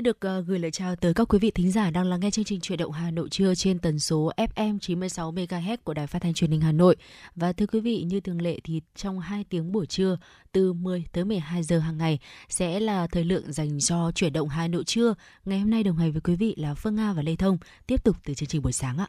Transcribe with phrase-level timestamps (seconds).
[0.00, 2.30] Xin được uh, gửi lời chào tới các quý vị thính giả đang lắng nghe
[2.30, 6.06] chương trình Chuyển động Hà Nội trưa trên tần số FM 96 MHz của Đài
[6.06, 6.96] Phát thanh Truyền hình Hà Nội.
[7.36, 10.18] Và thưa quý vị, như thường lệ thì trong 2 tiếng buổi trưa
[10.52, 12.18] từ 10 tới 12 giờ hàng ngày
[12.48, 15.14] sẽ là thời lượng dành cho Chuyển động Hà Nội trưa.
[15.44, 18.04] Ngày hôm nay đồng hành với quý vị là Phương Nga và Lê Thông tiếp
[18.04, 19.08] tục từ chương trình buổi sáng ạ.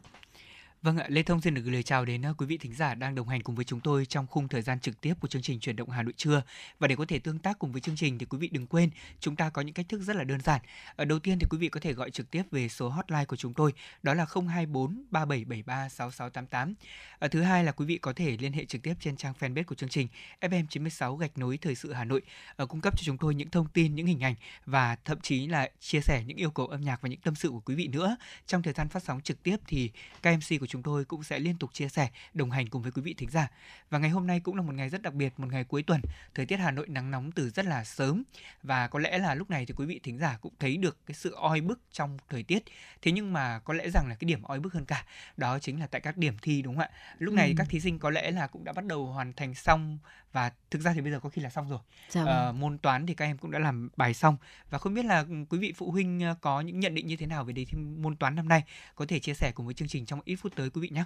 [0.82, 2.94] Vâng ạ, Lê Thông xin được gửi lời chào đến ờ, quý vị thính giả
[2.94, 5.42] đang đồng hành cùng với chúng tôi trong khung thời gian trực tiếp của chương
[5.42, 6.42] trình chuyển động Hà Nội trưa.
[6.78, 8.90] Và để có thể tương tác cùng với chương trình thì quý vị đừng quên
[9.20, 10.60] chúng ta có những cách thức rất là đơn giản.
[10.96, 13.36] Ở đầu tiên thì quý vị có thể gọi trực tiếp về số hotline của
[13.36, 13.72] chúng tôi
[14.02, 16.74] đó là 024 3773 6688.
[17.18, 19.64] Ở thứ hai là quý vị có thể liên hệ trực tiếp trên trang fanpage
[19.64, 20.08] của chương trình
[20.40, 22.22] FM96 gạch nối thời sự Hà Nội
[22.56, 24.34] ở cung cấp cho chúng tôi những thông tin, những hình ảnh
[24.66, 27.48] và thậm chí là chia sẻ những yêu cầu âm nhạc và những tâm sự
[27.48, 28.16] của quý vị nữa.
[28.46, 29.90] Trong thời gian phát sóng trực tiếp thì
[30.22, 32.92] các MC của chúng tôi cũng sẽ liên tục chia sẻ, đồng hành cùng với
[32.92, 33.48] quý vị thính giả.
[33.90, 36.00] Và ngày hôm nay cũng là một ngày rất đặc biệt, một ngày cuối tuần.
[36.34, 38.22] Thời tiết Hà Nội nắng nóng từ rất là sớm
[38.62, 41.14] và có lẽ là lúc này thì quý vị thính giả cũng thấy được cái
[41.14, 42.62] sự oi bức trong thời tiết.
[43.02, 45.04] Thế nhưng mà có lẽ rằng là cái điểm oi bức hơn cả
[45.36, 46.90] đó chính là tại các điểm thi đúng không ạ?
[47.18, 47.54] Lúc này ừ.
[47.58, 49.98] các thí sinh có lẽ là cũng đã bắt đầu hoàn thành xong
[50.32, 51.78] và thực ra thì bây giờ có khi là xong rồi.
[52.08, 52.34] Dạ vâng.
[52.34, 54.36] ờ, môn toán thì các em cũng đã làm bài xong
[54.70, 57.26] và không biết là quý vị phụ huynh ờ, có những nhận định như thế
[57.26, 58.64] nào về đề thi môn toán năm nay
[58.94, 61.04] có thể chia sẻ cùng với chương trình trong ít phút tới quý vị nhé.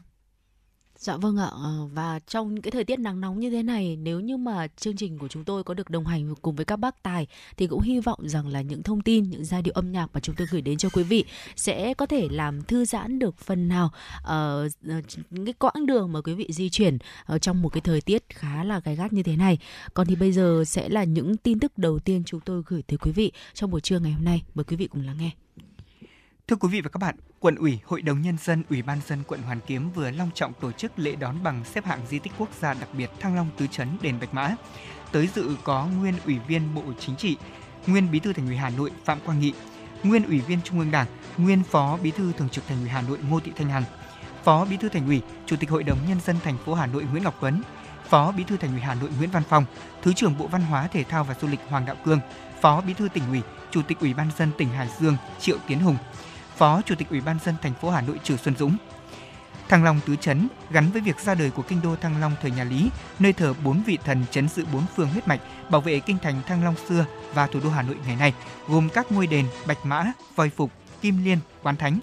[0.99, 3.97] Dạ vâng ạ ờ, và trong những cái thời tiết nắng nóng như thế này
[3.97, 6.77] nếu như mà chương trình của chúng tôi có được đồng hành cùng với các
[6.77, 7.27] bác tài
[7.57, 10.21] thì cũng hy vọng rằng là những thông tin những giai điệu âm nhạc mà
[10.21, 11.25] chúng tôi gửi đến cho quý vị
[11.57, 14.73] sẽ có thể làm thư giãn được phần nào uh,
[15.47, 18.65] cái quãng đường mà quý vị di chuyển ở trong một cái thời tiết khá
[18.65, 19.59] là gai gắt như thế này.
[19.95, 22.99] Còn thì bây giờ sẽ là những tin tức đầu tiên chúng tôi gửi tới
[22.99, 24.43] quý vị trong buổi trưa ngày hôm nay.
[24.55, 25.31] Mời quý vị cùng lắng nghe.
[26.49, 29.23] Thưa quý vị và các bạn, Quận ủy, Hội đồng Nhân dân, Ủy ban dân
[29.27, 32.33] quận Hoàn Kiếm vừa long trọng tổ chức lễ đón bằng xếp hạng di tích
[32.39, 34.55] quốc gia đặc biệt Thăng Long Tứ Trấn Đền Bạch Mã.
[35.13, 37.37] Tới dự có nguyên Ủy viên Bộ Chính trị,
[37.87, 39.53] nguyên Bí thư Thành ủy Hà Nội Phạm Quang Nghị,
[40.03, 43.03] nguyên Ủy viên Trung ương Đảng, nguyên Phó Bí thư Thường trực Thành ủy Hà
[43.03, 43.85] Nội Ngô Thị Thanh Hằng,
[44.45, 47.05] Phó Bí thư Thành ủy, Chủ tịch Hội đồng Nhân dân thành phố Hà Nội
[47.11, 47.63] Nguyễn Ngọc Tuấn,
[48.09, 49.65] Phó Bí thư Thành ủy Hà Nội Nguyễn Văn Phong,
[50.03, 52.21] Thứ trưởng Bộ Văn hóa Thể thao và Du lịch Hoàng Đạo Cương,
[52.61, 53.41] Phó Bí thư tỉnh ủy,
[53.71, 55.97] Chủ tịch Ủy ban dân tỉnh Hải Dương Triệu Tiến Hùng,
[56.57, 58.77] Phó Chủ tịch Ủy ban dân thành phố Hà Nội Trử Xuân Dũng.
[59.69, 62.51] Thăng Long tứ chấn gắn với việc ra đời của kinh đô Thăng Long thời
[62.51, 65.41] nhà Lý, nơi thờ bốn vị thần chấn giữ bốn phương huyết mạch,
[65.71, 68.35] bảo vệ kinh thành Thăng Long xưa và thủ đô Hà Nội ngày nay,
[68.69, 72.01] gồm các ngôi đền Bạch Mã, Voi Phục, Kim Liên, Quán Thánh.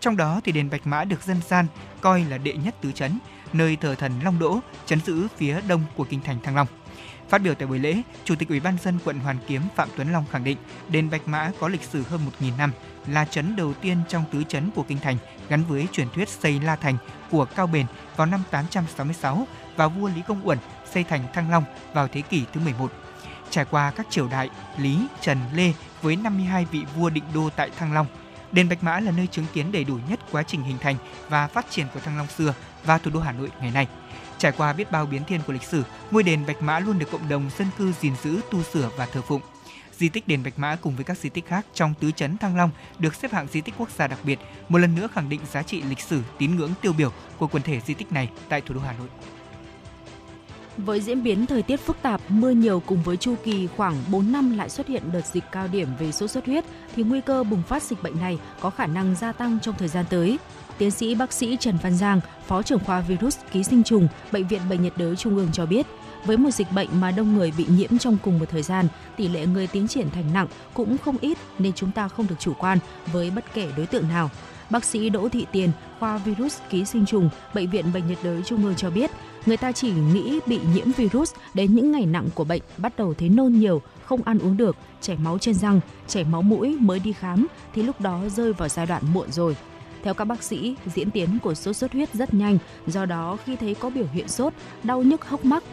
[0.00, 1.66] Trong đó thì đền Bạch Mã được dân gian
[2.00, 3.18] coi là đệ nhất tứ chấn,
[3.52, 6.66] nơi thờ thần Long Đỗ, chấn giữ phía đông của kinh thành Thăng Long.
[7.28, 10.12] Phát biểu tại buổi lễ, Chủ tịch Ủy ban dân quận Hoàn Kiếm Phạm Tuấn
[10.12, 12.72] Long khẳng định đền Bạch Mã có lịch sử hơn 1.000 năm,
[13.06, 15.16] là trấn đầu tiên trong tứ trấn của kinh thành
[15.48, 16.96] gắn với truyền thuyết xây La Thành
[17.30, 20.58] của Cao Bền vào năm 866 và vua Lý Công Uẩn
[20.90, 22.92] xây thành Thăng Long vào thế kỷ thứ 11.
[23.50, 25.72] Trải qua các triều đại Lý, Trần, Lê
[26.02, 28.06] với 52 vị vua định đô tại Thăng Long,
[28.52, 30.96] đền Bạch Mã là nơi chứng kiến đầy đủ nhất quá trình hình thành
[31.28, 32.54] và phát triển của Thăng Long xưa
[32.84, 33.88] và thủ đô Hà Nội ngày nay.
[34.38, 37.10] Trải qua biết bao biến thiên của lịch sử, ngôi đền Bạch Mã luôn được
[37.12, 39.40] cộng đồng dân cư gìn giữ, tu sửa và thờ phụng
[39.98, 42.56] di tích đền Bạch Mã cùng với các di tích khác trong tứ trấn Thăng
[42.56, 44.38] Long được xếp hạng di tích quốc gia đặc biệt,
[44.68, 47.62] một lần nữa khẳng định giá trị lịch sử tín ngưỡng tiêu biểu của quần
[47.62, 49.08] thể di tích này tại thủ đô Hà Nội.
[50.76, 54.32] Với diễn biến thời tiết phức tạp, mưa nhiều cùng với chu kỳ khoảng 4
[54.32, 56.64] năm lại xuất hiện đợt dịch cao điểm về sốt xuất huyết
[56.96, 59.88] thì nguy cơ bùng phát dịch bệnh này có khả năng gia tăng trong thời
[59.88, 60.38] gian tới.
[60.78, 64.48] Tiến sĩ bác sĩ Trần Văn Giang, Phó trưởng khoa virus ký sinh trùng, Bệnh
[64.48, 65.86] viện Bệnh nhiệt đới Trung ương cho biết,
[66.24, 69.28] với một dịch bệnh mà đông người bị nhiễm trong cùng một thời gian, tỷ
[69.28, 72.52] lệ người tiến triển thành nặng cũng không ít nên chúng ta không được chủ
[72.58, 72.78] quan
[73.12, 74.30] với bất kể đối tượng nào.
[74.70, 78.42] Bác sĩ Đỗ Thị Tiền, khoa virus ký sinh trùng, Bệnh viện Bệnh nhiệt đới
[78.42, 79.10] Trung ương cho biết,
[79.46, 83.14] người ta chỉ nghĩ bị nhiễm virus đến những ngày nặng của bệnh bắt đầu
[83.14, 86.98] thấy nôn nhiều, không ăn uống được, chảy máu trên răng, chảy máu mũi mới
[86.98, 89.56] đi khám thì lúc đó rơi vào giai đoạn muộn rồi.
[90.02, 93.56] Theo các bác sĩ, diễn tiến của sốt xuất huyết rất nhanh, do đó khi
[93.56, 95.64] thấy có biểu hiện sốt, đau nhức hốc mắt,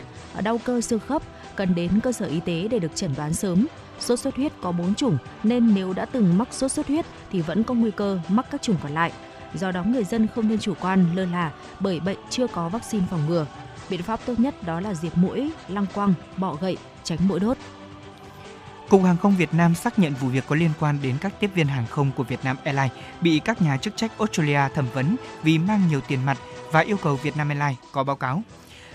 [0.41, 1.21] đau cơ xương khớp,
[1.55, 3.67] cần đến cơ sở y tế để được chẩn đoán sớm.
[3.99, 7.41] Sốt xuất huyết có 4 chủng nên nếu đã từng mắc sốt xuất huyết thì
[7.41, 9.11] vẫn có nguy cơ mắc các chủng còn lại.
[9.53, 13.05] Do đó người dân không nên chủ quan lơ là bởi bệnh chưa có vaccine
[13.09, 13.45] phòng ngừa.
[13.89, 17.57] Biện pháp tốt nhất đó là diệt mũi, lăng quăng, bọ gậy, tránh mũi đốt.
[18.89, 21.51] Cục Hàng không Việt Nam xác nhận vụ việc có liên quan đến các tiếp
[21.55, 22.91] viên hàng không của Vietnam Airlines
[23.21, 26.37] bị các nhà chức trách Australia thẩm vấn vì mang nhiều tiền mặt
[26.71, 28.43] và yêu cầu Vietnam Airlines có báo cáo.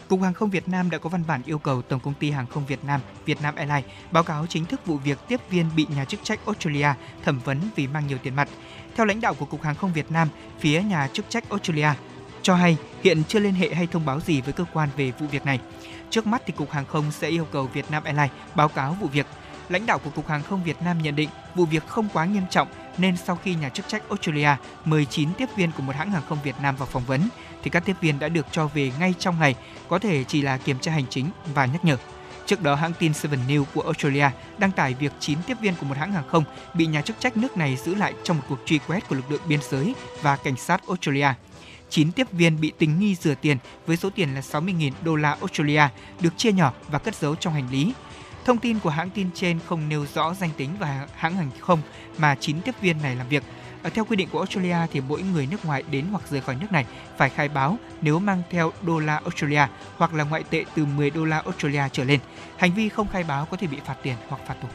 [0.09, 2.47] Cục Hàng không Việt Nam đã có văn bản yêu cầu Tổng công ty Hàng
[2.47, 6.05] không Việt Nam, Vietnam Airlines báo cáo chính thức vụ việc tiếp viên bị nhà
[6.05, 6.89] chức trách Australia
[7.25, 8.49] thẩm vấn vì mang nhiều tiền mặt.
[8.97, 11.89] Theo lãnh đạo của Cục Hàng không Việt Nam, phía nhà chức trách Australia
[12.43, 15.27] cho hay hiện chưa liên hệ hay thông báo gì với cơ quan về vụ
[15.27, 15.61] việc này.
[16.11, 19.27] Trước mắt thì Cục Hàng không sẽ yêu cầu Vietnam Airlines báo cáo vụ việc.
[19.69, 22.45] Lãnh đạo của Cục Hàng không Việt Nam nhận định vụ việc không quá nghiêm
[22.51, 22.69] trọng
[22.99, 24.51] nên sau khi nhà chức trách Australia
[24.85, 27.21] mời 9 tiếp viên của một hãng hàng không Việt Nam vào phỏng vấn
[27.63, 29.55] thì các tiếp viên đã được cho về ngay trong ngày,
[29.89, 31.97] có thể chỉ là kiểm tra hành chính và nhắc nhở.
[32.47, 35.87] Trước đó, hãng tin Seven News của Australia đăng tải việc 9 tiếp viên của
[35.87, 36.45] một hãng hàng không
[36.75, 39.31] bị nhà chức trách nước này giữ lại trong một cuộc truy quét của lực
[39.31, 41.29] lượng biên giới và cảnh sát Australia.
[41.91, 45.31] 9 tiếp viên bị tình nghi rửa tiền với số tiền là 60.000 đô la
[45.31, 45.83] Australia
[46.21, 47.93] được chia nhỏ và cất giấu trong hành lý.
[48.45, 51.81] Thông tin của hãng tin trên không nêu rõ danh tính và hãng hàng không
[52.19, 53.43] mà 9 tiếp viên này làm việc.
[53.87, 56.57] Ờ, theo quy định của Australia thì mỗi người nước ngoài đến hoặc rời khỏi
[56.61, 56.87] nước này
[57.17, 59.63] phải khai báo nếu mang theo đô la Australia
[59.97, 62.21] hoặc là ngoại tệ từ 10 đô la Australia trở lên.
[62.57, 64.69] Hành vi không khai báo có thể bị phạt tiền hoặc phạt tù.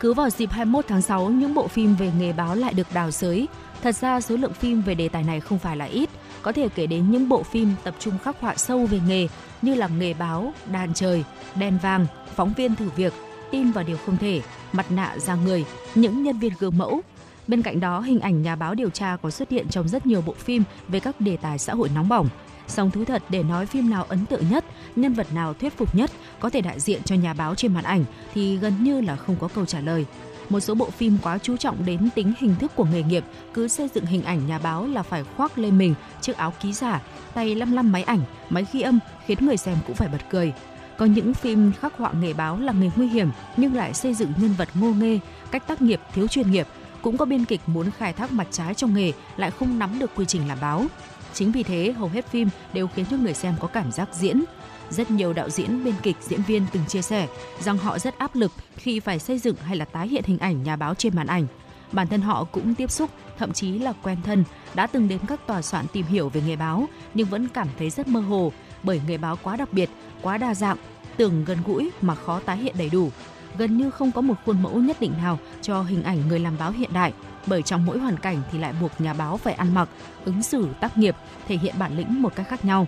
[0.00, 3.10] Cứ vào dịp 21 tháng 6, những bộ phim về nghề báo lại được đào
[3.10, 3.48] sới.
[3.82, 6.10] Thật ra số lượng phim về đề tài này không phải là ít,
[6.42, 9.28] có thể kể đến những bộ phim tập trung khắc họa sâu về nghề
[9.62, 11.24] như là nghề báo, đàn trời,
[11.54, 12.06] đèn vàng,
[12.36, 13.12] phóng viên thử việc,
[13.50, 15.64] tin vào điều không thể, mặt nạ ra người,
[15.94, 17.02] những nhân viên gương mẫu.
[17.48, 20.22] Bên cạnh đó, hình ảnh nhà báo điều tra có xuất hiện trong rất nhiều
[20.26, 22.28] bộ phim về các đề tài xã hội nóng bỏng.
[22.66, 24.64] Song thú thật để nói phim nào ấn tượng nhất,
[24.96, 26.10] nhân vật nào thuyết phục nhất,
[26.40, 28.04] có thể đại diện cho nhà báo trên màn ảnh
[28.34, 30.06] thì gần như là không có câu trả lời
[30.48, 33.24] một số bộ phim quá chú trọng đến tính hình thức của nghề nghiệp,
[33.54, 36.72] cứ xây dựng hình ảnh nhà báo là phải khoác lên mình chiếc áo ký
[36.72, 37.02] giả,
[37.34, 40.52] tay lăm lăm máy ảnh, máy ghi âm khiến người xem cũng phải bật cười.
[40.96, 44.32] Có những phim khắc họa nghề báo là nghề nguy hiểm nhưng lại xây dựng
[44.36, 45.18] nhân vật ngô nghê,
[45.50, 46.66] cách tác nghiệp thiếu chuyên nghiệp.
[47.02, 50.10] Cũng có biên kịch muốn khai thác mặt trái trong nghề lại không nắm được
[50.16, 50.86] quy trình làm báo.
[51.34, 54.44] Chính vì thế, hầu hết phim đều khiến cho người xem có cảm giác diễn,
[54.90, 57.28] rất nhiều đạo diễn, biên kịch, diễn viên từng chia sẻ
[57.60, 60.62] rằng họ rất áp lực khi phải xây dựng hay là tái hiện hình ảnh
[60.62, 61.46] nhà báo trên màn ảnh.
[61.92, 65.46] Bản thân họ cũng tiếp xúc, thậm chí là quen thân, đã từng đến các
[65.46, 68.52] tòa soạn tìm hiểu về nghề báo nhưng vẫn cảm thấy rất mơ hồ
[68.82, 69.90] bởi nghề báo quá đặc biệt,
[70.22, 70.76] quá đa dạng,
[71.16, 73.10] tưởng gần gũi mà khó tái hiện đầy đủ.
[73.58, 76.58] Gần như không có một khuôn mẫu nhất định nào cho hình ảnh người làm
[76.58, 77.12] báo hiện đại,
[77.46, 79.88] bởi trong mỗi hoàn cảnh thì lại buộc nhà báo phải ăn mặc,
[80.24, 81.16] ứng xử, tác nghiệp,
[81.48, 82.86] thể hiện bản lĩnh một cách khác nhau.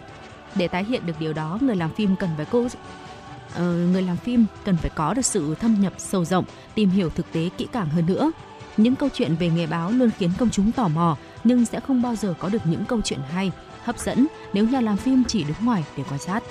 [0.55, 2.69] Để tái hiện được điều đó, người làm phim cần phải cố
[3.55, 7.11] Ờ, người làm phim cần phải có được sự thâm nhập sâu rộng, tìm hiểu
[7.11, 8.33] thực tế kỹ càng hơn nữa.
[8.77, 12.03] Những câu chuyện về nghề báo luôn khiến công chúng tò mò, nhưng sẽ không
[12.03, 13.53] bao giờ có được những câu chuyện hay,
[13.85, 16.43] hấp dẫn nếu nhà làm phim chỉ đứng ngoài để quan sát.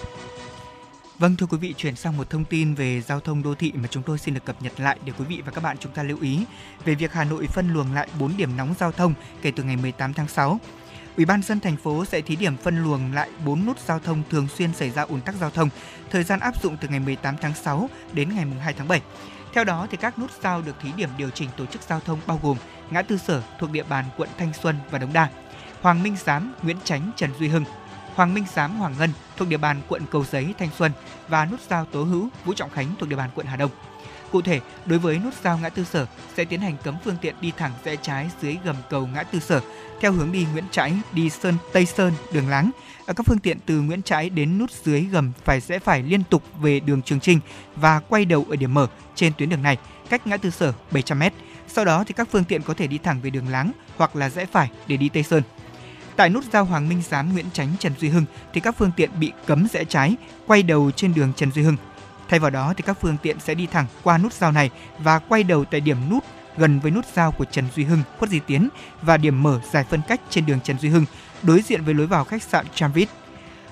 [1.20, 3.88] Vâng thưa quý vị, chuyển sang một thông tin về giao thông đô thị mà
[3.88, 6.04] chúng tôi xin được cập nhật lại để quý vị và các bạn chúng ta
[6.04, 6.46] lưu ý
[6.86, 9.78] về việc Hà Nội phân luồng lại 4 điểm nóng giao thông kể từ ngày
[9.78, 10.60] 18 tháng 6.
[11.18, 14.24] Ủy ban dân thành phố sẽ thí điểm phân luồng lại 4 nút giao thông
[14.30, 15.70] thường xuyên xảy ra ùn tắc giao thông,
[16.10, 19.02] thời gian áp dụng từ ngày 18 tháng 6 đến ngày 2 tháng 7.
[19.54, 22.20] Theo đó thì các nút giao được thí điểm điều chỉnh tổ chức giao thông
[22.28, 22.58] bao gồm
[22.90, 25.30] ngã tư sở thuộc địa bàn quận Thanh Xuân và Đống Đa,
[25.82, 27.66] Hoàng Minh Giám, Nguyễn Chánh, Trần Duy Hưng,
[28.20, 30.92] Hoàng Minh Giám, Hoàng Ngân thuộc địa bàn quận Cầu Giấy, Thanh Xuân
[31.28, 33.72] và nút giao Tố Hữu, Vũ Trọng Khánh thuộc địa bàn quận Hà Đông.
[34.32, 36.06] Cụ thể, đối với nút giao ngã tư sở
[36.38, 39.40] sẽ tiến hành cấm phương tiện đi thẳng rẽ trái dưới gầm cầu ngã tư
[39.40, 39.62] sở
[40.02, 42.72] theo hướng đi Nguyễn Trãi đi Sơn Tây Sơn đường Láng.
[43.06, 46.24] Ở các phương tiện từ Nguyễn Trãi đến nút dưới gầm phải rẽ phải liên
[46.24, 47.40] tục về đường Trường Trinh
[47.76, 49.78] và quay đầu ở điểm mở trên tuyến đường này,
[50.10, 51.32] cách ngã tư sở 700m.
[51.68, 54.30] Sau đó thì các phương tiện có thể đi thẳng về đường Láng hoặc là
[54.30, 55.44] rẽ phải để đi Tây Sơn.
[56.20, 59.10] Tại nút giao Hoàng Minh Giám Nguyễn Tránh Trần Duy Hưng thì các phương tiện
[59.20, 60.16] bị cấm rẽ trái,
[60.48, 61.76] quay đầu trên đường Trần Duy Hưng.
[62.30, 65.20] Thay vào đó thì các phương tiện sẽ đi thẳng qua nút giao này và
[65.20, 66.24] quay đầu tại điểm nút
[66.58, 68.70] gần với nút giao của Trần Duy Hưng, Khuất Duy Tiến
[69.02, 71.06] và điểm mở giải phân cách trên đường Trần Duy Hưng,
[71.42, 73.10] đối diện với lối vào khách sạn Tramvit.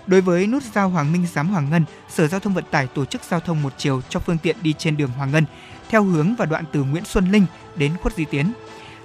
[0.08, 3.06] Đối với nút giao Hoàng Minh Giám Hoàng Ngân, Sở Giao thông Vận tải tổ
[3.06, 5.46] chức giao thông một chiều cho phương tiện đi trên đường Hoàng Ngân
[5.90, 8.54] theo hướng và đoạn từ Nguyễn Xuân Linh đến Khuất Duy Tiến.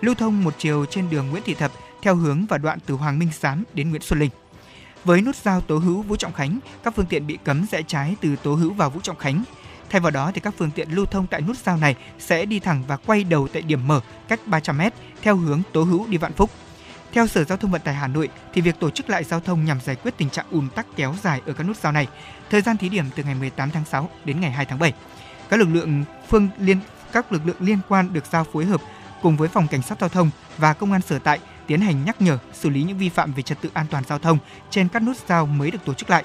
[0.01, 1.73] Lưu thông một chiều trên đường Nguyễn Thị Thập
[2.03, 4.31] theo hướng và đoạn từ Hoàng Minh Giám đến Nguyễn Xuân Linh.
[5.05, 8.17] Với nút giao Tố Hữu Vũ Trọng Khánh, các phương tiện bị cấm rẽ trái
[8.21, 9.45] từ Tố Hữu vào Vũ Trọng Khánh.
[9.91, 12.61] Thay vào đó thì các phương tiện lưu thông tại nút giao này sẽ đi
[12.61, 14.91] thẳng và quay đầu tại điểm mở cách 300m
[15.23, 16.51] theo hướng Tố Hữu đi Vạn Phúc.
[17.13, 19.65] Theo Sở Giao thông Vận tải Hà Nội thì việc tổ chức lại giao thông
[19.65, 22.07] nhằm giải quyết tình trạng ùn tắc kéo dài ở các nút giao này.
[22.51, 24.93] Thời gian thí điểm từ ngày 18 tháng 6 đến ngày 2 tháng 7.
[25.49, 26.79] Các lực lượng phương liên
[27.13, 28.81] các lực lượng liên quan được giao phối hợp
[29.23, 31.41] cùng với phòng cảnh sát giao thông và công an sở tại
[31.73, 34.19] tiến hành nhắc nhở, xử lý những vi phạm về trật tự an toàn giao
[34.19, 34.39] thông
[34.71, 36.25] trên các nút giao mới được tổ chức lại.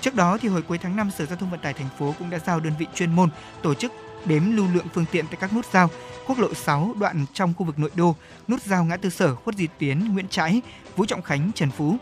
[0.00, 2.30] Trước đó thì hồi cuối tháng 5, Sở Giao thông Vận tải thành phố cũng
[2.30, 3.30] đã giao đơn vị chuyên môn
[3.62, 3.92] tổ chức
[4.24, 5.90] đếm lưu lượng phương tiện tại các nút giao
[6.26, 8.16] quốc lộ 6 đoạn trong khu vực nội đô,
[8.48, 10.62] nút giao ngã tư sở Khuất Duy Tiến, Nguyễn Trãi,
[10.96, 11.96] Vũ Trọng Khánh, Trần Phú.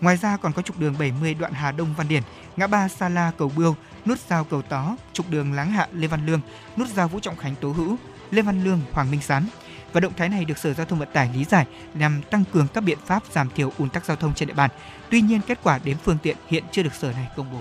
[0.00, 2.22] Ngoài ra còn có trục đường 70 đoạn Hà Đông Văn Điển,
[2.56, 3.74] ngã ba Sa La Cầu Bươu,
[4.06, 6.40] nút giao Cầu Tó, trục đường Láng Hạ Lê Văn Lương,
[6.76, 7.96] nút giao Vũ Trọng Khánh Tố Hữu,
[8.30, 9.46] Lê Văn Lương Hoàng Minh Sán.
[9.92, 12.66] Và động thái này được Sở Giao thông Vận tải lý giải nhằm tăng cường
[12.74, 14.70] các biện pháp giảm thiểu ùn tắc giao thông trên địa bàn.
[15.10, 17.58] Tuy nhiên, kết quả đếm phương tiện hiện chưa được Sở này công bố.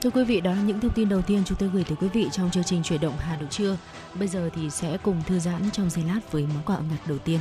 [0.00, 2.08] Thưa quý vị, đó là những thông tin đầu tiên chúng tôi gửi tới quý
[2.08, 3.76] vị trong chương trình chuyển động Hà Nội trưa.
[4.14, 7.06] Bây giờ thì sẽ cùng thư giãn trong giây lát với món quà âm nhạc
[7.06, 7.38] đầu tiên.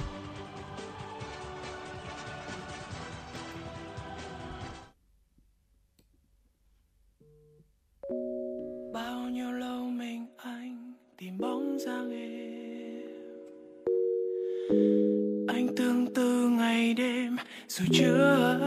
[15.47, 17.35] Anh tương tư ngày đêm,
[17.67, 18.59] dù chưa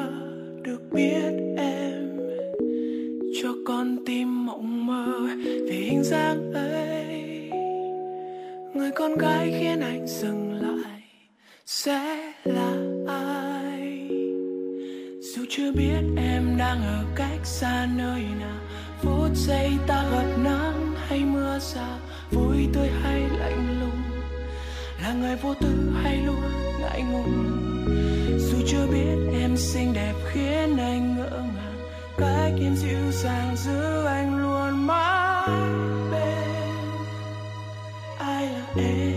[0.62, 2.18] được biết em.
[3.42, 7.50] Cho con tim mộng mơ về hình dáng ấy.
[8.74, 11.02] Người con gái khiến anh dừng lại,
[11.66, 12.76] sẽ là
[13.06, 14.08] ai?
[15.20, 18.60] Dù chưa biết em đang ở cách xa nơi nào,
[19.02, 21.98] phút giây ta gặp nắng hay mưa xa
[22.30, 23.99] vui tươi hay lạnh lùng
[25.02, 26.36] là người vô tư hay luôn
[26.80, 27.46] ngại ngùng?
[28.38, 31.76] Dù chưa biết em xinh đẹp khiến anh ngỡ ngàng
[32.18, 35.48] cách em dịu dàng giữ anh luôn mãi
[36.12, 36.68] bên.
[38.18, 39.09] Ai là em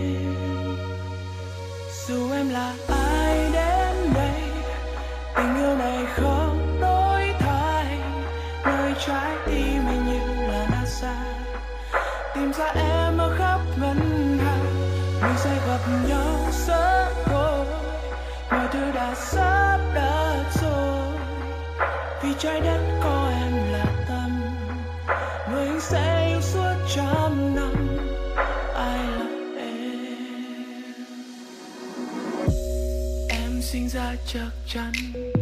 [34.26, 34.92] chắc chắn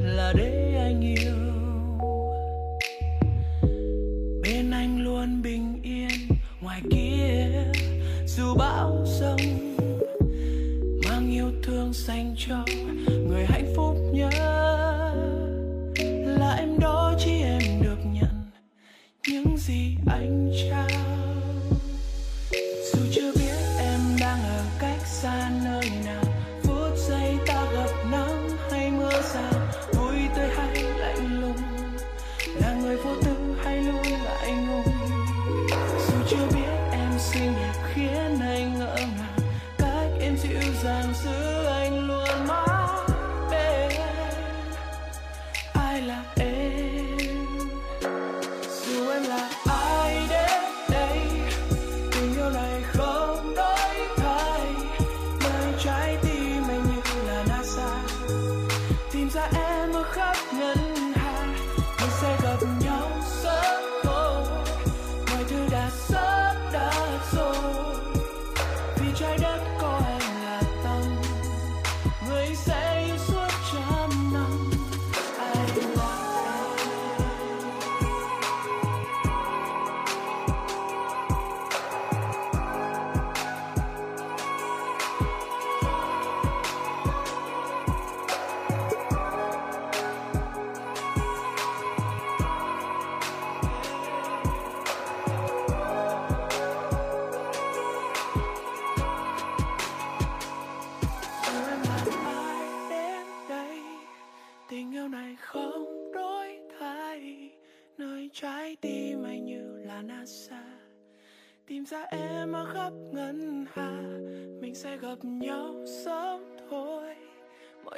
[0.05, 1.32] là để anh yêu.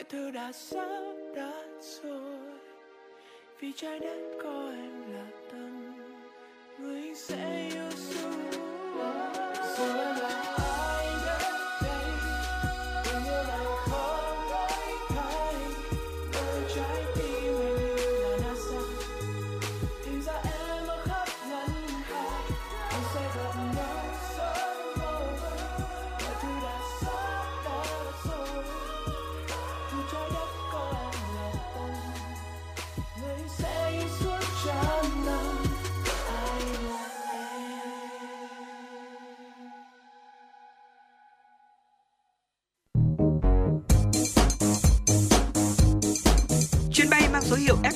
[0.08, 1.64] Thứ đã sắp đặt
[2.02, 2.38] rồi.
[3.60, 5.94] Vì trái đất có em là tâm,
[6.78, 8.30] người sẽ yêu suốt
[9.78, 10.53] rồi là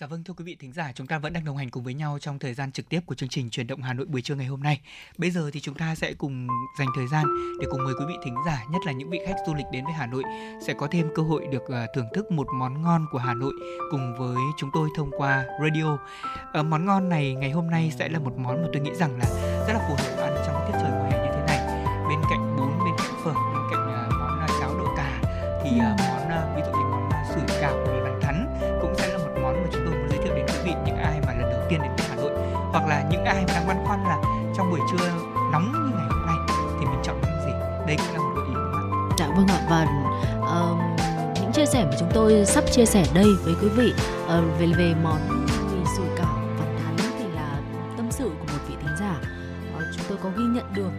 [0.00, 1.94] Dạ vâng thưa quý vị thính giả, chúng ta vẫn đang đồng hành cùng với
[1.94, 4.34] nhau trong thời gian trực tiếp của chương trình truyền động Hà Nội buổi trưa
[4.34, 4.80] ngày hôm nay.
[5.18, 7.26] Bây giờ thì chúng ta sẽ cùng dành thời gian
[7.60, 9.84] để cùng mời quý vị thính giả, nhất là những vị khách du lịch đến
[9.84, 10.22] với Hà Nội
[10.66, 13.52] sẽ có thêm cơ hội được à, thưởng thức một món ngon của Hà Nội
[13.90, 15.98] cùng với chúng tôi thông qua radio.
[16.52, 19.18] Ờ, món ngon này ngày hôm nay sẽ là một món mà tôi nghĩ rằng
[19.18, 19.26] là
[19.66, 20.67] rất là phù hợp ăn trong
[33.28, 34.18] ai mà đang băn khoăn là
[34.56, 35.08] trong buổi trưa
[35.52, 36.36] nóng như ngày hôm nay
[36.80, 37.52] thì mình chọn món gì?
[37.86, 39.16] Đây cũng là một gợi ý đúng không ạ?
[39.18, 39.86] Dạ vâng ạ và
[40.40, 40.78] uh,
[41.40, 43.92] những chia sẻ mà chúng tôi sắp chia sẻ đây với quý vị
[44.24, 47.60] uh, về về món mì sủi cảo vằn thắn thì là
[47.96, 49.16] tâm sự của một vị thính giả.
[49.76, 50.90] Uh, chúng tôi có ghi nhận được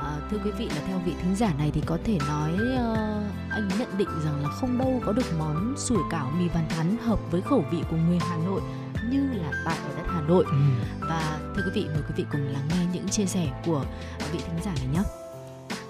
[0.00, 3.50] ờ, thưa quý vị là theo vị thính giả này thì có thể nói uh,
[3.50, 6.96] anh nhận định rằng là không đâu có được món sủi cảo mì bàn thắn
[7.04, 8.60] hợp với khẩu vị của người Hà Nội
[9.10, 10.44] như là tại ở đất Hà Nội.
[10.46, 10.56] Ừ.
[11.00, 13.84] và thưa quý vị mời quý vị cùng lắng nghe những chia sẻ của
[14.32, 15.02] vị thính giả này nhé.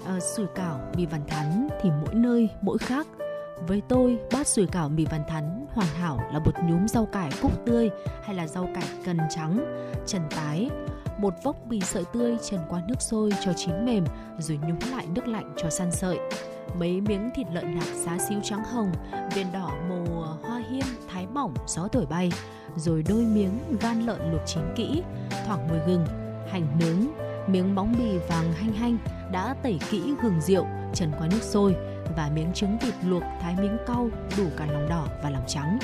[0.05, 3.07] À, sủi cảo mì vằn thắn thì mỗi nơi mỗi khác.
[3.67, 7.29] Với tôi bát sủi cảo mì vằn thắn hoàn hảo là một nhúm rau cải
[7.41, 7.89] cúc tươi
[8.23, 9.59] hay là rau cải cần trắng
[10.07, 10.69] trần tái.
[11.17, 14.05] Một vốc mì sợi tươi trần qua nước sôi cho chín mềm
[14.39, 16.19] rồi nhúng lại nước lạnh cho săn sợi.
[16.79, 18.91] Mấy miếng thịt lợn nạc xá xíu trắng hồng
[19.35, 20.05] viên đỏ màu
[20.43, 22.31] hoa hiên thái mỏng gió thổi bay
[22.75, 25.03] rồi đôi miếng gan lợn luộc chín kỹ,
[25.45, 26.05] thoảng mùi gừng,
[26.51, 27.07] hành nướng
[27.47, 28.97] miếng bóng bì vàng hanh hanh
[29.31, 31.75] đã tẩy kỹ gừng rượu, trần qua nước sôi
[32.15, 35.79] và miếng trứng vịt luộc thái miếng cau đủ cả lòng đỏ và lòng trắng.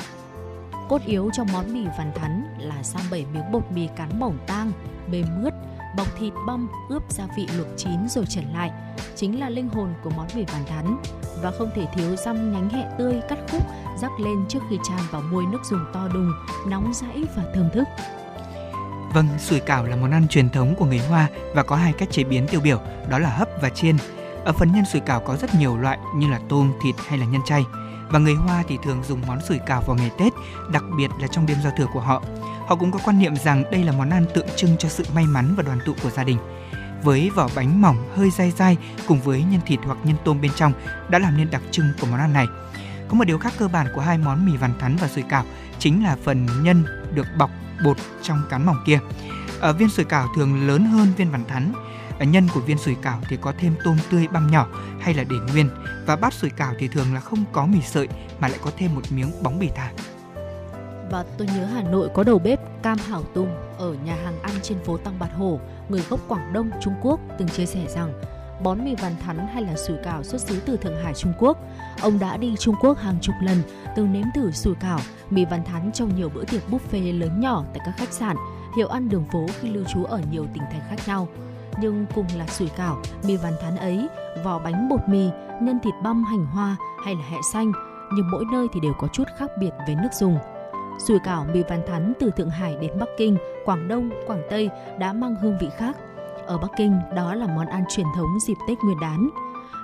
[0.88, 4.38] Cốt yếu trong món mì vằn thắn là sang bảy miếng bột mì cán mỏng
[4.46, 4.72] tang,
[5.10, 5.54] mềm mướt
[5.96, 8.70] bọc thịt băm ướp gia vị luộc chín rồi trần lại
[9.16, 10.96] chính là linh hồn của món mì vằn thắn
[11.42, 13.62] và không thể thiếu răm nhánh hẹ tươi cắt khúc
[13.98, 16.32] rắc lên trước khi chan vào muôi nước dùng to đùng
[16.66, 17.84] nóng rãi và thơm thức
[19.12, 22.08] Vâng, sủi cảo là món ăn truyền thống của người Hoa và có hai cách
[22.10, 23.96] chế biến tiêu biểu, đó là hấp và chiên.
[24.44, 27.26] Ở phần nhân sủi cảo có rất nhiều loại như là tôm, thịt hay là
[27.26, 27.64] nhân chay.
[28.08, 30.32] Và người Hoa thì thường dùng món sủi cảo vào ngày Tết,
[30.72, 32.22] đặc biệt là trong đêm giao thừa của họ.
[32.68, 35.24] Họ cũng có quan niệm rằng đây là món ăn tượng trưng cho sự may
[35.26, 36.38] mắn và đoàn tụ của gia đình.
[37.02, 38.76] Với vỏ bánh mỏng hơi dai dai
[39.06, 40.72] cùng với nhân thịt hoặc nhân tôm bên trong
[41.08, 42.46] đã làm nên đặc trưng của món ăn này.
[43.08, 45.44] Có một điều khác cơ bản của hai món mì vằn thắn và sủi cảo,
[45.78, 47.50] chính là phần nhân được bọc
[47.84, 48.98] bột trong cán mỏng kia.
[49.60, 51.72] Ở viên sủi cảo thường lớn hơn viên vằn thắn.
[52.18, 54.66] Ở nhân của viên sủi cảo thì có thêm tôm tươi băm nhỏ
[55.00, 55.70] hay là để nguyên
[56.06, 58.08] và bát sủi cảo thì thường là không có mì sợi
[58.40, 59.90] mà lại có thêm một miếng bóng bì thả.
[61.10, 64.52] Và tôi nhớ Hà Nội có đầu bếp Cam Hảo Tùng ở nhà hàng ăn
[64.62, 68.12] trên phố Tăng Bạt Hổ, người gốc Quảng Đông, Trung Quốc từng chia sẻ rằng
[68.62, 71.58] bón mì vằn thắn hay là sủi cảo xuất xứ từ Thượng Hải Trung Quốc.
[72.02, 73.62] Ông đã đi Trung Quốc hàng chục lần,
[73.96, 74.98] từng nếm thử sủi cảo,
[75.30, 78.36] mì vằn thắn trong nhiều bữa tiệc buffet lớn nhỏ tại các khách sạn,
[78.76, 81.28] hiệu ăn đường phố khi lưu trú ở nhiều tỉnh thành khác nhau.
[81.80, 84.08] Nhưng cùng là sủi cảo, mì vằn thắn ấy,
[84.44, 85.28] vỏ bánh bột mì,
[85.62, 87.72] nhân thịt băm hành hoa hay là hẹ xanh,
[88.12, 90.38] nhưng mỗi nơi thì đều có chút khác biệt về nước dùng.
[90.98, 94.70] Sủi cảo mì văn thắn từ Thượng Hải đến Bắc Kinh, Quảng Đông, Quảng Tây
[94.98, 95.96] đã mang hương vị khác.
[96.46, 99.30] Ở Bắc Kinh, đó là món ăn truyền thống dịp Tết Nguyên đán.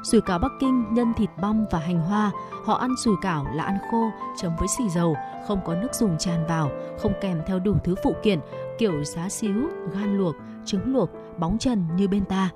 [0.04, 2.30] Sủi cảo Bắc Kinh nhân thịt băm và hành hoa,
[2.64, 5.16] họ ăn sủi cảo là ăn khô chấm với xì dầu,
[5.48, 8.38] không có nước dùng tràn vào, không kèm theo đủ thứ phụ kiện
[8.78, 12.50] kiểu giá xíu, gan luộc, trứng luộc, bóng trần như bên ta.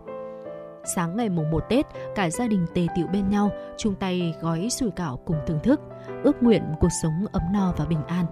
[0.96, 4.68] Sáng ngày mùng 1 Tết, cả gia đình tề tựu bên nhau, chung tay gói
[4.70, 5.80] sủi cảo cùng thưởng thức,
[6.22, 8.26] ước nguyện cuộc sống ấm no và bình an.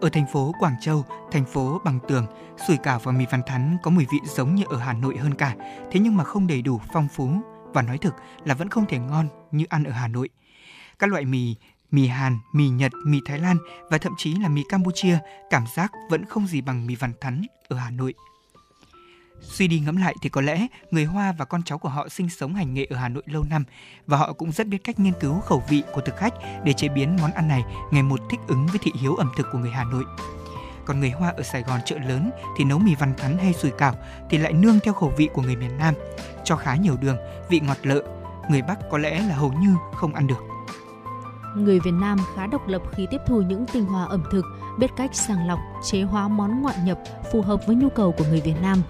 [0.00, 2.26] Ở thành phố Quảng Châu, thành phố bằng tường,
[2.66, 5.34] sủi cảo và mì văn thắn có mùi vị giống như ở Hà Nội hơn
[5.34, 5.54] cả,
[5.90, 7.30] thế nhưng mà không đầy đủ phong phú
[7.74, 10.28] và nói thực là vẫn không thể ngon như ăn ở Hà Nội.
[10.98, 11.56] Các loại mì
[11.90, 13.56] mì Hàn, mì Nhật, mì Thái Lan
[13.90, 15.18] và thậm chí là mì Campuchia
[15.50, 18.14] cảm giác vẫn không gì bằng mì văn thắn ở Hà Nội.
[19.40, 22.30] Suy đi ngẫm lại thì có lẽ người Hoa và con cháu của họ sinh
[22.30, 23.64] sống hành nghề ở Hà Nội lâu năm
[24.06, 26.88] và họ cũng rất biết cách nghiên cứu khẩu vị của thực khách để chế
[26.88, 29.70] biến món ăn này ngày một thích ứng với thị hiếu ẩm thực của người
[29.70, 30.04] Hà Nội.
[30.84, 33.70] Còn người Hoa ở Sài Gòn chợ lớn thì nấu mì văn thắn hay sủi
[33.70, 33.94] cảo
[34.30, 35.94] thì lại nương theo khẩu vị của người miền Nam,
[36.44, 37.16] cho khá nhiều đường,
[37.48, 38.02] vị ngọt lợ.
[38.50, 40.44] Người Bắc có lẽ là hầu như không ăn được.
[41.56, 44.44] Người Việt Nam khá độc lập khi tiếp thu những tinh hoa ẩm thực,
[44.78, 45.58] biết cách sàng lọc,
[45.90, 46.98] chế hóa món ngoại nhập
[47.32, 48.82] phù hợp với nhu cầu của người Việt Nam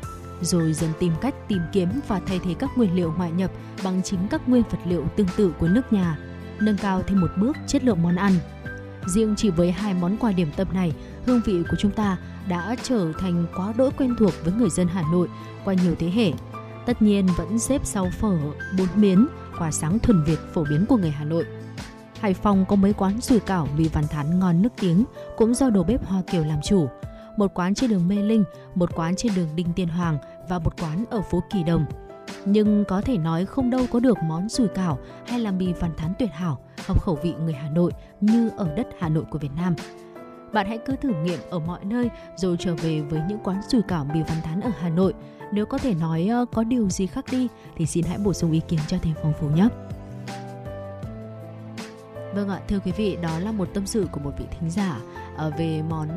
[0.43, 3.51] rồi dần tìm cách tìm kiếm và thay thế các nguyên liệu ngoại nhập
[3.85, 6.19] bằng chính các nguyên vật liệu tương tự của nước nhà,
[6.61, 8.33] nâng cao thêm một bước chất lượng món ăn.
[9.07, 10.93] Riêng chỉ với hai món quà điểm tâm này,
[11.27, 12.17] hương vị của chúng ta
[12.49, 15.29] đã trở thành quá đỗi quen thuộc với người dân Hà Nội
[15.65, 16.33] qua nhiều thế hệ.
[16.87, 18.39] Tất nhiên vẫn xếp sau phở,
[18.79, 19.27] bún miến,
[19.59, 21.45] quà sáng thuần Việt phổ biến của người Hà Nội.
[22.21, 25.05] Hải Phòng có mấy quán sủi cảo mì văn thán ngon nước tiếng,
[25.37, 26.89] cũng do đầu bếp Hoa Kiều làm chủ.
[27.39, 30.81] Một quán trên đường Mê Linh, một quán trên đường Đinh Tiên Hoàng và một
[30.81, 31.85] quán ở phố Kỳ Đồng.
[32.45, 35.91] Nhưng có thể nói không đâu có được món sủi cảo hay là mì văn
[35.97, 39.39] thán tuyệt hảo, hợp khẩu vị người Hà Nội như ở đất Hà Nội của
[39.39, 39.75] Việt Nam.
[40.53, 43.83] Bạn hãy cứ thử nghiệm ở mọi nơi rồi trở về với những quán sủi
[43.83, 45.15] cảo mì văn thán ở Hà Nội.
[45.53, 48.53] Nếu có thể nói ờ, có điều gì khác đi thì xin hãy bổ sung
[48.53, 49.69] ý kiến cho thêm phong phú nhé.
[52.35, 55.01] Vâng ạ, thưa quý vị, đó là một tâm sự của một vị thính giả
[55.59, 56.09] về món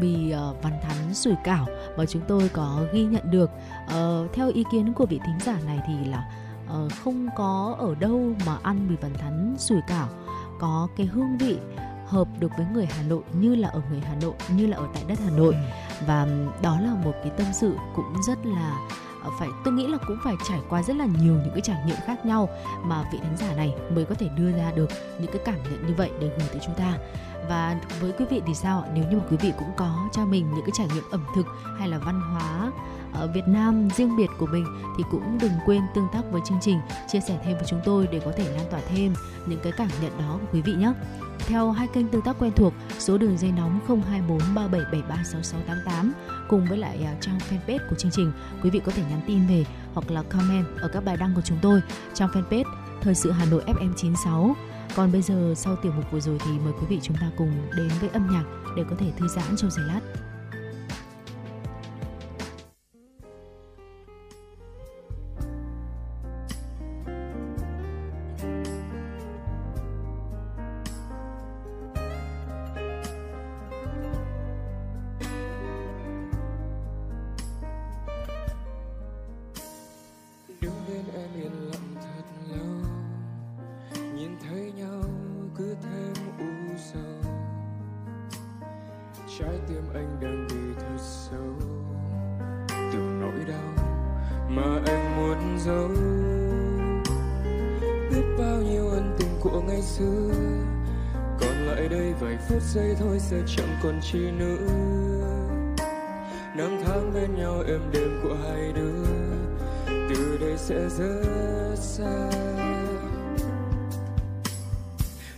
[0.00, 3.50] mì uh, văn thắn sủi cảo mà chúng tôi có ghi nhận được.
[3.84, 6.30] Uh, theo ý kiến của vị thính giả này thì là
[7.04, 10.08] không có ở đâu mà ăn mì văn thắn sủi cảo
[10.60, 11.58] có cái hương vị
[12.10, 14.86] hợp được với người Hà Nội như là ở người Hà Nội như là ở
[14.94, 16.04] tại đất Hà Nội ừ.
[16.06, 16.26] và
[16.62, 18.78] đó là một cái tâm sự cũng rất là
[19.22, 21.82] ờ, phải tôi nghĩ là cũng phải trải qua rất là nhiều những cái trải
[21.86, 22.48] nghiệm khác nhau
[22.82, 25.86] mà vị thánh giả này mới có thể đưa ra được những cái cảm nhận
[25.86, 26.98] như vậy để gửi tới chúng ta
[27.48, 30.50] và với quý vị thì sao nếu như mà quý vị cũng có cho mình
[30.54, 31.46] những cái trải nghiệm ẩm thực
[31.78, 32.72] hay là văn hóa
[33.12, 34.66] ở Việt Nam riêng biệt của mình
[34.98, 38.08] thì cũng đừng quên tương tác với chương trình, chia sẻ thêm với chúng tôi
[38.12, 39.14] để có thể lan tỏa thêm
[39.46, 40.92] những cái cảm nhận đó của quý vị nhé.
[41.38, 46.12] Theo hai kênh tương tác quen thuộc, số đường dây nóng 024 3773 6688
[46.48, 49.46] cùng với lại à, trang fanpage của chương trình, quý vị có thể nhắn tin
[49.46, 51.80] về hoặc là comment ở các bài đăng của chúng tôi.
[52.14, 52.64] Trong fanpage
[53.00, 54.56] Thời sự Hà Nội FM 96
[54.96, 57.52] còn bây giờ, sau tiểu mục vừa rồi thì mời quý vị chúng ta cùng
[57.76, 58.44] đến với âm nhạc
[58.76, 60.00] để có thể thư giãn trong giây lát.
[104.12, 104.66] Chi nữa
[106.56, 109.04] năm tháng bên nhau êm đêm của hai đứa,
[109.86, 112.30] từ đây sẽ rất xa.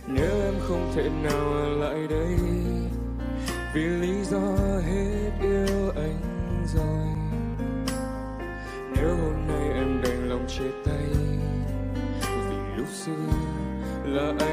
[0.07, 2.37] Nếu em không thể nào ở lại đây,
[3.73, 4.57] vì lý do
[4.87, 7.07] hết yêu anh rồi.
[8.95, 11.07] Nếu hôm nay em đành lòng chia tay,
[12.49, 13.11] vì lúc xưa
[14.05, 14.52] là anh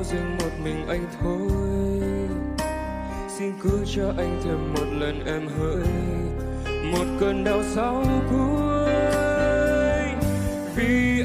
[0.00, 1.50] những riêng một mình anh thôi.
[3.38, 5.86] Xin cứ cho anh thêm một lần em hỡi,
[6.92, 8.92] một cơn đau sau cuối.
[10.74, 11.19] Vì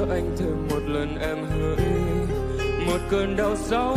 [0.00, 1.76] cho anh thêm một lần em hỡi
[2.86, 3.96] một cơn đau sau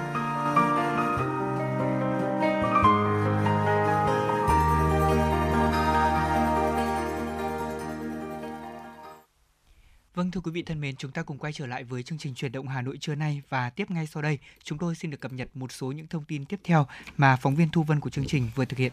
[10.31, 12.35] Vâng thưa quý vị thân mến, chúng ta cùng quay trở lại với chương trình
[12.35, 15.21] truyền động Hà Nội trưa nay và tiếp ngay sau đây, chúng tôi xin được
[15.21, 18.09] cập nhật một số những thông tin tiếp theo mà phóng viên Thu Vân của
[18.09, 18.91] chương trình vừa thực hiện.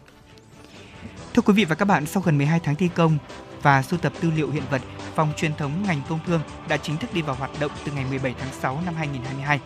[1.35, 3.19] Thưa quý vị và các bạn, sau gần 12 tháng thi công
[3.63, 4.83] và sưu tập tư liệu hiện vật,
[5.15, 8.05] Phòng truyền thống ngành công thương đã chính thức đi vào hoạt động từ ngày
[8.11, 9.61] 17 tháng 6 năm 2022.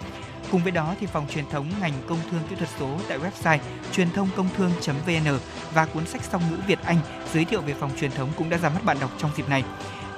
[0.51, 3.59] Cùng với đó thì phòng truyền thống ngành công thương kỹ thuật số tại website
[3.93, 5.39] truyền thông công thương.vn
[5.75, 6.99] và cuốn sách song ngữ Việt Anh
[7.33, 9.65] giới thiệu về phòng truyền thống cũng đã ra mắt bạn đọc trong dịp này.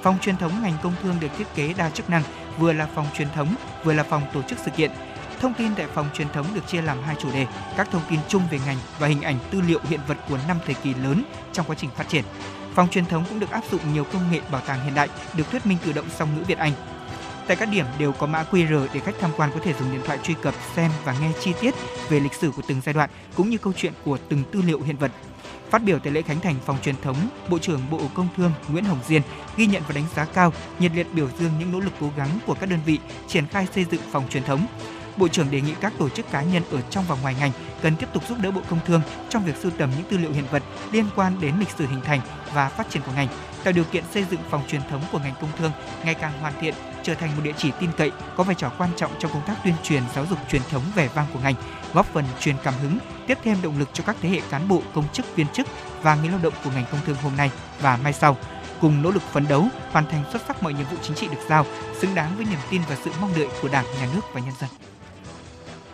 [0.05, 2.23] Phòng truyền thống ngành công thương được thiết kế đa chức năng,
[2.57, 4.91] vừa là phòng truyền thống, vừa là phòng tổ chức sự kiện.
[5.39, 8.19] Thông tin tại phòng truyền thống được chia làm hai chủ đề, các thông tin
[8.27, 11.23] chung về ngành và hình ảnh tư liệu hiện vật của năm thời kỳ lớn
[11.53, 12.23] trong quá trình phát triển.
[12.73, 15.51] Phòng truyền thống cũng được áp dụng nhiều công nghệ bảo tàng hiện đại, được
[15.51, 16.73] thuyết minh tự động song ngữ Việt Anh.
[17.47, 20.01] Tại các điểm đều có mã QR để khách tham quan có thể dùng điện
[20.05, 21.73] thoại truy cập, xem và nghe chi tiết
[22.09, 24.81] về lịch sử của từng giai đoạn cũng như câu chuyện của từng tư liệu
[24.81, 25.11] hiện vật.
[25.69, 27.15] Phát biểu tại lễ khánh thành phòng truyền thống,
[27.49, 29.21] Bộ trưởng Bộ Công Thương Nguyễn Hồng Diên
[29.57, 32.29] ghi nhận và đánh giá cao, nhiệt liệt biểu dương những nỗ lực cố gắng
[32.45, 34.67] của các đơn vị triển khai xây dựng phòng truyền thống.
[35.17, 37.51] Bộ trưởng đề nghị các tổ chức cá nhân ở trong và ngoài ngành
[37.81, 40.31] cần tiếp tục giúp đỡ Bộ Công Thương trong việc sưu tầm những tư liệu
[40.31, 42.21] hiện vật liên quan đến lịch sử hình thành
[42.53, 43.27] và phát triển của ngành,
[43.63, 45.71] tạo điều kiện xây dựng phòng truyền thống của ngành công thương
[46.05, 46.73] ngày càng hoàn thiện,
[47.05, 49.55] trở thành một địa chỉ tin cậy, có vai trò quan trọng trong công tác
[49.63, 51.55] tuyên truyền giáo dục truyền thống vẻ vang của ngành,
[51.93, 54.81] góp phần truyền cảm hứng, tiếp thêm động lực cho các thế hệ cán bộ,
[54.93, 55.67] công chức, viên chức
[56.01, 58.37] và người lao động của ngành công thương hôm nay và mai sau
[58.81, 61.37] cùng nỗ lực phấn đấu, hoàn thành xuất sắc mọi nhiệm vụ chính trị được
[61.49, 61.65] giao,
[61.99, 64.53] xứng đáng với niềm tin và sự mong đợi của Đảng, Nhà nước và nhân
[64.59, 64.69] dân.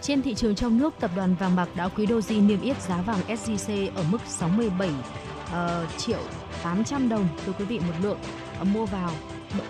[0.02, 2.98] Trên thị trường trong nước, tập đoàn vàng bạc đá quý Doji niêm yết giá
[2.98, 4.96] vàng SJC ở mức 67 uh,
[5.52, 6.20] ờ, triệu
[6.64, 8.18] 800 đồng thưa quý vị một lượng
[8.62, 9.12] uh, mua vào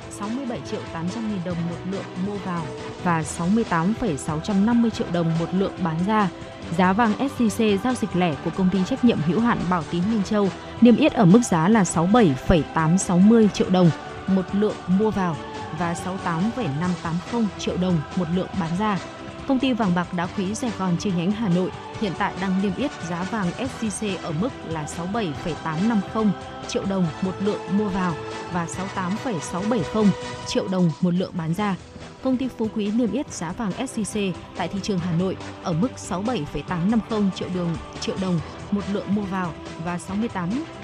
[0.10, 2.66] 67 triệu 800 nghìn đồng một lượng mua vào
[3.04, 6.30] và 68,650 triệu đồng một lượng bán ra.
[6.78, 10.04] Giá vàng SJC giao dịch lẻ của công ty trách nhiệm hữu hạn Bảo Tín
[10.12, 10.50] Minh Châu
[10.82, 13.92] niêm yết ở mức giá là 67,860 triệu đồng
[14.28, 15.36] một lượng mua vào
[15.80, 19.00] và 68,580 triệu đồng một lượng bán ra.
[19.48, 22.62] Công ty vàng bạc đá quý Sài Gòn chi nhánh Hà Nội hiện tại đang
[22.62, 26.26] niêm yết giá vàng SJC ở mức là 67,850
[26.68, 28.14] triệu đồng một lượng mua vào
[28.54, 30.12] và 68,670
[30.48, 31.76] triệu đồng một lượng bán ra.
[32.24, 35.74] Công ty Phú Quý niêm yết giá vàng SJC tại thị trường Hà Nội ở
[35.74, 38.40] mức 67,850 triệu đồng triệu đồng
[38.72, 39.54] một lượng mua vào
[39.86, 40.00] và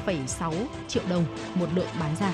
[0.05, 0.53] 68,6
[0.87, 1.25] triệu đồng
[1.55, 2.33] một lượng bán ra.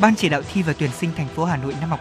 [0.00, 2.00] Ban chỉ đạo thi và tuyển sinh thành phố Hà Nội năm học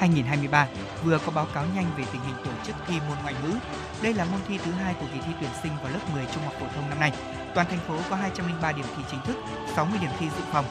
[0.00, 0.66] 2022-2023
[1.04, 3.54] vừa có báo cáo nhanh về tình hình tổ chức thi môn ngoại ngữ.
[4.02, 6.42] Đây là môn thi thứ hai của kỳ thi tuyển sinh vào lớp 10 trung
[6.44, 7.12] học phổ thông năm nay.
[7.54, 9.36] Toàn thành phố có 203 điểm thi chính thức,
[9.76, 10.64] 60 điểm thi dự phòng.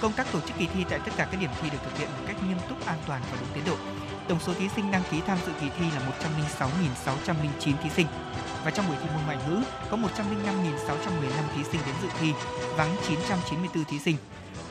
[0.00, 2.08] Công tác tổ chức kỳ thi tại tất cả các điểm thi được thực hiện
[2.08, 3.76] một cách nghiêm túc, an toàn và đúng tiến độ.
[4.28, 6.00] Tổng số thí sinh đăng ký tham dự kỳ thi là
[7.06, 8.06] 106.609 thí sinh.
[8.64, 10.06] Và trong buổi thi môn ngoại ngữ có 105.615
[11.56, 12.32] thí sinh đến dự thi,
[12.76, 14.16] vắng 994 thí sinh.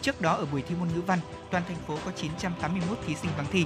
[0.01, 1.19] Trước đó ở buổi thi môn ngữ văn,
[1.51, 3.65] toàn thành phố có 981 thí sinh vắng thi.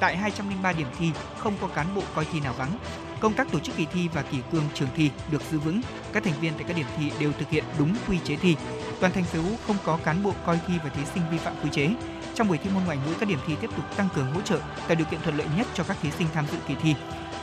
[0.00, 2.78] Tại 203 điểm thi không có cán bộ coi thi nào vắng.
[3.20, 5.80] Công tác tổ chức kỳ thi và kỷ cương trường thi được giữ vững.
[6.12, 8.56] Các thành viên tại các điểm thi đều thực hiện đúng quy chế thi.
[9.00, 11.70] Toàn thành phố không có cán bộ coi thi và thí sinh vi phạm quy
[11.72, 11.90] chế.
[12.34, 14.58] Trong buổi thi môn ngoại ngữ, các điểm thi tiếp tục tăng cường hỗ trợ,
[14.58, 16.94] tạo điều kiện thuận lợi nhất cho các thí sinh tham dự kỳ thi.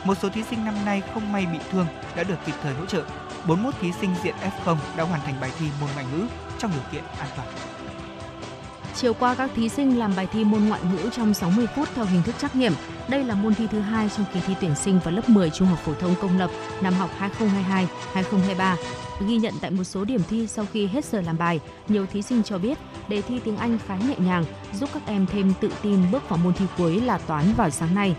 [0.04, 1.86] Một số thí sinh năm nay không may bị thương
[2.16, 3.04] đã được kịp thời hỗ trợ.
[3.46, 6.26] 41 thí sinh diện F0 đã hoàn thành bài thi môn ngoại ngữ
[6.58, 7.48] trong điều kiện an toàn.
[9.00, 12.04] Chiều qua các thí sinh làm bài thi môn ngoại ngữ trong 60 phút theo
[12.04, 12.72] hình thức trắc nghiệm.
[13.08, 15.68] Đây là môn thi thứ hai trong kỳ thi tuyển sinh vào lớp 10 trung
[15.68, 17.10] học phổ thông công lập năm học
[18.14, 18.76] 2022-2023.
[19.28, 22.22] Ghi nhận tại một số điểm thi sau khi hết giờ làm bài, nhiều thí
[22.22, 25.70] sinh cho biết đề thi tiếng Anh khá nhẹ nhàng, giúp các em thêm tự
[25.82, 28.16] tin bước vào môn thi cuối là toán vào sáng nay.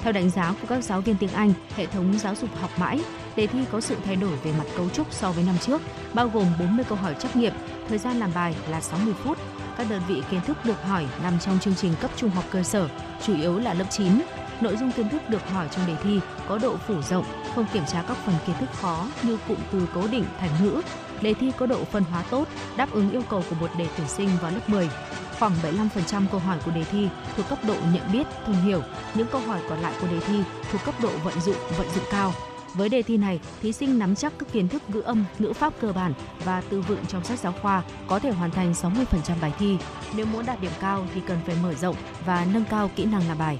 [0.00, 3.00] Theo đánh giá của các giáo viên tiếng Anh, hệ thống giáo dục học mãi,
[3.40, 5.82] đề thi có sự thay đổi về mặt cấu trúc so với năm trước,
[6.14, 7.52] bao gồm 40 câu hỏi trắc nghiệm,
[7.88, 9.38] thời gian làm bài là 60 phút,
[9.78, 12.62] các đơn vị kiến thức được hỏi nằm trong chương trình cấp trung học cơ
[12.62, 12.88] sở,
[13.22, 14.20] chủ yếu là lớp 9.
[14.60, 17.24] Nội dung kiến thức được hỏi trong đề thi có độ phủ rộng,
[17.54, 20.82] không kiểm tra các phần kiến thức khó như cụm từ cố định thành ngữ.
[21.20, 24.08] Đề thi có độ phân hóa tốt, đáp ứng yêu cầu của một đề tuyển
[24.08, 24.90] sinh vào lớp 10.
[25.38, 28.82] Khoảng 75% câu hỏi của đề thi thuộc cấp độ nhận biết, thông hiểu,
[29.14, 32.04] những câu hỏi còn lại của đề thi thuộc cấp độ vận dụng, vận dụng
[32.10, 32.32] cao,
[32.74, 35.72] với đề thi này, thí sinh nắm chắc các kiến thức ngữ âm, ngữ pháp
[35.80, 36.12] cơ bản
[36.44, 38.94] và từ vựng trong sách giáo khoa có thể hoàn thành 60%
[39.40, 39.76] bài thi.
[40.16, 43.28] Nếu muốn đạt điểm cao thì cần phải mở rộng và nâng cao kỹ năng
[43.28, 43.58] làm bài.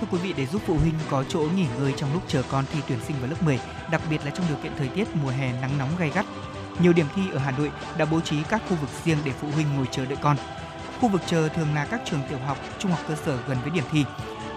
[0.00, 2.64] thưa quý vị để giúp phụ huynh có chỗ nghỉ ngơi trong lúc chờ con
[2.72, 3.58] thi tuyển sinh vào lớp 10,
[3.90, 6.26] đặc biệt là trong điều kiện thời tiết mùa hè nắng nóng gay gắt.
[6.80, 9.48] Nhiều điểm thi ở Hà Nội đã bố trí các khu vực riêng để phụ
[9.54, 10.36] huynh ngồi chờ đợi con.
[11.00, 13.70] Khu vực chờ thường là các trường tiểu học, trung học cơ sở gần với
[13.70, 14.04] điểm thi.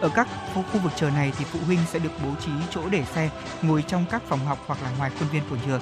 [0.02, 3.04] Ở các khu, vực chờ này thì phụ huynh sẽ được bố trí chỗ để
[3.06, 3.30] xe,
[3.62, 5.82] ngồi trong các phòng học hoặc là ngoài khuôn viên của trường.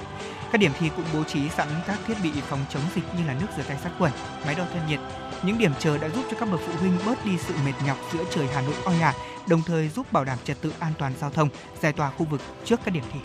[0.52, 3.34] Các điểm thi cũng bố trí sẵn các thiết bị phòng chống dịch như là
[3.40, 4.12] nước rửa tay sát khuẩn,
[4.46, 5.00] máy đo thân nhiệt.
[5.42, 7.96] Những điểm chờ đã giúp cho các bậc phụ huynh bớt đi sự mệt nhọc
[8.12, 9.14] giữa trời Hà Nội oi ả,
[9.48, 11.48] đồng thời giúp bảo đảm trật tự an toàn giao thông,
[11.82, 13.20] giải tỏa khu vực trước các điểm thi.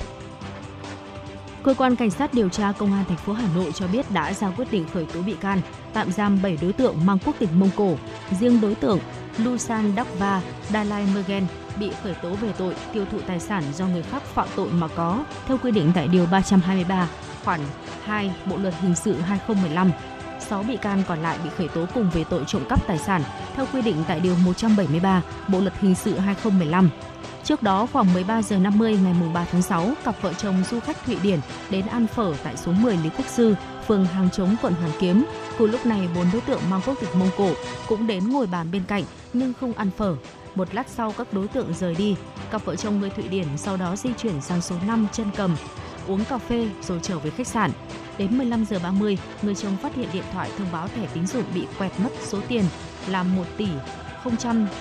[1.63, 4.33] Cơ quan cảnh sát điều tra công an thành phố Hà Nội cho biết đã
[4.33, 5.61] ra quyết định khởi tố bị can,
[5.93, 7.95] tạm giam 7 đối tượng mang quốc tịch Mông Cổ.
[8.39, 8.99] Riêng đối tượng
[9.37, 11.45] Lusan Dakva Dalai Mergen
[11.79, 14.87] bị khởi tố về tội tiêu thụ tài sản do người khác phạm tội mà
[14.87, 17.07] có, theo quy định tại Điều 323,
[17.45, 17.59] khoản
[18.03, 19.91] 2 Bộ Luật Hình sự 2015.
[20.39, 23.23] 6 bị can còn lại bị khởi tố cùng về tội trộm cắp tài sản,
[23.55, 26.89] theo quy định tại Điều 173 Bộ Luật Hình sự 2015.
[27.43, 31.05] Trước đó khoảng 13 giờ 50 ngày 3 tháng 6, cặp vợ chồng du khách
[31.05, 31.39] Thụy Điển
[31.69, 33.55] đến ăn phở tại số 10 Lý Quốc Sư,
[33.87, 35.25] phường Hàng Chống, quận Hoàn Kiếm.
[35.57, 37.51] Cùng lúc này, bốn đối tượng mang quốc tịch Mông Cổ
[37.87, 40.15] cũng đến ngồi bàn bên cạnh nhưng không ăn phở.
[40.55, 42.15] Một lát sau các đối tượng rời đi,
[42.51, 45.55] cặp vợ chồng người Thụy Điển sau đó di chuyển sang số 5 chân cầm,
[46.07, 47.71] uống cà phê rồi trở về khách sạn.
[48.17, 51.43] Đến 15 giờ 30, người chồng phát hiện điện thoại thông báo thẻ tín dụng
[51.55, 52.63] bị quẹt mất số tiền
[53.07, 53.67] là 1 tỷ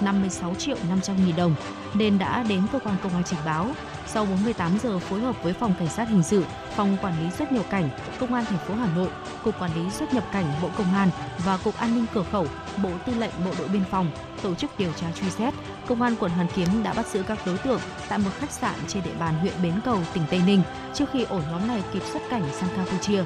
[0.01, 1.55] 056 triệu 500 nghìn đồng
[1.95, 3.71] nên đã đến cơ quan công an trình báo.
[4.12, 6.44] Sau 48 giờ phối hợp với phòng cảnh sát hình sự,
[6.77, 9.09] phòng quản lý xuất nhập cảnh, công an thành phố Hà Nội,
[9.44, 11.11] cục quản lý xuất nhập cảnh Bộ Công an
[11.44, 12.46] và cục an ninh cửa khẩu,
[12.83, 14.11] Bộ Tư lệnh Bộ đội biên phòng
[14.42, 15.55] tổ chức điều tra truy xét.
[15.87, 18.75] Công an quận Hoàn Kiếm đã bắt giữ các đối tượng tại một khách sạn
[18.88, 20.62] trên địa bàn huyện Bến Cầu, tỉnh Tây Ninh
[20.94, 23.25] trước khi ổ nhóm này kịp xuất cảnh sang Campuchia.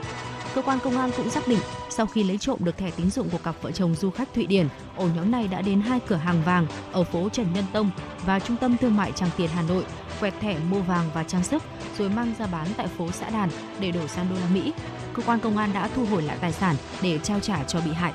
[0.55, 3.31] Cơ quan công an cũng xác định sau khi lấy trộm được thẻ tín dụng
[3.31, 6.17] của cặp vợ chồng du khách Thụy Điển, ổ nhóm này đã đến hai cửa
[6.17, 7.91] hàng vàng ở phố Trần Nhân Tông
[8.27, 9.85] và trung tâm thương mại Tràng Tiền Hà Nội,
[10.25, 11.63] quẹt thẻ mua vàng và trang sức
[11.99, 13.49] rồi mang ra bán tại phố Xã Đàn
[13.81, 14.73] để đổi sang đô la Mỹ.
[15.15, 17.93] Cơ quan công an đã thu hồi lại tài sản để trao trả cho bị
[17.93, 18.13] hại.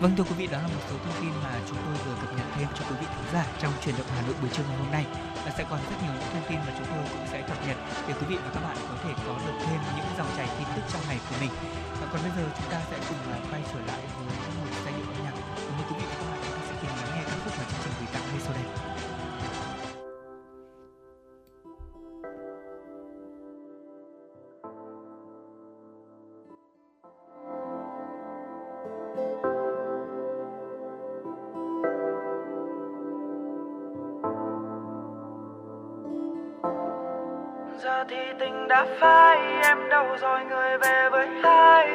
[0.00, 2.36] Vâng thưa quý vị, đó là một số thông tin mà chúng tôi vừa cập
[2.36, 4.78] nhật thêm cho quý vị khán giả trong truyền động Hà Nội buổi trưa ngày
[4.78, 5.04] hôm nay.
[5.44, 7.76] Và sẽ còn rất nhiều những thông tin mà chúng tôi cũng sẽ cập nhật
[8.08, 10.68] để quý vị và các bạn có thể có được thêm những dòng chảy tin
[10.76, 11.50] tức trong ngày của mình.
[12.00, 13.18] Và còn bây giờ chúng ta sẽ cùng
[38.12, 41.88] thì tình đã phai, em đâu rồi người về với ai?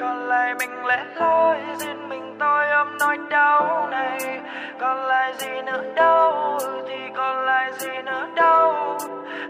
[0.00, 4.40] Còn lại mình lẻ loi riêng mình tôi ôm nỗi đau này.
[4.80, 6.58] Còn lại gì nữa đâu,
[6.88, 8.98] thì còn lại gì nữa đâu.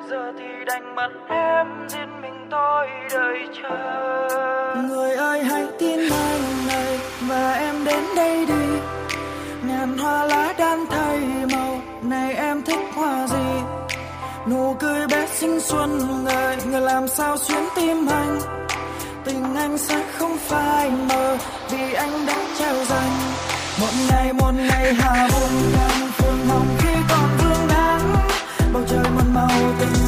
[0.08, 4.27] Giờ thì đành mất em riêng mình tôi đợi chờ.
[15.48, 18.38] Cười xuân người người làm sao xuyến tim anh?
[19.24, 21.36] Tình anh sẽ không phai mờ
[21.70, 23.12] vì anh đã trao dành.
[23.80, 28.14] Một ngày một ngày hà hôn càng phương hồng khi còn vương nắng.
[28.72, 30.07] Bầu trời một màu tình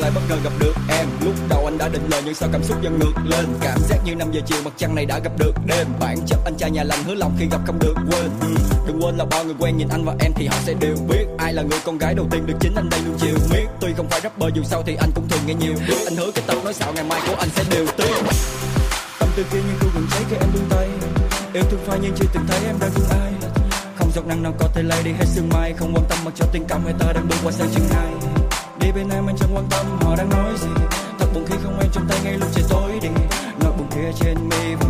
[0.00, 1.08] lại bất ngờ gặp được em.
[1.24, 3.46] Lúc đầu anh đã định lời nhưng sao cảm xúc dần ngược lên?
[3.60, 5.86] Cảm giác như 5 giờ chiều mặt trăng này đã gặp được đêm.
[6.00, 8.30] Bản chất anh trai nhà lành hứa lòng khi gặp không được quên.
[8.40, 8.48] Ừ,
[8.86, 11.26] đừng quên là bao người quen nhìn anh và em thì họ sẽ đều biết.
[11.38, 13.66] Ai là người con gái đầu tiên được chính anh đây luôn chiều miết.
[13.80, 15.74] Tuy không phải rapper dù sao thì anh cũng thường nghe nhiều.
[15.88, 18.14] Biết anh hứa cái tao nói xạo ngày mai của anh sẽ đều tiếc
[19.20, 20.88] tâm tư kia như tôi vẫn cháy khi em buông tay.
[21.54, 23.32] Yêu thương phai nhưng chưa từng thấy em đang thương ai.
[23.96, 25.74] Không giọt nắng nào có thể lay đi hết sương mai.
[25.78, 28.29] Không quan tâm mặc cho tình cảm người ta đang bước qua sao chừng hai
[28.92, 30.68] bên em anh chẳng quan tâm họ đang nói gì.
[31.18, 33.08] Thật buồn khi không em trong tay ngay lúc trời tối đi.
[33.60, 34.89] Nỗi buồn kia trên mi vẫn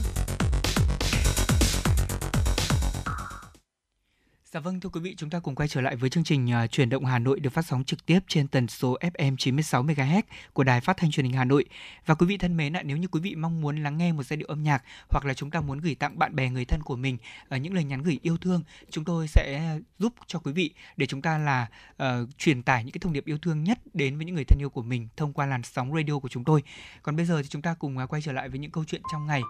[4.61, 6.89] vâng thưa quý vị, chúng ta cùng quay trở lại với chương trình uh, Chuyển
[6.89, 10.21] động Hà Nội được phát sóng trực tiếp trên tần số FM 96 MHz
[10.53, 11.65] của Đài Phát thanh Truyền hình Hà Nội.
[12.05, 14.23] Và quý vị thân mến ạ, nếu như quý vị mong muốn lắng nghe một
[14.23, 16.81] giai điệu âm nhạc hoặc là chúng ta muốn gửi tặng bạn bè người thân
[16.83, 17.17] của mình
[17.55, 21.05] uh, những lời nhắn gửi yêu thương, chúng tôi sẽ giúp cho quý vị để
[21.05, 21.67] chúng ta là
[22.03, 22.07] uh,
[22.37, 24.69] truyền tải những cái thông điệp yêu thương nhất đến với những người thân yêu
[24.69, 26.63] của mình thông qua làn sóng radio của chúng tôi.
[27.01, 29.01] Còn bây giờ thì chúng ta cùng uh, quay trở lại với những câu chuyện
[29.11, 29.41] trong ngày.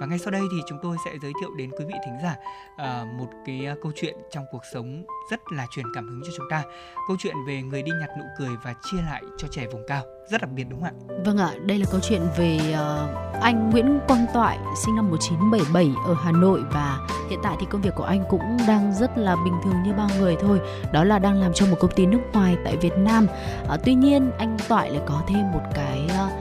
[0.00, 2.36] Và ngay sau đây thì chúng tôi sẽ giới thiệu đến quý vị thính giả
[2.72, 6.22] uh, một cái uh, câu chuyện trong cuộc cuộc sống rất là truyền cảm hứng
[6.24, 6.62] cho chúng ta.
[7.08, 10.02] Câu chuyện về người đi nhặt nụ cười và chia lại cho trẻ vùng cao.
[10.30, 11.16] Rất đặc biệt đúng không ạ?
[11.24, 15.90] Vâng ạ, đây là câu chuyện về uh, anh Nguyễn Quang Toại, sinh năm 1977
[16.06, 16.98] ở Hà Nội và
[17.30, 20.08] hiện tại thì công việc của anh cũng đang rất là bình thường như bao
[20.18, 20.60] người thôi.
[20.92, 23.26] Đó là đang làm cho một công ty nước ngoài tại Việt Nam.
[23.74, 26.32] Uh, tuy nhiên anh Toại lại có thêm một cái uh,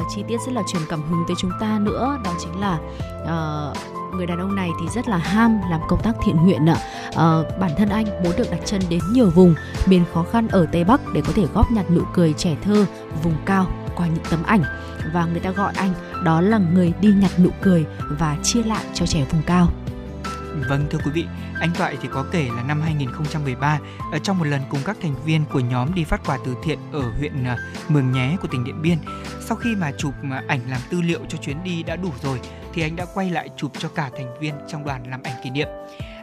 [0.00, 2.78] uh, chi tiết rất là truyền cảm hứng tới chúng ta nữa, đó chính là
[3.22, 3.76] uh,
[4.12, 6.76] người đàn ông này thì rất là ham làm công tác thiện nguyện ạ.
[7.16, 7.26] À,
[7.60, 9.54] bản thân anh muốn được đặt chân đến nhiều vùng
[9.86, 12.86] miền khó khăn ở Tây Bắc để có thể góp nhặt nụ cười trẻ thơ
[13.22, 14.62] vùng cao qua những tấm ảnh
[15.12, 15.94] và người ta gọi anh
[16.24, 19.68] đó là người đi nhặt nụ cười và chia lại cho trẻ vùng cao.
[20.68, 21.26] Vâng thưa quý vị,
[21.60, 23.78] anh Toại thì có kể là năm 2013 ở
[24.12, 26.78] ờ, trong một lần cùng các thành viên của nhóm đi phát quà từ thiện
[26.92, 27.56] ở huyện ờ,
[27.88, 28.98] Mường Nhé của tỉnh Điện Biên.
[29.40, 30.14] Sau khi mà chụp
[30.48, 32.40] ảnh làm tư liệu cho chuyến đi đã đủ rồi
[32.74, 35.50] thì anh đã quay lại chụp cho cả thành viên trong đoàn làm ảnh kỷ
[35.50, 35.68] niệm.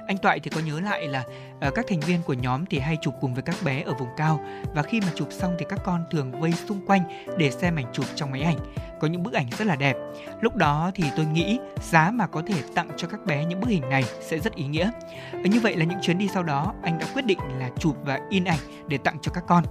[0.10, 1.24] Anh Toại thì có nhớ lại là
[1.68, 4.10] uh, các thành viên của nhóm thì hay chụp cùng với các bé ở vùng
[4.18, 4.40] cao
[4.74, 7.02] và khi mà chụp xong thì các con thường vây xung quanh
[7.38, 8.58] để xem ảnh chụp trong máy ảnh.
[9.00, 9.96] Có những bức ảnh rất là đẹp.
[10.42, 13.70] Lúc đó thì tôi nghĩ giá mà có thể tặng cho các bé những bức
[13.70, 14.92] hình này sẽ rất ý nghĩa.
[15.32, 17.98] Ờ, như vậy là những chuyến đi sau đó anh đã quyết định là chụp
[18.04, 19.64] và in ảnh để tặng cho các con.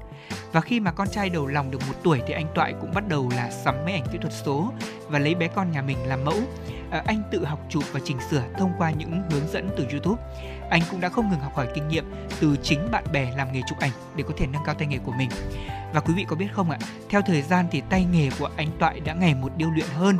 [0.53, 3.09] Và khi mà con trai đầu lòng được một tuổi thì anh Toại cũng bắt
[3.09, 4.72] đầu là sắm máy ảnh kỹ thuật số
[5.09, 6.36] và lấy bé con nhà mình làm mẫu.
[6.91, 10.22] À, anh tự học chụp và chỉnh sửa thông qua những hướng dẫn từ YouTube.
[10.70, 12.05] Anh cũng đã không ngừng học hỏi kinh nghiệm
[12.41, 14.99] từ chính bạn bè làm nghề chụp ảnh để có thể nâng cao tay nghề
[14.99, 15.30] của mình.
[15.95, 16.78] Và quý vị có biết không ạ,
[17.09, 20.18] theo thời gian thì tay nghề của anh Toại đã ngày một điêu luyện hơn.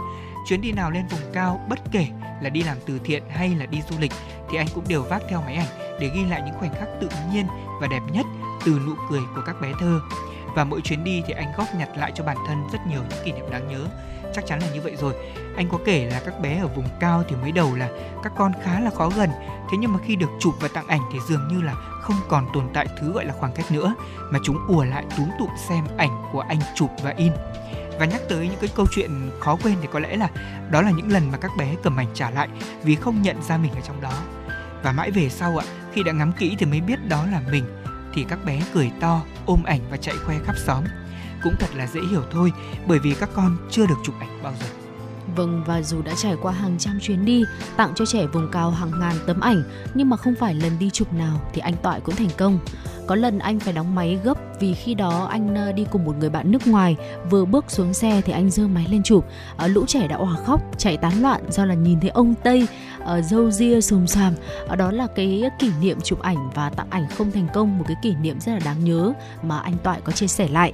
[0.48, 2.06] Chuyến đi nào lên vùng cao, bất kể
[2.40, 4.12] là đi làm từ thiện hay là đi du lịch
[4.50, 7.08] thì anh cũng đều vác theo máy ảnh để ghi lại những khoảnh khắc tự
[7.32, 7.46] nhiên
[7.80, 8.26] và đẹp nhất
[8.66, 10.00] từ nụ cười của các bé thơ.
[10.59, 13.24] Và mỗi chuyến đi thì anh góp nhặt lại cho bản thân rất nhiều những
[13.24, 13.86] kỷ niệm đáng nhớ.
[14.34, 15.14] Chắc chắn là như vậy rồi.
[15.56, 17.88] Anh có kể là các bé ở vùng cao thì mới đầu là
[18.22, 19.30] các con khá là khó gần.
[19.70, 22.46] Thế nhưng mà khi được chụp và tặng ảnh thì dường như là không còn
[22.54, 23.94] tồn tại thứ gọi là khoảng cách nữa
[24.30, 27.32] mà chúng ùa lại túm tụm xem ảnh của anh chụp và in.
[27.98, 30.28] Và nhắc tới những cái câu chuyện khó quên thì có lẽ là
[30.70, 32.48] đó là những lần mà các bé cầm ảnh trả lại
[32.82, 34.12] vì không nhận ra mình ở trong đó.
[34.82, 37.64] Và mãi về sau ạ, khi đã ngắm kỹ thì mới biết đó là mình
[38.18, 40.84] thì các bé cười to, ôm ảnh và chạy khoe khắp xóm.
[41.42, 42.52] Cũng thật là dễ hiểu thôi,
[42.86, 44.66] bởi vì các con chưa được chụp ảnh bao giờ.
[45.36, 47.44] Vâng và dù đã trải qua hàng trăm chuyến đi
[47.76, 49.62] tặng cho trẻ vùng cao hàng ngàn tấm ảnh
[49.94, 52.58] nhưng mà không phải lần đi chụp nào thì anh Toại cũng thành công.
[53.06, 56.16] Có lần anh phải đóng máy gấp vì khi đó anh ờ, đi cùng một
[56.18, 56.96] người bạn nước ngoài
[57.30, 59.26] vừa bước xuống xe thì anh giơ máy lên chụp.
[59.56, 62.66] Ở lũ trẻ đã òa khóc, chạy tán loạn do là nhìn thấy ông Tây
[63.03, 64.34] uh, dâu ria xùm xàm.
[64.72, 67.84] uh, đó là cái kỷ niệm chụp ảnh và tặng ảnh không thành công một
[67.88, 70.72] cái kỷ niệm rất là đáng nhớ mà anh Toại có chia sẻ lại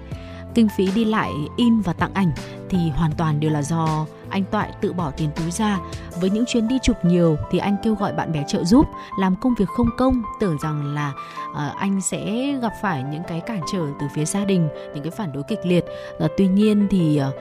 [0.55, 2.31] kinh phí đi lại in và tặng ảnh
[2.69, 5.79] thì hoàn toàn đều là do anh Toại tự bỏ tiền túi ra.
[6.21, 8.87] Với những chuyến đi chụp nhiều thì anh kêu gọi bạn bè trợ giúp,
[9.19, 11.13] làm công việc không công, tưởng rằng là
[11.51, 15.11] uh, anh sẽ gặp phải những cái cản trở từ phía gia đình, những cái
[15.11, 15.85] phản đối kịch liệt.
[16.25, 17.35] Uh, tuy nhiên thì uh,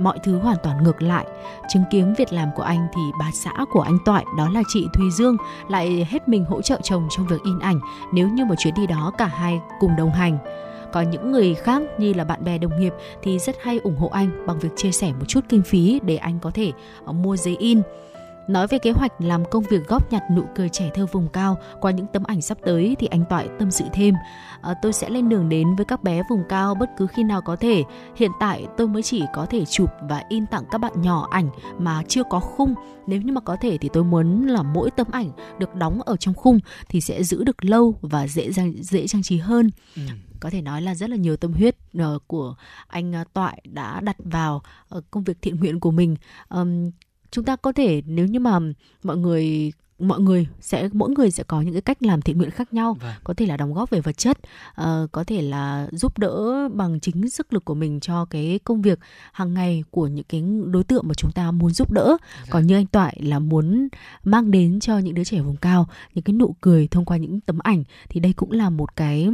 [0.00, 1.26] mọi thứ hoàn toàn ngược lại.
[1.68, 4.86] Chứng kiến việc làm của anh thì bà xã của anh Toại, đó là chị
[4.92, 5.36] Thùy Dương,
[5.68, 7.80] lại hết mình hỗ trợ chồng trong việc in ảnh,
[8.12, 10.38] nếu như một chuyến đi đó cả hai cùng đồng hành
[10.92, 12.92] có những người khác như là bạn bè đồng nghiệp
[13.22, 16.16] thì rất hay ủng hộ anh bằng việc chia sẻ một chút kinh phí để
[16.16, 16.72] anh có thể
[17.04, 17.82] ờ, mua giấy in
[18.48, 21.58] Nói về kế hoạch làm công việc góp nhặt nụ cười trẻ thơ vùng cao
[21.80, 24.14] qua những tấm ảnh sắp tới thì anh Toại tâm sự thêm.
[24.62, 27.42] À, tôi sẽ lên đường đến với các bé vùng cao bất cứ khi nào
[27.42, 27.84] có thể.
[28.16, 31.50] Hiện tại tôi mới chỉ có thể chụp và in tặng các bạn nhỏ ảnh
[31.78, 32.74] mà chưa có khung.
[33.06, 36.16] Nếu như mà có thể thì tôi muốn là mỗi tấm ảnh được đóng ở
[36.16, 39.70] trong khung thì sẽ giữ được lâu và dễ dễ trang trí hơn.
[39.96, 40.02] Ừ
[40.40, 42.54] có thể nói là rất là nhiều tâm huyết uh, của
[42.86, 44.62] anh uh, Toại đã đặt vào
[44.96, 46.16] uh, công việc thiện nguyện của mình.
[46.48, 46.90] Um,
[47.30, 48.58] chúng ta có thể nếu như mà
[49.02, 52.50] mọi người mọi người sẽ mỗi người sẽ có những cái cách làm thiện nguyện
[52.50, 53.14] khác nhau vâng.
[53.24, 54.38] có thể là đóng góp về vật chất
[54.80, 58.82] uh, có thể là giúp đỡ bằng chính sức lực của mình cho cái công
[58.82, 58.98] việc
[59.32, 62.46] hàng ngày của những cái đối tượng mà chúng ta muốn giúp đỡ dạ.
[62.50, 63.88] còn như anh toại là muốn
[64.24, 67.40] mang đến cho những đứa trẻ vùng cao những cái nụ cười thông qua những
[67.40, 69.28] tấm ảnh thì đây cũng là một cái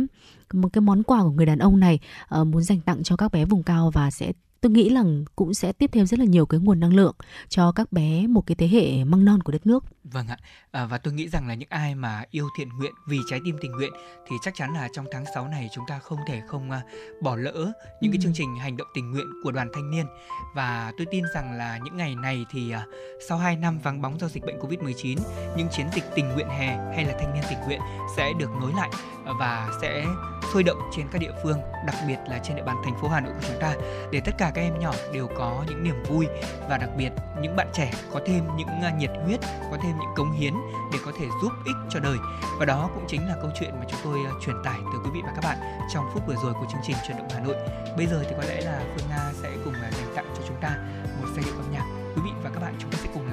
[0.52, 1.98] một cái món quà của người đàn ông này
[2.40, 4.32] uh, muốn dành tặng cho các bé vùng cao và sẽ
[4.62, 5.04] tôi nghĩ là
[5.36, 7.14] cũng sẽ tiếp thêm rất là nhiều cái nguồn năng lượng
[7.48, 9.84] cho các bé, một cái thế hệ măng non của đất nước.
[10.04, 10.36] Vâng ạ.
[10.72, 13.56] À, và tôi nghĩ rằng là những ai mà yêu thiện nguyện vì trái tim
[13.60, 13.92] tình nguyện
[14.26, 17.36] thì chắc chắn là trong tháng 6 này chúng ta không thể không uh, bỏ
[17.36, 18.14] lỡ những ừ.
[18.14, 20.06] cái chương trình hành động tình nguyện của đoàn thanh niên
[20.54, 22.94] và tôi tin rằng là những ngày này thì uh,
[23.28, 25.18] sau 2 năm vắng bóng do dịch bệnh Covid-19,
[25.56, 27.80] những chiến dịch tình nguyện hè hay là thanh niên tình nguyện
[28.16, 28.90] sẽ được nối lại
[29.38, 30.06] và sẽ
[30.52, 33.20] sôi động trên các địa phương, đặc biệt là trên địa bàn thành phố Hà
[33.20, 33.74] Nội của chúng ta
[34.12, 36.26] để tất cả các em nhỏ đều có những niềm vui
[36.68, 37.10] và đặc biệt
[37.42, 38.68] những bạn trẻ có thêm những
[38.98, 40.54] nhiệt huyết, có thêm những cống hiến
[40.92, 42.18] để có thể giúp ích cho đời.
[42.58, 45.10] Và đó cũng chính là câu chuyện mà chúng tôi à, truyền tải tới quý
[45.14, 45.58] vị và các bạn
[45.92, 47.56] trong phút vừa rồi của chương trình truyền động Hà Nội.
[47.96, 50.56] Bây giờ thì có lẽ là Phương Nga sẽ cùng à, dành tặng cho chúng
[50.60, 50.78] ta
[51.20, 51.86] một giai điệu âm nhạc.
[52.16, 53.28] Quý vị và các bạn chúng ta sẽ cùng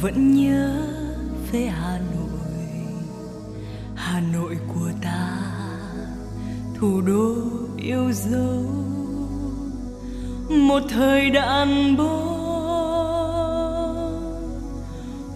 [0.00, 0.86] vẫn nhớ
[1.52, 2.66] về Hà Nội.
[3.94, 5.38] Hà Nội của ta,
[6.74, 7.34] thủ đô
[7.76, 8.64] yêu dấu.
[10.50, 12.36] Một thời đàn bố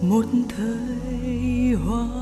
[0.01, 0.25] một
[0.57, 2.20] thời hoa.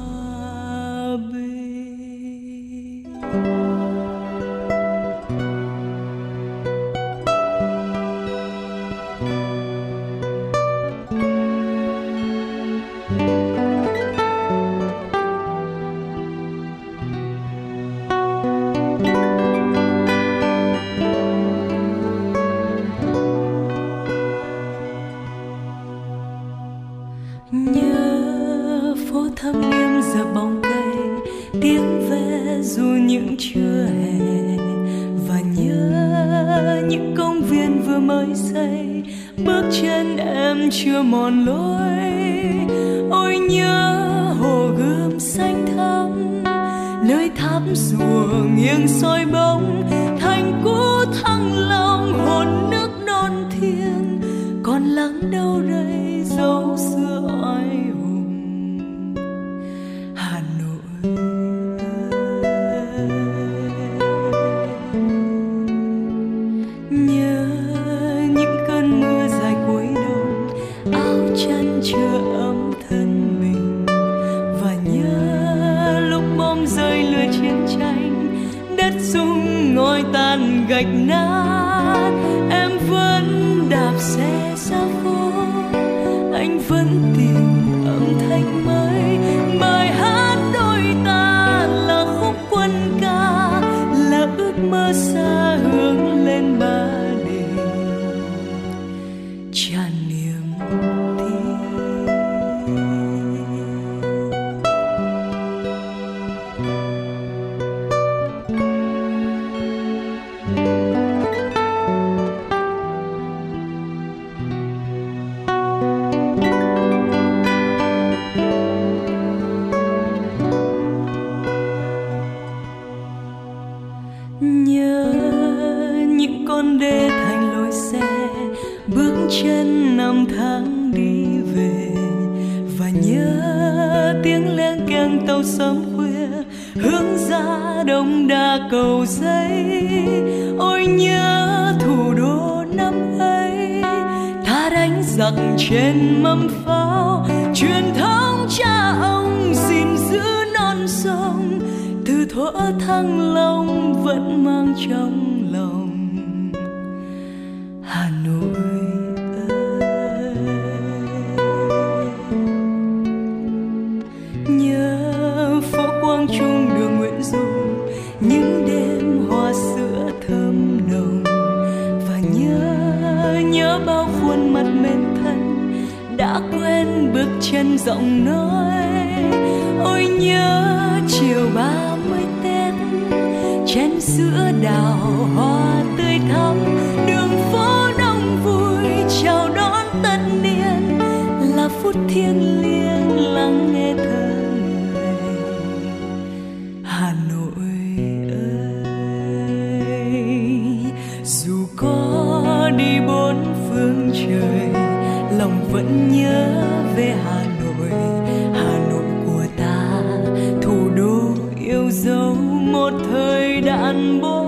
[213.90, 214.44] Thời bố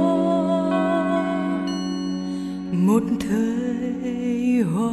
[2.71, 4.91] một thời hoa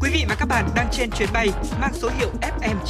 [0.00, 1.48] Quý vị và các bạn đang trên chuyến bay
[1.80, 2.31] mang số hiệu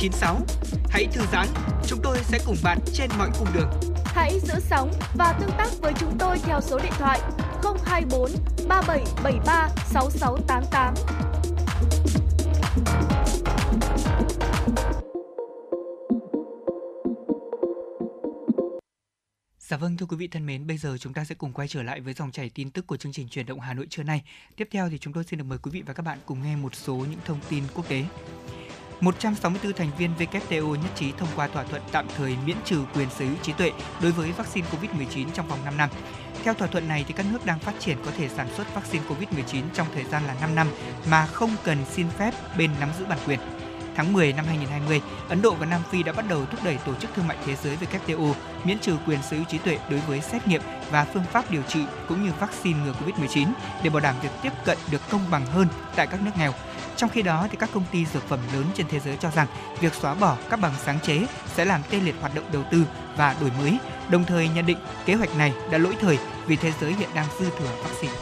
[0.02, 0.40] FM96.
[0.88, 1.46] Hãy thư giãn,
[1.86, 3.70] chúng tôi sẽ cùng bạn trên mọi cung đường.
[4.04, 7.20] Hãy giữ sóng và tương tác với chúng tôi theo số điện thoại
[7.84, 8.30] 024
[8.68, 10.94] 3773 6688.
[19.58, 21.82] Dạ vâng thưa quý vị thân mến, bây giờ chúng ta sẽ cùng quay trở
[21.82, 24.22] lại với dòng chảy tin tức của chương trình truyền động Hà Nội trưa nay.
[24.56, 26.56] Tiếp theo thì chúng tôi xin được mời quý vị và các bạn cùng nghe
[26.56, 28.04] một số những thông tin quốc tế.
[29.02, 33.08] 164 thành viên WTO nhất trí thông qua thỏa thuận tạm thời miễn trừ quyền
[33.10, 33.72] sở hữu trí tuệ
[34.02, 35.88] đối với vaccine COVID-19 trong vòng 5 năm.
[36.44, 39.04] Theo thỏa thuận này thì các nước đang phát triển có thể sản xuất vaccine
[39.04, 40.68] COVID-19 trong thời gian là 5 năm
[41.10, 43.38] mà không cần xin phép bên nắm giữ bản quyền.
[43.96, 46.94] Tháng 10 năm 2020, Ấn Độ và Nam Phi đã bắt đầu thúc đẩy Tổ
[46.94, 48.34] chức Thương mại Thế giới WTO
[48.64, 51.62] miễn trừ quyền sở hữu trí tuệ đối với xét nghiệm và phương pháp điều
[51.62, 53.48] trị cũng như vaccine ngừa COVID-19
[53.82, 56.52] để bảo đảm việc tiếp cận được công bằng hơn tại các nước nghèo.
[56.96, 59.46] Trong khi đó, thì các công ty dược phẩm lớn trên thế giới cho rằng
[59.80, 62.84] việc xóa bỏ các bằng sáng chế sẽ làm tê liệt hoạt động đầu tư
[63.16, 63.78] và đổi mới,
[64.08, 67.26] đồng thời nhận định kế hoạch này đã lỗi thời vì thế giới hiện đang
[67.40, 68.14] dư thừa vaccine.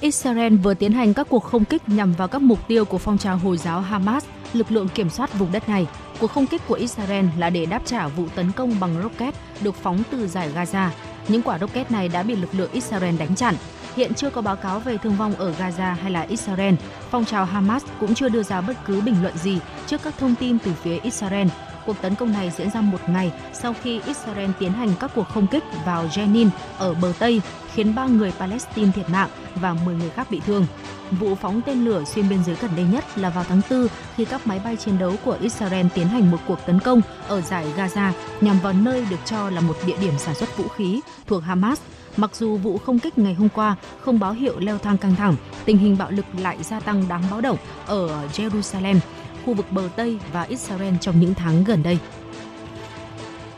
[0.00, 3.18] Israel vừa tiến hành các cuộc không kích nhằm vào các mục tiêu của phong
[3.18, 5.86] trào Hồi giáo Hamas, lực lượng kiểm soát vùng đất này.
[6.20, 9.74] Cuộc không kích của Israel là để đáp trả vụ tấn công bằng rocket được
[9.74, 10.88] phóng từ giải Gaza.
[11.28, 13.54] Những quả rocket này đã bị lực lượng Israel đánh chặn.
[13.96, 16.74] Hiện chưa có báo cáo về thương vong ở Gaza hay là Israel.
[17.10, 20.34] Phong trào Hamas cũng chưa đưa ra bất cứ bình luận gì trước các thông
[20.34, 21.48] tin từ phía Israel.
[21.86, 25.28] Cuộc tấn công này diễn ra một ngày sau khi Israel tiến hành các cuộc
[25.28, 27.40] không kích vào Jenin ở bờ Tây,
[27.74, 30.66] khiến 3 người Palestine thiệt mạng và 10 người khác bị thương.
[31.10, 33.86] Vụ phóng tên lửa xuyên biên giới gần đây nhất là vào tháng 4
[34.16, 37.40] khi các máy bay chiến đấu của Israel tiến hành một cuộc tấn công ở
[37.40, 41.00] giải Gaza nhằm vào nơi được cho là một địa điểm sản xuất vũ khí
[41.26, 41.80] thuộc Hamas.
[42.16, 45.36] Mặc dù vụ không kích ngày hôm qua không báo hiệu leo thang căng thẳng,
[45.64, 48.98] tình hình bạo lực lại gia tăng đáng báo động ở Jerusalem,
[49.44, 51.98] khu vực bờ Tây và Israel trong những tháng gần đây.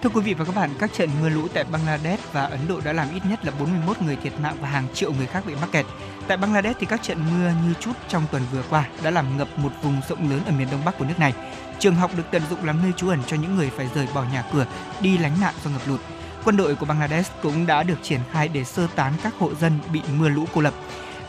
[0.03, 2.81] Thưa quý vị và các bạn, các trận mưa lũ tại Bangladesh và Ấn Độ
[2.85, 5.55] đã làm ít nhất là 41 người thiệt mạng và hàng triệu người khác bị
[5.61, 5.87] mắc kẹt.
[6.29, 9.59] Tại Bangladesh thì các trận mưa như chút trong tuần vừa qua đã làm ngập
[9.59, 11.35] một vùng rộng lớn ở miền đông bắc của nước này.
[11.79, 14.25] Trường học được tận dụng làm nơi trú ẩn cho những người phải rời bỏ
[14.33, 14.67] nhà cửa
[15.01, 16.01] đi lánh nạn do ngập lụt.
[16.45, 19.79] Quân đội của Bangladesh cũng đã được triển khai để sơ tán các hộ dân
[19.93, 20.75] bị mưa lũ cô lập.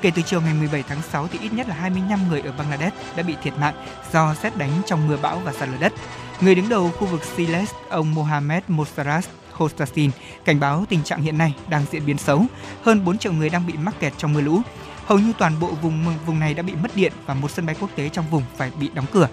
[0.02, 2.96] Kể từ chiều ngày 17 tháng 6 thì ít nhất là 25 người ở Bangladesh
[3.16, 3.74] đã bị thiệt mạng
[4.14, 5.94] do xét đánh trong mưa bão và sạt lở đất.
[6.42, 10.12] Người đứng đầu khu vực Siles, ông Mohamed Mosaras Hostasin
[10.46, 12.46] cảnh báo tình trạng hiện nay đang diễn biến xấu.
[12.84, 14.62] Hơn 4 triệu người đang bị mắc kẹt trong mưa lũ.
[15.06, 17.76] Hầu như toàn bộ vùng vùng này đã bị mất điện và một sân bay
[17.80, 19.28] quốc tế trong vùng phải bị đóng cửa.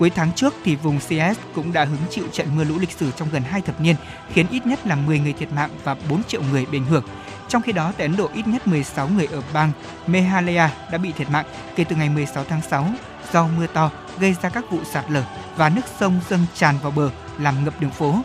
[0.00, 3.10] Cuối tháng trước thì vùng CS cũng đã hứng chịu trận mưa lũ lịch sử
[3.16, 3.96] trong gần 2 thập niên,
[4.32, 7.04] khiến ít nhất là 10 người thiệt mạng và 4 triệu người bị ảnh hưởng.
[7.48, 9.72] Trong khi đó, tại Ấn Độ, ít nhất 16 người ở bang
[10.06, 11.44] Meghalaya đã bị thiệt mạng
[11.76, 12.86] kể từ ngày 16 tháng 6
[13.32, 15.24] do mưa to gây ra các vụ sạt lở
[15.56, 18.22] và nước sông dâng tràn vào bờ làm ngập đường phố.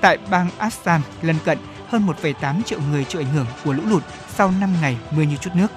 [0.00, 1.58] Tại bang Assam lân cận
[1.88, 4.02] hơn 1,8 triệu người chịu ảnh hưởng của lũ lụt
[4.34, 5.72] sau 5 ngày mưa như chút nước.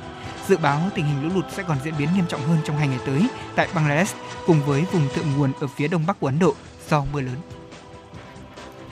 [0.47, 2.87] Dự báo tình hình lũ lụt sẽ còn diễn biến nghiêm trọng hơn trong hai
[2.87, 4.15] ngày tới tại Bangladesh
[4.47, 6.55] cùng với vùng thượng nguồn ở phía đông bắc của Ấn Độ
[6.89, 7.35] do mưa lớn.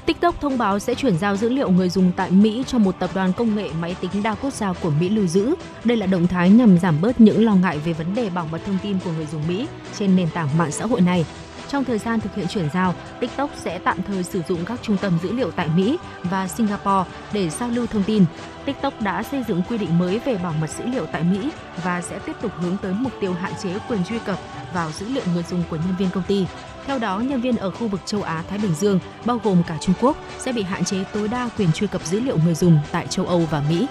[0.06, 3.10] TikTok thông báo sẽ chuyển giao dữ liệu người dùng tại Mỹ cho một tập
[3.14, 5.56] đoàn công nghệ máy tính đa quốc gia của Mỹ lưu giữ.
[5.84, 8.62] Đây là động thái nhằm giảm bớt những lo ngại về vấn đề bảo mật
[8.66, 9.68] thông tin của người dùng Mỹ
[10.00, 11.26] trên nền tảng mạng xã hội này.
[11.68, 14.98] Trong thời gian thực hiện chuyển giao, TikTok sẽ tạm thời sử dụng các trung
[14.98, 18.26] tâm dữ liệu tại Mỹ và Singapore để giao lưu thông tin.
[18.66, 21.52] TikTok đã xây dựng quy định mới về bảo mật dữ liệu tại Mỹ
[21.84, 24.40] và sẽ tiếp tục hướng tới mục tiêu hạn chế quyền truy cập
[24.74, 26.46] vào dữ liệu người dùng của nhân viên công ty.
[26.86, 29.78] Theo đó, nhân viên ở khu vực châu Á Thái Bình Dương, bao gồm cả
[29.82, 32.80] Trung Quốc, sẽ bị hạn chế tối đa quyền truy cập dữ liệu người dùng
[32.92, 33.88] tại châu Âu và Mỹ.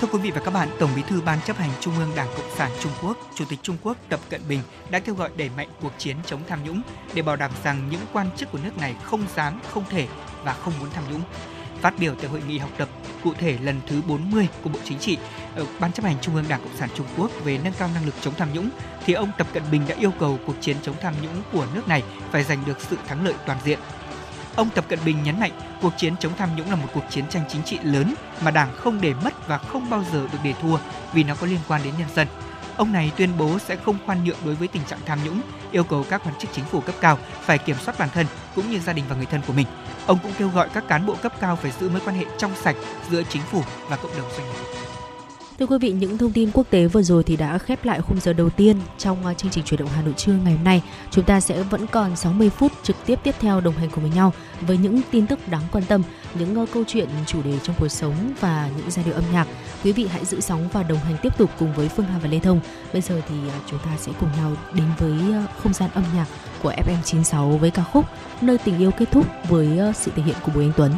[0.00, 2.28] Thưa quý vị và các bạn, Tổng Bí thư Ban chấp hành Trung ương Đảng
[2.36, 5.50] Cộng sản Trung Quốc, Chủ tịch Trung Quốc Tập Cận Bình đã kêu gọi đẩy
[5.56, 6.82] mạnh cuộc chiến chống tham nhũng
[7.14, 10.08] để bảo đảm rằng những quan chức của nước này không dám, không thể
[10.44, 11.20] và không muốn tham nhũng.
[11.80, 12.88] Phát biểu tại hội nghị học tập
[13.24, 15.18] cụ thể lần thứ 40 của Bộ Chính trị
[15.56, 18.06] ở Ban chấp hành Trung ương Đảng Cộng sản Trung Quốc về nâng cao năng
[18.06, 18.70] lực chống tham nhũng,
[19.06, 21.88] thì ông Tập Cận Bình đã yêu cầu cuộc chiến chống tham nhũng của nước
[21.88, 23.78] này phải giành được sự thắng lợi toàn diện.
[24.56, 27.24] Ông Tập Cận Bình nhấn mạnh cuộc chiến chống tham nhũng là một cuộc chiến
[27.30, 30.54] tranh chính trị lớn mà Đảng không để mất và không bao giờ được để
[30.62, 30.76] thua
[31.12, 32.28] vì nó có liên quan đến nhân dân.
[32.76, 35.40] Ông này tuyên bố sẽ không khoan nhượng đối với tình trạng tham nhũng,
[35.72, 38.70] yêu cầu các quan chức chính phủ cấp cao phải kiểm soát bản thân cũng
[38.70, 39.66] như gia đình và người thân của mình.
[40.06, 42.52] Ông cũng kêu gọi các cán bộ cấp cao phải giữ mối quan hệ trong
[42.62, 42.76] sạch
[43.10, 44.89] giữa chính phủ và cộng đồng doanh nghiệp.
[45.60, 48.20] Thưa quý vị, những thông tin quốc tế vừa rồi thì đã khép lại khung
[48.20, 50.82] giờ đầu tiên trong à, chương trình chuyển động Hà Nội trưa ngày hôm nay.
[51.10, 54.12] Chúng ta sẽ vẫn còn 60 phút trực tiếp tiếp theo đồng hành cùng với
[54.14, 56.02] nhau với những tin tức đáng quan tâm,
[56.34, 59.46] những ờ, câu chuyện chủ đề trong cuộc sống và những giai điệu âm nhạc.
[59.84, 62.28] Quý vị hãy giữ sóng và đồng hành tiếp tục cùng với Phương Hà và
[62.28, 62.60] Lê Thông.
[62.92, 66.04] Bây giờ thì à, chúng ta sẽ cùng nhau đến với ờ, không gian âm
[66.14, 66.26] nhạc
[66.62, 68.04] của FM96 với ca khúc
[68.40, 70.92] Nơi tình yêu kết thúc với ờ, sự thể hiện của Bùi Anh Tuấn.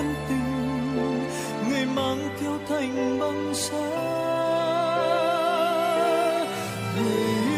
[0.00, 0.96] ân tình
[1.68, 3.78] người mang theo thành băng giá
[6.96, 7.49] người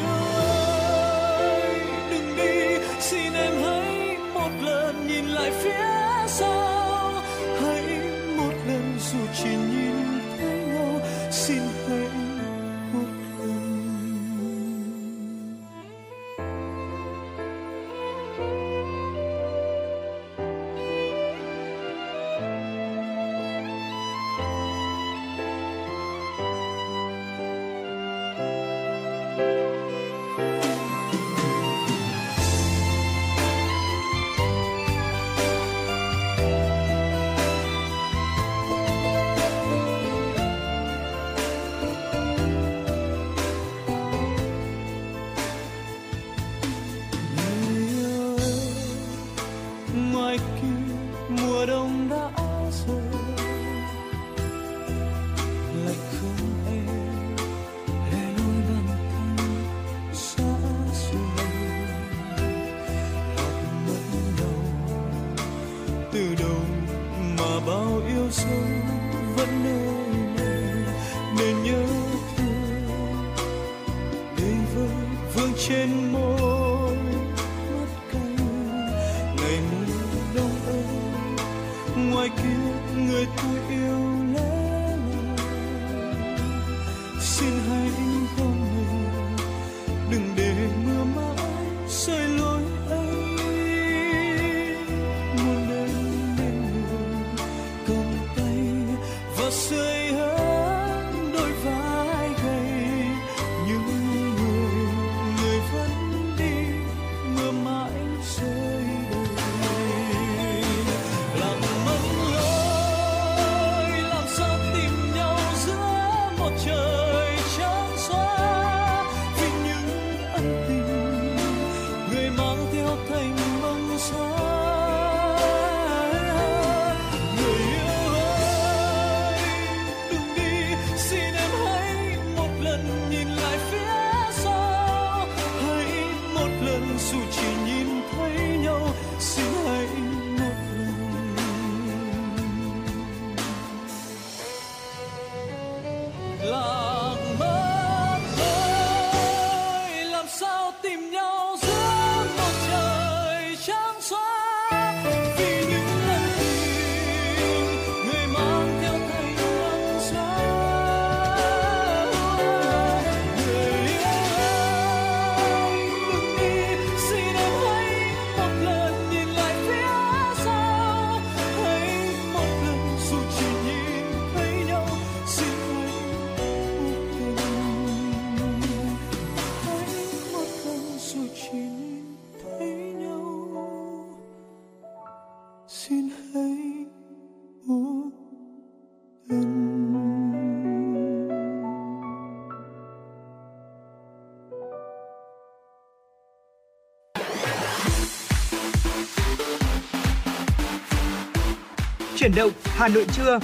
[202.23, 203.39] Chuyển động Hà Nội trưa.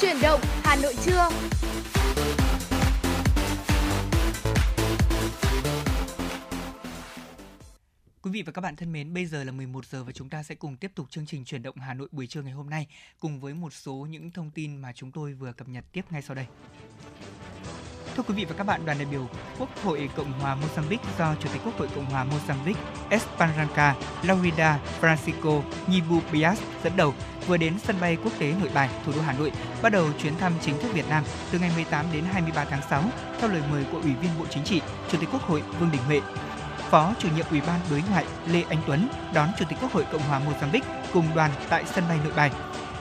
[0.00, 1.28] Chuyển động Hà Nội trưa.
[8.22, 10.42] Quý vị và các bạn thân mến, bây giờ là 11 giờ và chúng ta
[10.42, 12.86] sẽ cùng tiếp tục chương trình chuyển động Hà Nội buổi trưa ngày hôm nay
[13.20, 16.22] cùng với một số những thông tin mà chúng tôi vừa cập nhật tiếp ngay
[16.22, 16.46] sau đây.
[18.16, 19.26] Thưa quý vị và các bạn, đoàn đại biểu
[19.58, 22.74] Quốc hội Cộng hòa Mozambique do Chủ tịch Quốc hội Cộng hòa Mozambique
[23.10, 27.14] Esperanca Laurida Francisco Nyibu Bias dẫn đầu
[27.46, 29.52] vừa đến sân bay quốc tế Nội Bài, thủ đô Hà Nội,
[29.82, 33.02] bắt đầu chuyến thăm chính thức Việt Nam từ ngày 18 đến 23 tháng 6
[33.40, 36.02] theo lời mời của Ủy viên Bộ Chính trị, Chủ tịch Quốc hội Vương Đình
[36.06, 36.20] Huệ.
[36.90, 40.04] Phó chủ nhiệm Ủy ban Đối ngoại Lê Anh Tuấn đón Chủ tịch Quốc hội
[40.12, 42.50] Cộng hòa Mozambique cùng đoàn tại sân bay Nội Bài.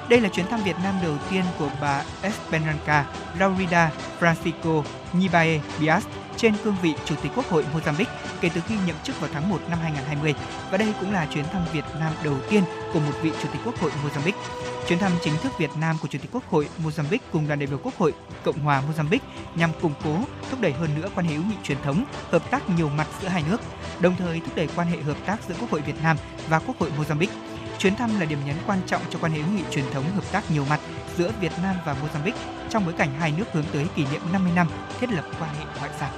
[0.10, 3.06] Đây là chuyến thăm Việt Nam đầu tiên của bà Esperanca
[3.40, 4.84] Laurida Francisco
[5.14, 6.06] Nibae Bias
[6.38, 8.06] trên cương vị Chủ tịch Quốc hội Mozambique
[8.42, 10.36] kể từ khi nhậm chức vào tháng 1 năm 2020
[10.72, 13.62] và đây cũng là chuyến thăm Việt Nam đầu tiên của một vị Chủ tịch
[13.66, 14.40] Quốc hội Mozambique.
[14.88, 17.68] Chuyến thăm chính thức Việt Nam của Chủ tịch Quốc hội Mozambique cùng đoàn đại
[17.68, 19.20] biểu Quốc hội Cộng hòa Mozambique
[19.56, 20.18] nhằm củng cố,
[20.50, 23.28] thúc đẩy hơn nữa quan hệ hữu nghị truyền thống, hợp tác nhiều mặt giữa
[23.28, 23.62] hai nước,
[24.00, 26.18] đồng thời thúc đẩy quan hệ hợp tác giữa Quốc hội Việt Nam
[26.50, 27.53] và Quốc hội Mozambique.
[27.80, 30.32] Chuyến thăm là điểm nhấn quan trọng cho quan hệ hữu nghị truyền thống hợp
[30.32, 30.80] tác nhiều mặt
[31.18, 34.52] giữa Việt Nam và Mozambique trong bối cảnh hai nước hướng tới kỷ niệm 50
[34.56, 34.68] năm
[35.00, 36.10] thiết lập quan hệ ngoại giao.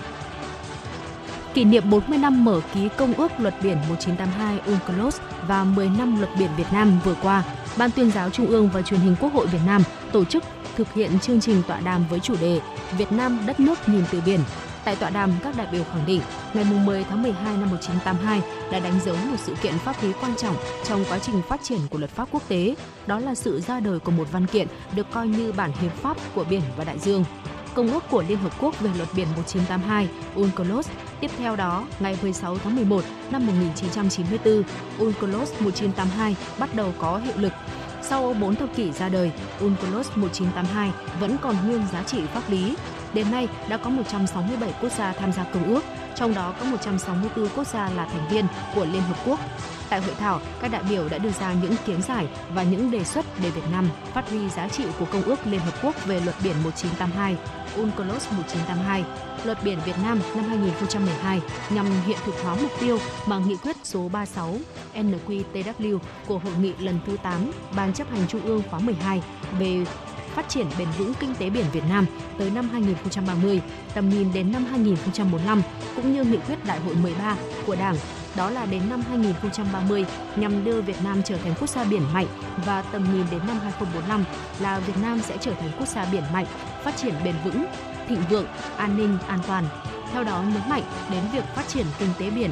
[1.54, 6.20] Kỷ niệm 40 năm mở ký Công ước Luật biển 1982 UNCLOS và 10 năm
[6.20, 7.44] Luật biển Việt Nam vừa qua,
[7.78, 10.44] Ban tuyên giáo Trung ương và Truyền hình Quốc hội Việt Nam tổ chức
[10.76, 12.60] thực hiện chương trình tọa đàm với chủ đề
[12.98, 14.40] Việt Nam đất nước nhìn từ biển.
[14.86, 16.22] Tại tọa đàm, các đại biểu khẳng định
[16.54, 20.36] ngày 10 tháng 12 năm 1982 đã đánh dấu một sự kiện pháp lý quan
[20.36, 22.76] trọng trong quá trình phát triển của luật pháp quốc tế,
[23.08, 26.18] đó là sự ra đời của một văn kiện được coi như bản hiến pháp
[26.36, 27.26] của biển và đại dương.
[27.74, 30.90] Công ước của Liên Hợp Quốc về luật biển 1982 UNCLOS.
[31.20, 34.64] Tiếp theo đó, ngày 16 tháng 11 năm 1994,
[35.00, 37.54] UNCLOS 1982 bắt đầu có hiệu lực.
[38.02, 42.76] Sau 4 thập kỷ ra đời, UNCLOS 1982 vẫn còn nguyên giá trị pháp lý.
[43.16, 45.84] Đến nay đã có 167 quốc gia tham gia công ước,
[46.16, 48.46] trong đó có 164 quốc gia là thành viên
[48.76, 49.40] của Liên Hợp Quốc.
[49.90, 53.04] Tại hội thảo, các đại biểu đã đưa ra những kiến giải và những đề
[53.04, 56.20] xuất để Việt Nam phát huy giá trị của Công ước Liên Hợp Quốc về
[56.20, 57.36] luật biển 1982,
[57.76, 59.04] UNCLOS 1982,
[59.46, 63.76] Luật biển Việt Nam năm 2012 nhằm hiện thực hóa mục tiêu mà nghị quyết
[63.84, 64.56] số 36
[64.96, 69.22] NQTW của Hội nghị lần thứ 8 Ban chấp hành Trung ương khóa 12
[69.60, 69.86] về
[70.36, 72.06] phát triển bền vững kinh tế biển Việt Nam
[72.38, 73.62] tới năm 2030,
[73.94, 75.62] tầm nhìn đến năm 2045
[75.96, 77.96] cũng như nghị quyết đại hội 13 của Đảng
[78.36, 80.06] đó là đến năm 2030
[80.36, 82.28] nhằm đưa Việt Nam trở thành quốc gia biển mạnh
[82.66, 84.24] và tầm nhìn đến năm 2045
[84.60, 86.46] là Việt Nam sẽ trở thành quốc gia biển mạnh,
[86.84, 87.66] phát triển bền vững,
[88.08, 89.66] thịnh vượng, an ninh, an toàn.
[90.12, 92.52] Theo đó nhấn mạnh đến việc phát triển kinh tế biển,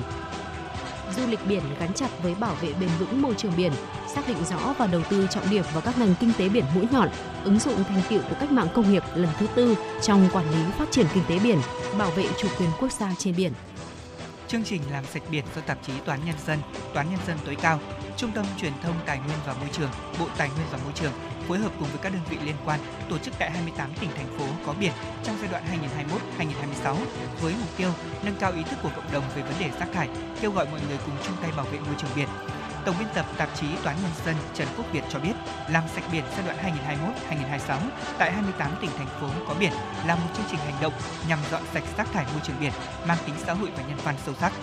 [1.13, 3.71] du lịch biển gắn chặt với bảo vệ bền vững môi trường biển,
[4.15, 6.87] xác định rõ và đầu tư trọng điểm vào các ngành kinh tế biển mũi
[6.91, 7.09] nhọn,
[7.43, 10.71] ứng dụng thành tiệu của cách mạng công nghiệp lần thứ tư trong quản lý
[10.77, 11.59] phát triển kinh tế biển,
[11.97, 13.53] bảo vệ chủ quyền quốc gia trên biển.
[14.47, 16.59] Chương trình làm sạch biển do tạp chí Toán Nhân dân,
[16.93, 17.79] Toán Nhân dân tối cao,
[18.17, 19.89] Trung tâm Truyền thông Tài nguyên và Môi trường,
[20.19, 21.11] Bộ Tài nguyên và Môi trường
[21.47, 22.79] phối hợp cùng với các đơn vị liên quan
[23.09, 24.91] tổ chức tại 28 tỉnh thành phố có biển
[25.23, 25.63] trong giai đoạn
[26.85, 26.95] 2021-2026
[27.41, 27.89] với mục tiêu
[28.23, 30.09] nâng cao ý thức của cộng đồng về vấn đề rác thải,
[30.41, 32.27] kêu gọi mọi người cùng chung tay bảo vệ môi trường biển.
[32.85, 35.33] Tổng biên tập tạp chí Toán Nhân dân Trần Quốc Việt cho biết,
[35.69, 36.57] làm sạch biển giai đoạn
[37.29, 37.77] 2021-2026
[38.17, 39.71] tại 28 tỉnh thành phố có biển
[40.05, 40.93] là một chương trình hành động
[41.27, 42.71] nhằm dọn sạch rác thải môi trường biển,
[43.07, 44.53] mang tính xã hội và nhân văn sâu sắc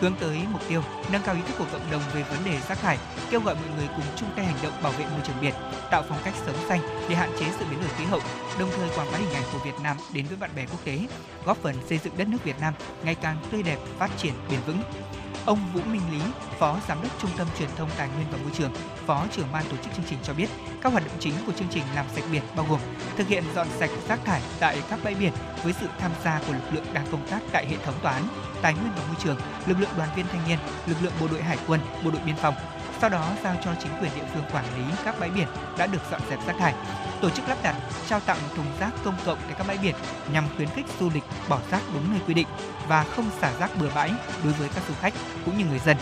[0.00, 0.82] hướng tới mục tiêu
[1.12, 2.98] nâng cao ý thức của cộng đồng về vấn đề rác thải,
[3.30, 5.54] kêu gọi mọi người cùng chung tay hành động bảo vệ môi trường biển,
[5.90, 8.20] tạo phong cách sống xanh để hạn chế sự biến đổi khí hậu,
[8.58, 10.98] đồng thời quảng bá hình ảnh của Việt Nam đến với bạn bè quốc tế,
[11.44, 12.74] góp phần xây dựng đất nước Việt Nam
[13.04, 14.82] ngày càng tươi đẹp, phát triển bền vững.
[15.46, 16.20] Ông Vũ Minh Lý,
[16.58, 18.70] Phó Giám đốc Trung tâm Truyền thông Tài nguyên và Môi trường,
[19.06, 20.46] Phó trưởng ban tổ chức chương trình cho biết,
[20.82, 22.80] các hoạt động chính của chương trình làm sạch biển bao gồm
[23.16, 25.32] thực hiện dọn sạch rác thải tại các bãi biển
[25.64, 28.22] với sự tham gia của lực lượng đang công tác tại hệ thống toán,
[28.62, 29.36] tài nguyên và môi trường,
[29.66, 32.36] lực lượng đoàn viên thanh niên, lực lượng bộ đội hải quân, bộ đội biên
[32.36, 32.54] phòng,
[33.00, 36.02] sau đó giao cho chính quyền địa phương quản lý các bãi biển đã được
[36.10, 36.74] dọn dẹp rác thải,
[37.20, 37.76] tổ chức lắp đặt,
[38.08, 39.94] trao tặng thùng rác công cộng tại các bãi biển
[40.32, 42.46] nhằm khuyến khích du lịch bỏ rác đúng nơi quy định
[42.88, 44.12] và không xả rác bừa bãi
[44.44, 45.96] đối với các du khách cũng như người dân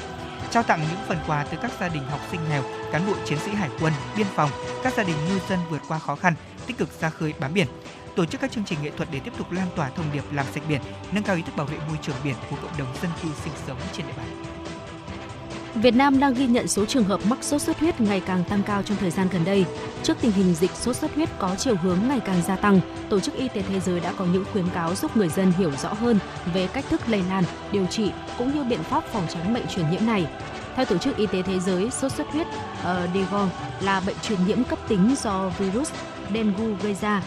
[0.50, 3.38] trao tặng những phần quà từ các gia đình học sinh nghèo, cán bộ chiến
[3.38, 4.50] sĩ hải quân, biên phòng,
[4.82, 6.34] các gia đình ngư dân vượt qua khó khăn,
[6.66, 7.66] tích cực ra khơi bám biển.
[8.16, 10.46] Tổ chức các chương trình nghệ thuật để tiếp tục lan tỏa thông điệp làm
[10.54, 10.80] sạch biển,
[11.12, 13.52] nâng cao ý thức bảo vệ môi trường biển của cộng đồng dân cư sinh
[13.66, 14.53] sống trên địa bàn.
[15.74, 18.62] Việt Nam đang ghi nhận số trường hợp mắc sốt xuất huyết ngày càng tăng
[18.62, 19.64] cao trong thời gian gần đây.
[20.02, 23.20] Trước tình hình dịch sốt xuất huyết có chiều hướng ngày càng gia tăng, Tổ
[23.20, 25.92] chức Y tế Thế giới đã có những khuyến cáo giúp người dân hiểu rõ
[25.92, 26.18] hơn
[26.54, 29.90] về cách thức lây lan, điều trị cũng như biện pháp phòng tránh bệnh truyền
[29.90, 30.26] nhiễm này.
[30.76, 33.48] Theo Tổ chức Y tế Thế giới, sốt xuất huyết uh, Devon
[33.80, 35.90] là bệnh truyền nhiễm cấp tính do virus
[36.34, 37.22] dengue gây ra.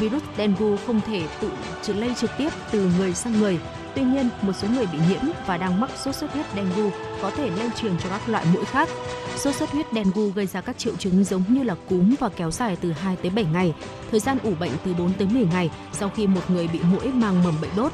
[0.00, 1.50] Virus dengue không thể tự
[1.94, 3.58] lây trực tiếp từ người sang người
[3.94, 6.90] Tuy nhiên, một số người bị nhiễm và đang mắc sốt xuất huyết dengue
[7.22, 8.88] có thể lây truyền cho các loại mũi khác.
[9.36, 12.50] Sốt xuất huyết dengue gây ra các triệu chứng giống như là cúm và kéo
[12.50, 13.74] dài từ 2 tới 7 ngày.
[14.10, 17.12] Thời gian ủ bệnh từ 4 tới 10 ngày sau khi một người bị mũi
[17.12, 17.92] mang mầm bệnh đốt.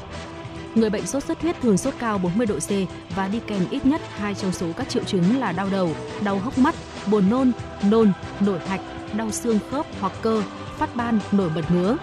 [0.75, 2.69] Người bệnh sốt xuất huyết thường sốt cao 40 độ C
[3.15, 5.89] và đi kèm ít nhất hai trong số các triệu chứng là đau đầu,
[6.23, 6.75] đau hốc mắt,
[7.11, 7.51] buồn nôn,
[7.89, 8.81] nôn, nổi hạch,
[9.13, 10.43] đau xương khớp hoặc cơ,
[10.77, 11.97] phát ban, nổi bật ngứa.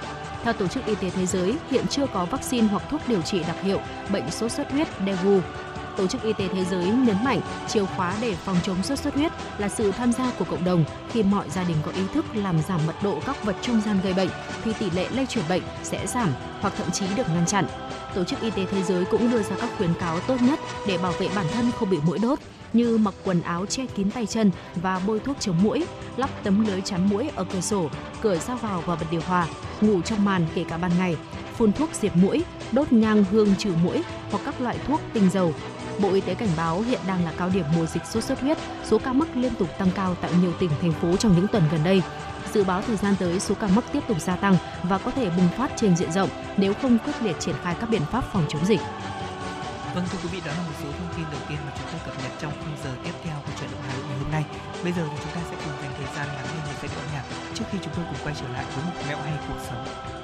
[0.47, 3.41] Theo Tổ chức Y tế Thế giới, hiện chưa có vaccine hoặc thuốc điều trị
[3.49, 3.81] đặc hiệu
[4.11, 5.41] bệnh sốt xuất huyết dengue.
[5.97, 9.15] Tổ chức Y tế Thế giới nhấn mạnh chìa khóa để phòng chống sốt xuất
[9.15, 10.85] huyết là sự tham gia của cộng đồng.
[11.11, 14.01] Khi mọi gia đình có ý thức làm giảm mật độ các vật trung gian
[14.03, 14.29] gây bệnh,
[14.65, 16.29] thì tỷ lệ lây truyền bệnh sẽ giảm
[16.61, 17.67] hoặc thậm chí được ngăn chặn.
[18.15, 20.99] Tổ chức Y tế Thế giới cũng đưa ra các khuyến cáo tốt nhất để
[20.99, 22.39] bảo vệ bản thân không bị mũi đốt,
[22.73, 25.87] như mặc quần áo che kín tay chân và bôi thuốc chống mũi,
[26.17, 27.89] lắp tấm lưới chắn mũi ở cửa sổ,
[28.23, 29.47] cửa ra vào và bật điều hòa,
[29.81, 31.17] ngủ trong màn kể cả ban ngày,
[31.57, 35.55] phun thuốc diệt mũi, đốt nhang hương trừ mũi hoặc các loại thuốc tinh dầu.
[35.99, 38.59] Bộ Y tế cảnh báo hiện đang là cao điểm mùa dịch sốt xuất huyết,
[38.85, 41.62] số ca mắc liên tục tăng cao tại nhiều tỉnh thành phố trong những tuần
[41.73, 42.03] gần đây.
[42.55, 45.31] Dự báo thời gian tới số ca mắc tiếp tục gia tăng và có thể
[45.31, 48.45] bùng phát trên diện rộng nếu không quyết liệt triển khai các biện pháp phòng
[48.49, 48.81] chống dịch.
[49.95, 51.96] Vâng thưa quý vị, đó là một số thông tin đầu tiên mà chúng tôi
[52.41, 54.45] trong khung giờ tiếp theo của chuyển động Hà Nội ngày hôm nay.
[54.84, 57.05] Bây giờ thì chúng ta sẽ cùng dành thời gian lắng nghe một giai điệu
[57.12, 57.24] nhạc
[57.55, 60.16] trước khi chúng tôi cùng quay trở lại với một mẹo hay cuộc sống.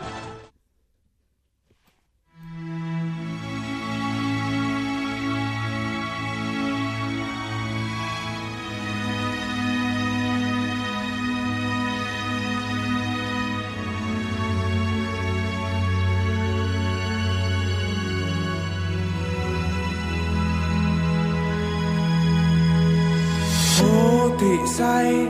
[25.03, 25.27] Hay,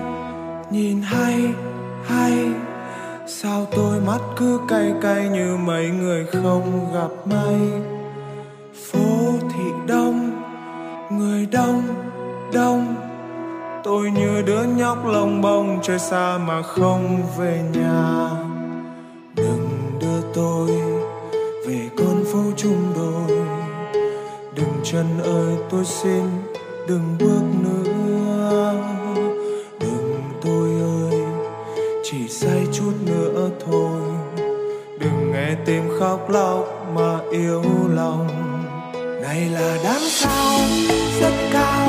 [0.70, 1.40] nhìn hay
[2.04, 2.32] hay.
[3.26, 7.60] Sao tôi mắt cứ cay cay như mấy người không gặp may?
[8.74, 10.42] Phố thị đông,
[11.10, 11.82] người đông
[12.52, 12.94] đông.
[13.84, 18.30] Tôi như đứa nhóc lông bông chơi xa mà không về nhà.
[19.36, 19.68] Đừng
[20.00, 20.70] đưa tôi
[21.66, 23.38] về con phố chung đôi.
[24.54, 26.22] Đừng chân ơi, tôi xin
[26.88, 27.42] đừng bước
[32.12, 34.00] chỉ say chút nữa thôi.
[34.98, 37.62] Đừng nghe tim khóc lóc mà yêu
[37.94, 38.28] lòng.
[39.22, 40.58] Này là đáng sao
[41.20, 41.88] rất cao.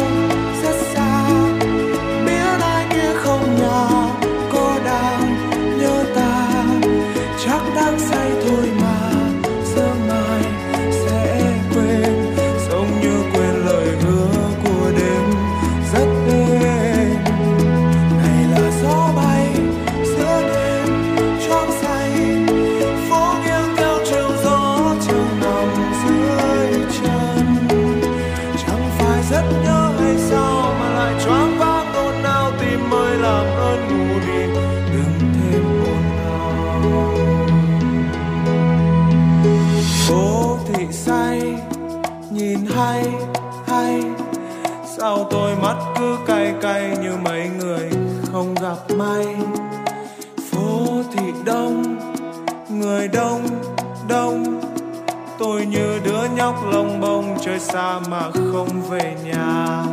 [57.45, 59.83] Chơi xa mà không về nhà.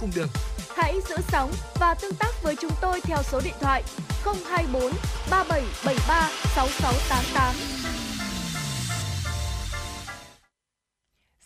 [0.00, 0.28] Cung đường.
[0.76, 3.82] Hãy giữ sóng và tương tác với chúng tôi theo số điện thoại
[4.24, 4.92] 024
[5.30, 7.54] 3773 6688.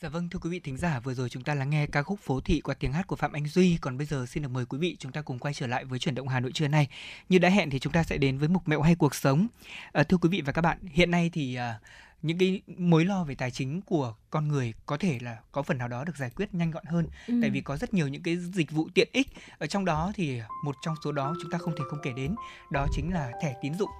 [0.04, 2.20] Dạ vâng thưa quý vị thính giả, vừa rồi chúng ta lắng nghe ca khúc
[2.20, 4.66] Phố thị qua tiếng hát của Phạm Anh Duy, còn bây giờ xin được mời
[4.66, 6.88] quý vị chúng ta cùng quay trở lại với chuyển động Hà Nội trưa nay.
[7.28, 9.46] Như đã hẹn thì chúng ta sẽ đến với mục mẹo hay cuộc sống.
[9.92, 11.78] À, thưa quý vị và các bạn, hiện nay thì à,
[12.24, 15.78] những cái mối lo về tài chính của con người có thể là có phần
[15.78, 17.34] nào đó được giải quyết nhanh gọn hơn Ừ.
[17.40, 19.28] tại vì có rất nhiều những cái dịch vụ tiện ích
[19.58, 22.34] ở trong đó thì một trong số đó chúng ta không thể không kể đến
[22.70, 23.90] đó chính là thẻ tín dụng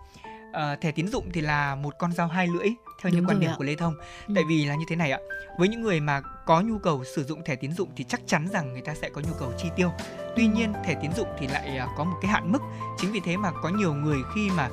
[0.53, 2.69] Ờ, thẻ tín dụng thì là một con dao hai lưỡi
[3.03, 3.55] theo như Đúng quan rồi điểm ạ.
[3.59, 3.95] của Lê Thông
[4.27, 4.33] Ừ.
[4.35, 5.19] tại vì là như thế này ạ
[5.59, 8.49] với những người mà có nhu cầu sử dụng thẻ tín dụng thì chắc chắn
[8.49, 9.91] rằng người ta sẽ có nhu cầu chi tiêu
[10.37, 12.59] tuy nhiên thẻ tín dụng thì lại à, có một cái hạn mức
[12.99, 14.69] chính vì thế mà có nhiều người khi mà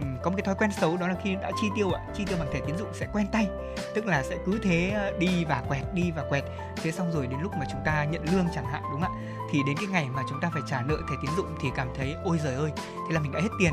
[0.00, 2.24] Ừ, có một cái thói quen xấu đó là khi đã chi tiêu ạ chi
[2.24, 3.48] tiêu bằng thẻ tín dụng sẽ quen tay.
[3.94, 6.44] Tức là sẽ cứ thế ờ, đi và quẹt đi và quẹt.
[6.82, 9.20] Thế xong rồi đến lúc mà chúng ta nhận lương chẳng hạn đúng không ạ?
[9.50, 11.88] Thì đến cái ngày mà chúng ta phải trả nợ thẻ tín dụng thì cảm
[11.96, 13.72] thấy ôi giời ơi thế là mình đã hết tiền.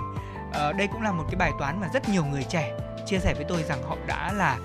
[0.54, 2.78] À, đây cũng là một cái bài toán mà rất nhiều người trẻ
[3.10, 4.58] chia sẻ với tôi rằng họ đã là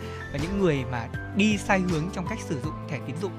[0.42, 3.32] những người mà đi sai hướng trong cách sử dụng thẻ tín dụng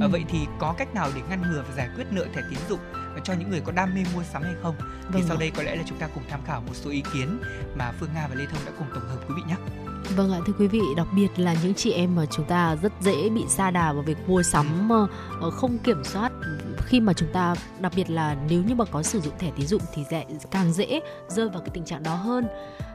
[0.00, 0.08] Ờ, Ừ.
[0.12, 2.78] vậy thì có cách nào để ngăn ngừa và giải quyết nợ thẻ tín dụng
[3.24, 5.40] cho những người có đam mê mua sắm hay không thì Vâng sau ạ.
[5.40, 7.40] đây có lẽ là chúng ta cùng tham khảo một số ý kiến
[7.76, 9.56] mà Phương Nga và Lê Thông đã cùng tổng hợp quý vị nhé
[10.16, 12.92] Vâng ạ, thưa quý vị, đặc biệt là những chị em mà chúng ta rất
[13.00, 15.06] dễ bị sa đà vào việc mua sắm ờ,
[15.40, 16.32] ờ, không kiểm soát
[16.90, 19.66] khi mà chúng ta đặc biệt là nếu như mà có sử dụng thẻ tín
[19.66, 22.46] dụng thì sẽ càng dễ rơi vào cái tình trạng đó hơn.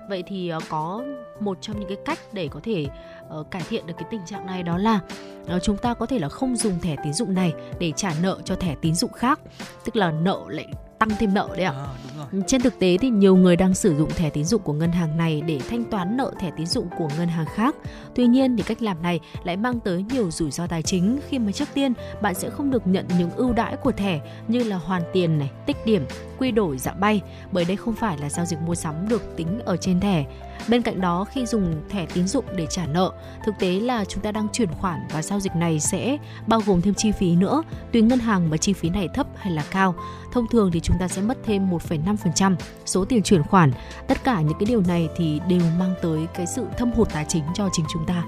[0.09, 1.03] Vậy thì ờ, có
[1.39, 2.85] một trong những cái cách để có thể
[3.29, 4.99] ờ, cải thiện được cái tình trạng này đó là
[5.47, 8.39] ờ, chúng ta có thể là không dùng thẻ tín dụng này để trả nợ
[8.45, 9.39] cho thẻ tín dụng khác,
[9.85, 10.67] tức là nợ lại
[10.99, 11.73] tăng thêm nợ đấy ạ.
[12.17, 14.91] Rồi Trên thực tế thì nhiều người đang sử dụng thẻ tín dụng của ngân
[14.91, 17.75] hàng này để thanh toán nợ thẻ tín dụng của ngân hàng khác.
[18.15, 21.39] Tuy nhiên thì cách làm này lại mang tới nhiều rủi ro tài chính khi
[21.39, 24.75] mà trước tiên bạn sẽ không được nhận những ưu đãi của thẻ như là
[24.75, 26.05] hoàn tiền này, tích điểm,
[26.37, 27.21] quy đổi dạ bay
[27.51, 30.25] bởi đây không phải là giao dịch mua sắm được tính ở trên thẻ.
[30.67, 33.11] Bên cạnh đó khi dùng thẻ tín dụng để trả nợ,
[33.45, 36.17] thực tế là chúng ta đang chuyển khoản và giao dịch này sẽ
[36.47, 37.63] bao gồm thêm chi phí nữa.
[37.91, 39.95] Tùy ngân hàng mà chi phí này thấp hay là cao.
[40.31, 42.55] Thông thường thì chúng ta sẽ mất thêm 1,5%
[42.85, 43.71] số tiền chuyển khoản.
[44.07, 47.25] Tất cả những cái điều này thì đều mang tới cái sự thâm hụt tài
[47.27, 48.23] chính cho chính chúng ta.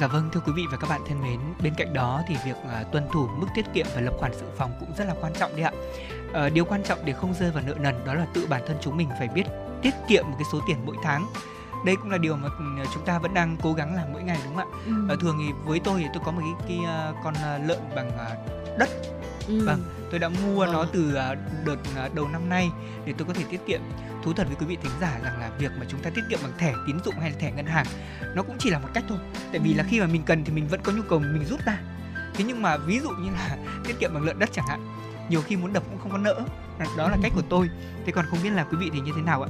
[0.00, 2.56] Dạ vâng thưa quý vị và các bạn thân mến, bên cạnh đó thì việc
[2.56, 5.32] uh, tuân thủ mức tiết kiệm và lập khoản dự phòng cũng rất là quan
[5.38, 5.72] trọng đấy ạ.
[6.46, 8.76] Uh, điều quan trọng để không rơi vào nợ nần đó là tự bản thân
[8.80, 9.44] chúng mình phải biết
[9.82, 11.26] tiết kiệm một cái số tiền mỗi tháng.
[11.84, 14.38] Đây cũng là điều mà ừ, chúng ta vẫn đang cố gắng làm mỗi ngày
[14.44, 14.78] đúng không ạ?
[14.86, 15.14] Ừ.
[15.14, 17.34] Uh, thường thì với tôi thì tôi có một cái, cái uh, con
[17.66, 18.88] lợn bằng uh, đất.
[19.50, 19.64] Ừ.
[19.64, 20.72] Vâng, tôi đã mua ừ.
[20.72, 22.70] nó từ uh, đợt uh, đầu năm nay
[23.06, 23.80] để tôi có thể tiết kiệm
[24.24, 26.38] thú thật với quý vị thính giả rằng là việc mà chúng ta tiết kiệm
[26.42, 27.86] bằng thẻ tín dụng hay là thẻ ngân hàng
[28.34, 29.18] nó cũng chỉ là một cách thôi
[29.52, 31.60] tại vì là khi mà mình cần thì mình vẫn có nhu cầu mình rút
[31.66, 31.78] ra
[32.34, 34.99] thế nhưng mà ví dụ như là tiết kiệm bằng lợn đất chẳng hạn
[35.30, 36.34] nhiều khi muốn đập cũng không có nỡ.
[36.96, 37.68] Đó là cách của tôi.
[38.06, 39.48] Thế còn không biết là quý vị thì như thế nào ạ?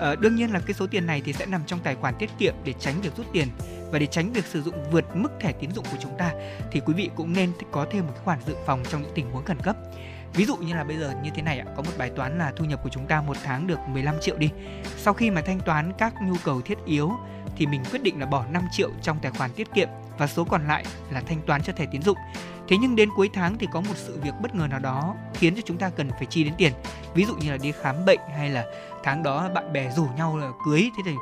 [0.00, 2.30] À, đương nhiên là cái số tiền này thì sẽ nằm trong tài khoản tiết
[2.38, 3.48] kiệm để tránh việc rút tiền.
[3.92, 6.32] Và để tránh việc sử dụng vượt mức thẻ tín dụng của chúng ta
[6.72, 9.30] thì quý vị cũng nên có thêm một cái khoản dự phòng trong những tình
[9.30, 9.76] huống khẩn cấp.
[10.34, 12.52] Ví dụ như là bây giờ như thế này ạ có một bài toán là
[12.56, 14.50] thu nhập của chúng ta một tháng được 15 triệu đi.
[14.96, 17.12] Sau khi mà thanh toán các nhu cầu thiết yếu
[17.56, 19.88] thì mình quyết định là bỏ 5 triệu trong tài khoản tiết kiệm
[20.18, 22.18] và số còn lại là thanh toán cho thẻ tín dụng
[22.70, 25.54] thế nhưng đến cuối tháng thì có một sự việc bất ngờ nào đó khiến
[25.54, 26.72] cho chúng ta cần phải chi đến tiền
[27.14, 28.64] ví dụ như là đi khám bệnh hay là
[29.02, 31.14] tháng đó bạn bè rủ nhau là cưới thế thì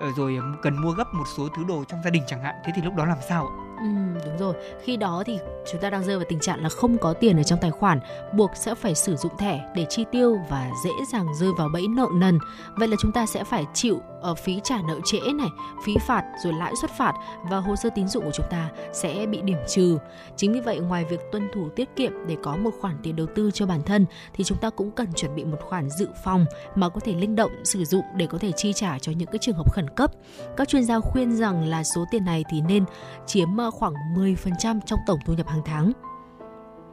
[0.00, 2.72] ờ, rồi cần mua gấp một số thứ đồ trong gia đình chẳng hạn thế
[2.76, 3.86] thì lúc đó làm sao ạ Ừ,
[4.26, 4.54] đúng rồi.
[4.84, 5.38] Khi đó thì
[5.72, 8.00] chúng ta đang rơi vào tình trạng là không có tiền ở trong tài khoản,
[8.32, 11.88] buộc sẽ phải sử dụng thẻ để chi tiêu và dễ dàng rơi vào bẫy
[11.88, 12.38] nợ nần.
[12.74, 15.48] Vậy là chúng ta sẽ phải chịu ở phí trả nợ trễ này,
[15.84, 17.12] phí phạt rồi lãi suất phạt
[17.50, 19.98] và hồ sơ tín dụng của chúng ta sẽ bị điểm trừ.
[20.36, 23.26] Chính vì vậy ngoài việc tuân thủ tiết kiệm để có một khoản tiền đầu
[23.34, 26.46] tư cho bản thân thì chúng ta cũng cần chuẩn bị một khoản dự phòng
[26.74, 29.38] mà có thể linh động sử dụng để có thể chi trả cho những cái
[29.38, 30.10] trường hợp khẩn cấp.
[30.56, 32.84] Các chuyên gia khuyên rằng là số tiền này thì nên
[33.26, 35.92] chiếm ờ, khoảng 10% trong tổng thu nhập hàng tháng.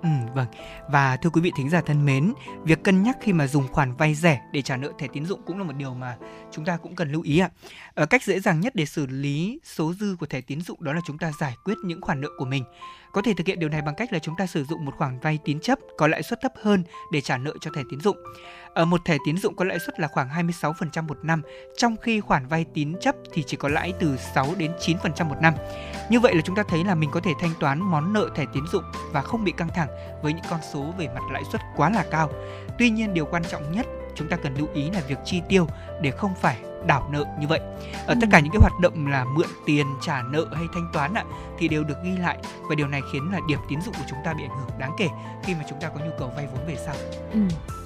[0.03, 0.47] Ừ, vâng.
[0.89, 2.33] Và thưa quý vị thính giả thân mến,
[2.63, 5.41] việc cân nhắc khi mà dùng khoản vay rẻ để trả nợ thẻ tín dụng
[5.45, 6.17] cũng là một điều mà
[6.51, 7.49] chúng ta cũng cần lưu ý ạ.
[7.93, 10.93] Ở cách dễ dàng nhất để xử lý số dư của thẻ tín dụng đó
[10.93, 12.63] là chúng ta giải quyết những khoản nợ của mình.
[13.17, 15.19] Có thể thực hiện điều này bằng cách là chúng ta sử dụng một khoản
[15.19, 18.17] vay tín chấp có lãi suất thấp hơn để trả nợ cho thẻ tín dụng.
[18.73, 21.41] Ở một thẻ tín dụng có lãi suất là khoảng 26% một năm,
[21.77, 25.35] trong khi khoản vay tín chấp thì chỉ có lãi từ 6 đến 9% một
[25.41, 25.53] năm.
[26.09, 28.45] Như vậy là chúng ta thấy là mình có thể thanh toán món nợ thẻ
[28.53, 29.89] tín dụng và không bị căng thẳng
[30.21, 32.29] với những con số về mặt lãi suất quá là cao.
[32.79, 33.85] Tuy nhiên điều quan trọng nhất
[34.15, 35.67] chúng ta cần lưu ý là việc chi tiêu
[36.01, 37.59] để không phải đảo nợ như vậy.
[38.07, 41.13] Ở tất cả những cái hoạt động là mượn tiền, trả nợ hay thanh toán
[41.13, 41.23] ạ
[41.59, 42.37] thì đều được ghi lại
[42.69, 44.91] và điều này khiến là điểm tín dụng của chúng ta bị ảnh hưởng đáng
[44.97, 45.07] kể
[45.43, 46.95] khi mà chúng ta có nhu cầu vay vốn về sau.
[47.33, 47.39] Ừ.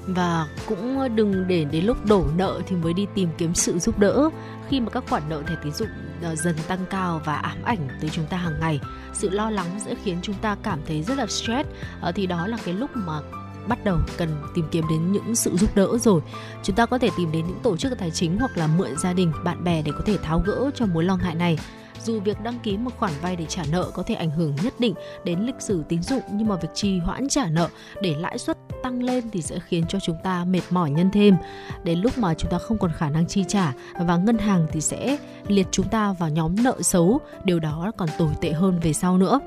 [0.08, 4.00] Và cũng đừng để đến lúc đổ nợ thì mới đi tìm kiếm sự giúp
[4.00, 4.30] đỡ
[4.70, 5.90] khi mà các khoản nợ thẻ tín dụng
[6.22, 8.80] ờ, dần tăng cao và ám ảnh tới chúng ta hàng ngày
[9.14, 11.70] sự lo lắng sẽ khiến chúng ta cảm thấy rất là stress
[12.02, 13.20] ờ, thì đó là cái lúc mà
[13.68, 16.22] bắt đầu cần tìm kiếm đến những sự giúp đỡ rồi.
[16.64, 19.14] Chúng ta có thể tìm đến những tổ chức tài chính hoặc là mượn gia
[19.14, 21.58] đình, bạn bè để có thể tháo gỡ cho mối lo ngại này.
[22.04, 24.74] Dù việc đăng ký một khoản vay để trả nợ có thể ảnh hưởng nhất
[24.80, 24.94] định
[25.24, 27.68] đến lịch sử tín dụng, nhưng mà việc trì hoãn trả nợ
[28.02, 31.36] để lãi suất tăng lên thì sẽ khiến cho chúng ta mệt mỏi nhân thêm.
[31.84, 34.82] Đến lúc mà chúng ta không còn khả năng chi trả và ngân hàng thì
[34.82, 35.18] sẽ
[35.48, 37.20] liệt chúng ta vào nhóm nợ xấu.
[37.44, 39.40] Điều đó còn tồi tệ hơn về sau nữa.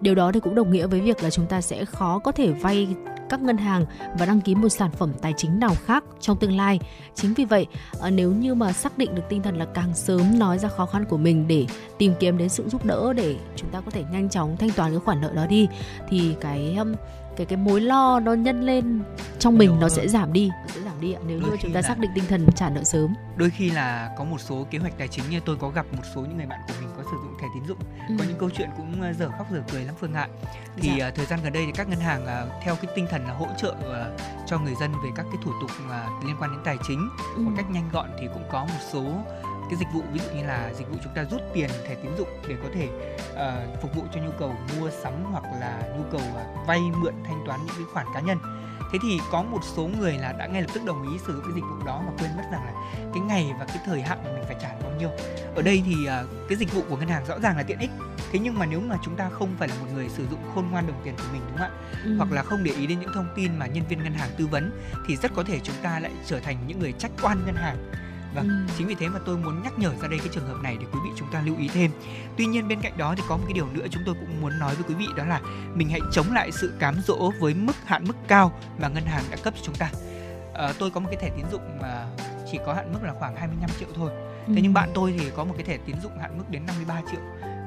[0.00, 2.52] Điều đó thì cũng đồng nghĩa với việc là chúng ta sẽ khó có thể
[2.52, 2.88] vay
[3.28, 3.84] các ngân hàng
[4.18, 6.80] và đăng ký một sản phẩm tài chính nào khác trong tương lai.
[7.14, 7.66] Chính vì vậy,
[8.00, 10.86] ờ, nếu như mà xác định được tinh thần là càng sớm nói ra khó
[10.86, 11.66] khăn của mình để
[11.98, 14.90] tìm kiếm đến sự giúp đỡ để chúng ta có thể nhanh chóng thanh toán
[14.90, 15.68] cái khoản nợ đó đi
[16.08, 16.76] thì cái
[17.36, 19.02] cái cái mối lo nó nhân lên
[19.38, 19.96] trong mình Đúng nó rồi.
[19.96, 21.88] sẽ giảm đi nó sẽ giảm đi ạ nếu đôi như chúng ta là...
[21.88, 24.98] xác định tinh thần trả nợ sớm đôi khi là có một số kế hoạch
[24.98, 27.16] tài chính như tôi có gặp một số những người bạn của mình có sử
[27.22, 27.78] dụng thẻ tín dụng
[28.08, 28.14] ừ.
[28.18, 30.28] có những câu chuyện cũng ờ, dở khóc dở cười lắm phương ạ
[30.76, 31.08] thì dạ.
[31.08, 33.34] uh, thời gian gần đây thì các ngân hàng uh, theo cái tinh thần là
[33.34, 36.60] hỗ trợ uh, cho người dân về các cái thủ tục uh, liên quan đến
[36.64, 37.42] tài chính ừ.
[37.42, 39.04] một cách nhanh gọn thì cũng có một số
[39.72, 42.16] cái dịch vụ ví dụ như là dịch vụ chúng ta rút tiền thẻ tín
[42.18, 42.88] dụng để có thể
[43.32, 47.14] uh, phục vụ cho nhu cầu mua sắm hoặc là nhu cầu uh, vay mượn
[47.24, 48.38] thanh toán những cái khoản cá nhân.
[48.92, 51.44] Thế thì có một số người là đã ngay lập tức đồng ý sử dụng
[51.44, 52.72] cái dịch vụ đó mà quên mất rằng là
[53.14, 55.08] cái ngày và cái thời hạn mà mình phải trả bao nhiêu.
[55.54, 57.90] Ở đây thì uh, cái dịch vụ của ngân hàng rõ ràng là tiện ích.
[58.32, 60.70] Thế nhưng mà nếu mà chúng ta không phải là một người sử dụng khôn
[60.70, 61.70] ngoan đồng tiền của mình đúng không ạ?
[62.04, 62.16] Ừ.
[62.16, 64.46] hoặc là không để ý đến những thông tin mà nhân viên ngân hàng tư
[64.46, 64.70] vấn
[65.06, 67.76] thì rất có thể chúng ta lại trở thành những người trách oan ngân hàng
[68.34, 68.74] Vâng, ừ.
[68.78, 70.86] chính vì thế mà tôi muốn nhắc nhở ra đây cái trường hợp này để
[70.92, 71.90] quý vị chúng ta lưu ý thêm.
[72.36, 74.58] Tuy nhiên bên cạnh đó thì có một cái điều nữa chúng tôi cũng muốn
[74.58, 75.40] nói với quý vị đó là
[75.74, 79.24] mình hãy chống lại sự cám dỗ với mức hạn mức cao mà ngân hàng
[79.30, 79.90] đã cấp cho chúng ta.
[80.54, 82.06] À, tôi có một cái thẻ tín dụng mà
[82.52, 84.10] chỉ có hạn mức là khoảng 25 triệu thôi.
[84.46, 84.60] Thế ừ.
[84.62, 87.20] nhưng bạn tôi thì có một cái thẻ tín dụng hạn mức đến 53 triệu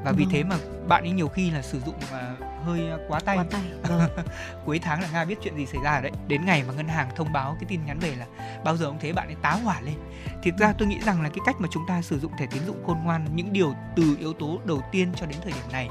[0.05, 3.19] và vì thế mà bạn ấy nhiều khi là sử dụng uh, hơi à, quá
[3.19, 3.37] tay.
[3.37, 3.61] Quá tay.
[3.83, 4.09] Vâng.
[4.65, 6.11] Cuối tháng là Nga biết chuyện gì xảy ra rồi đấy.
[6.27, 8.25] Đến ngày mà ngân hàng thông báo cái tin nhắn về là
[8.63, 9.95] bao giờ cũng thế bạn ấy tá hỏa lên.
[10.43, 12.65] Thực ra tôi nghĩ rằng là cái cách mà chúng ta sử dụng thẻ tín
[12.65, 15.89] dụng khôn ngoan những điều từ yếu tố đầu tiên cho đến thời điểm này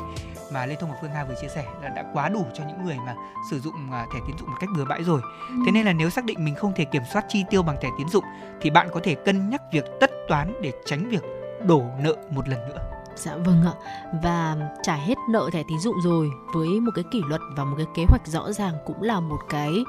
[0.52, 2.84] mà Lê Thông và Phương Nga vừa chia sẻ là đã quá đủ cho những
[2.84, 3.14] người mà
[3.50, 5.20] sử dụng à, thẻ tín dụng một cách bừa bãi rồi.
[5.66, 7.88] Thế nên là nếu xác định mình không thể kiểm soát chi tiêu bằng thẻ
[7.98, 8.24] tín dụng
[8.60, 11.22] thì bạn có thể cân nhắc việc tất toán để tránh việc
[11.66, 12.93] đổ nợ một lần nữa.
[13.16, 13.72] Dạ vâng ạ.
[14.22, 17.74] Và trả hết nợ thẻ tín dụng rồi với một cái kỷ luật và một
[17.76, 19.84] cái kế hoạch rõ ràng cũng là một cái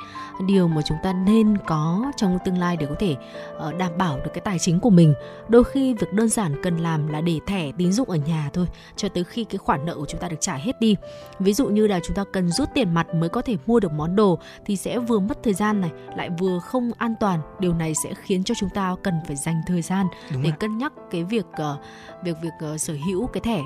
[0.47, 3.15] điều mà chúng ta nên có trong tương lai để có thể
[3.57, 5.14] ờ, đảm bảo được cái tài chính của mình.
[5.47, 8.68] Đôi khi việc đơn giản cần làm là để thẻ tín dụng ở nhà thôi
[8.95, 10.95] cho tới khi cái khoản nợ của chúng ta được trả hết đi.
[11.39, 13.91] Ví dụ như là chúng ta cần rút tiền mặt mới có thể mua được
[13.91, 17.39] món đồ thì sẽ vừa mất thời gian này lại vừa không an toàn.
[17.60, 20.57] Điều này sẽ khiến cho chúng ta cần phải dành thời gian Đúng để rồi.
[20.60, 21.77] cân nhắc cái việc ờ,
[22.23, 23.61] việc việc ờ, sở hữu cái thẻ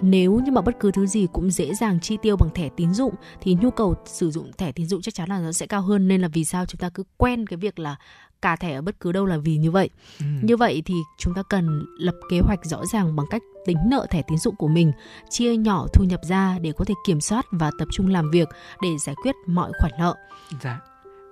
[0.00, 2.94] nếu như mà bất cứ thứ gì cũng dễ dàng chi tiêu bằng thẻ tín
[2.94, 5.82] dụng thì nhu cầu sử dụng thẻ tín dụng chắc chắn là nó sẽ cao
[5.82, 7.96] hơn nên là vì sao chúng ta cứ quen cái việc là
[8.42, 10.26] cả thẻ ở bất cứ đâu là vì như vậy Ừ.
[10.42, 14.06] như vậy thì chúng ta cần lập kế hoạch rõ ràng bằng cách tính nợ
[14.10, 14.92] thẻ tín dụng của mình
[15.30, 18.48] chia nhỏ thu nhập ra để có thể kiểm soát và tập trung làm việc
[18.82, 20.14] để giải quyết mọi khoản nợ
[20.62, 20.80] Dạ.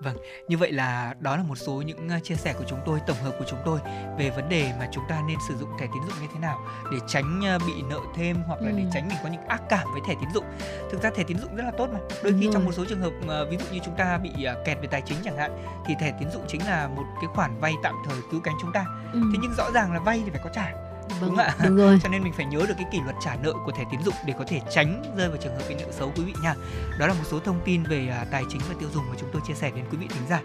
[0.01, 0.17] Vâng,
[0.49, 3.17] như vậy là đó là một số những uh, chia sẻ của chúng tôi, tổng
[3.17, 3.81] hợp của chúng tôi
[4.19, 6.61] về vấn đề mà chúng ta nên sử dụng thẻ tín dụng như thế nào
[6.93, 8.89] để tránh uh, bị nợ thêm hoặc là để Ừ.
[8.95, 10.45] tránh mình có những ác cảm với thẻ tín dụng.
[10.91, 11.99] Thực ra thẻ tín dụng rất là tốt mà.
[12.23, 12.65] Đôi khi trong rồi.
[12.65, 13.13] một số trường hợp
[13.43, 14.31] uh, ví dụ như chúng ta bị
[14.65, 15.51] kẹt về tài chính chẳng hạn
[15.87, 18.73] thì thẻ tín dụng chính là một cái khoản vay tạm thời cứu cánh chúng
[18.73, 18.85] ta.
[19.13, 19.21] ừ.
[19.33, 20.90] Thế nhưng rõ ràng là vay thì phải có trả.
[21.21, 21.55] Vâng, đúng ạ.
[21.65, 23.85] đúng rồi Cho nên mình phải nhớ được cái kỷ luật trả nợ của thẻ
[23.91, 26.33] tín dụng để có thể tránh rơi vào trường hợp bị nợ xấu quý vị
[26.43, 26.55] nha.
[26.99, 29.29] Đó là một số thông tin về à, tài chính và tiêu dùng mà chúng
[29.33, 30.41] tôi chia sẻ đến quý vị thính giả.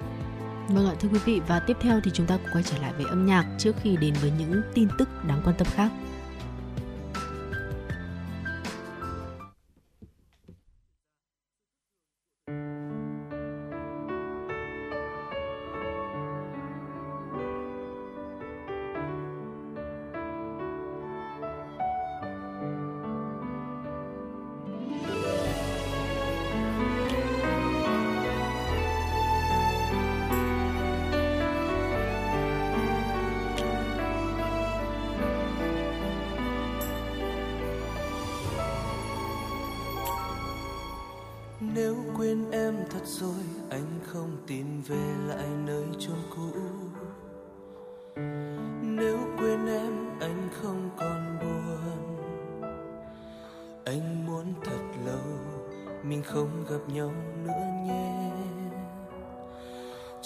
[0.70, 2.94] Vâng ạ thưa quý vị và tiếp theo thì chúng ta cùng quay trở lại
[2.98, 5.92] với âm nhạc trước khi đến với những tin tức đáng quan tâm khác.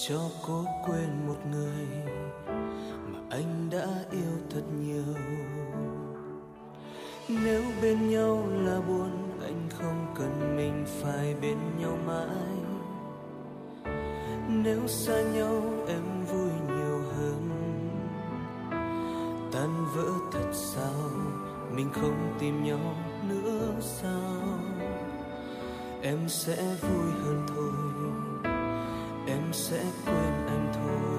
[0.10, 1.88] Cho cô quên một người
[3.08, 5.16] Mà anh đã yêu thật nhiều.
[7.28, 12.58] Nếu bên nhau là buồn, anh không cần mình phải bên nhau mãi.
[14.50, 17.50] Nếu xa nhau, em vui nhiều hơn.
[19.52, 21.10] Tan vỡ thật sao,
[21.76, 22.96] mình không tìm nhau
[23.30, 24.60] nữa sao?
[26.02, 28.29] Em sẽ vui hơn thôi
[29.30, 31.10] em sẽ quên anh thôi.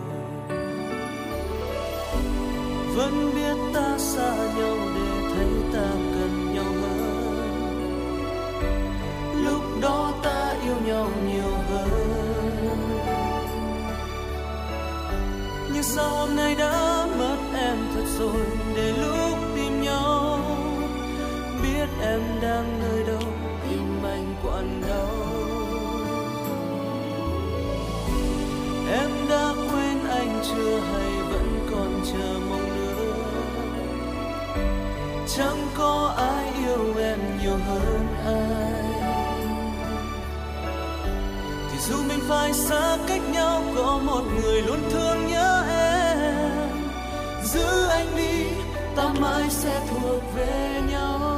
[2.97, 7.41] Vẫn biết ta xa nhau để thấy ta cần nhau hơn.
[9.45, 11.91] Lúc đó ta yêu nhau nhiều hơn.
[15.75, 18.47] Nhưng sao hôm nay đã mất em thật rồi
[18.77, 20.39] để lúc tìm nhau?
[21.63, 23.23] Biết em đang nơi đâu
[23.69, 25.10] tim anh quặn đau
[30.61, 33.15] anh chưa hay vẫn còn chờ mong nữa?
[35.37, 38.83] Chẳng có ai yêu em nhiều hơn ai.
[41.73, 46.71] Thì dù mình phải xa cách nhau, có một người luôn thương nhớ em.
[47.45, 48.45] Giữ anh đi,
[48.97, 51.30] ta mãi sẽ thuộc về nhau.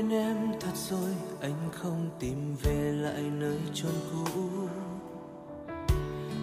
[0.00, 1.10] Quên em thật rồi,
[1.40, 4.48] anh không tìm về lại nơi chôn cũ.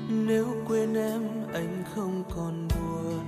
[0.10, 1.22] Nếu quên em,
[1.54, 3.26] anh không còn buồn.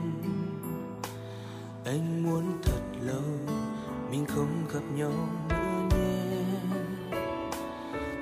[1.85, 3.55] Anh muốn thật lâu,
[4.11, 5.11] mình không gặp nhau
[5.49, 6.43] nữa nhé.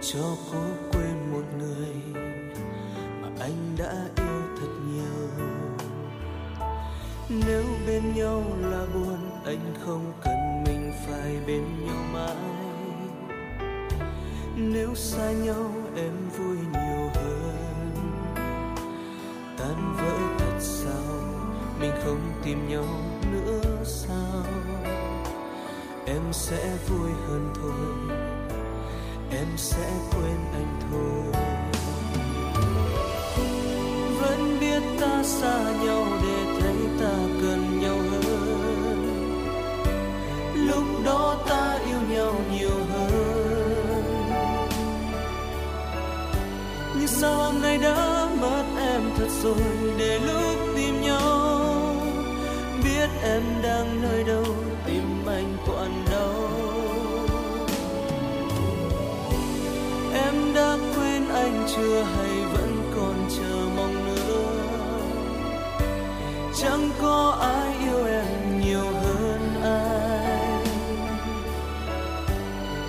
[0.02, 2.24] cho cố quên một người
[3.22, 5.30] mà anh đã yêu thật nhiều.
[7.30, 10.37] Nếu bên nhau là buồn, anh không cần
[11.48, 12.36] bên nhau mãi.
[14.56, 17.92] Nếu xa nhau em vui nhiều hơn.
[19.58, 21.18] Tan vỡ thật sao?
[21.80, 22.86] Mình không tìm nhau
[23.32, 24.44] nữa sao?
[26.06, 28.18] Em sẽ vui hơn thôi.
[29.32, 31.42] Em sẽ quên anh thôi.
[34.22, 36.47] Vẫn biết ta xa nhau để
[49.44, 49.56] rồi
[49.98, 51.52] để lúc tìm nhau.
[52.84, 54.46] Biết em đang nơi đâu
[54.86, 56.50] tim anh quặn đau
[60.14, 64.18] em đã quên anh chưa hay vẫn còn chờ mong nữa?
[66.62, 70.64] Chẳng có ai yêu em nhiều hơn ai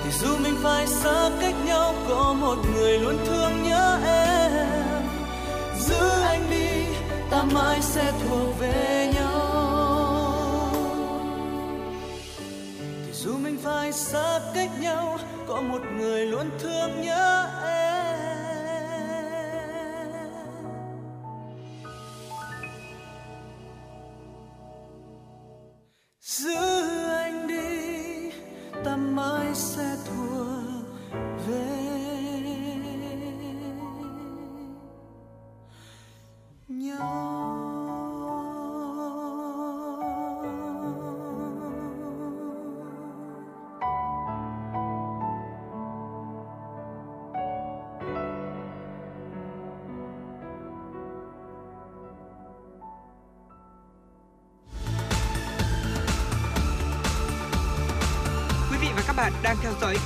[0.04, 3.57] thì dù mình phải xa cách nhau, có một người luôn thương
[7.54, 9.28] mãi sẽ thuộc về nhau.
[13.06, 16.67] Thì dù mình phải xa cách nhau, có một người luôn thương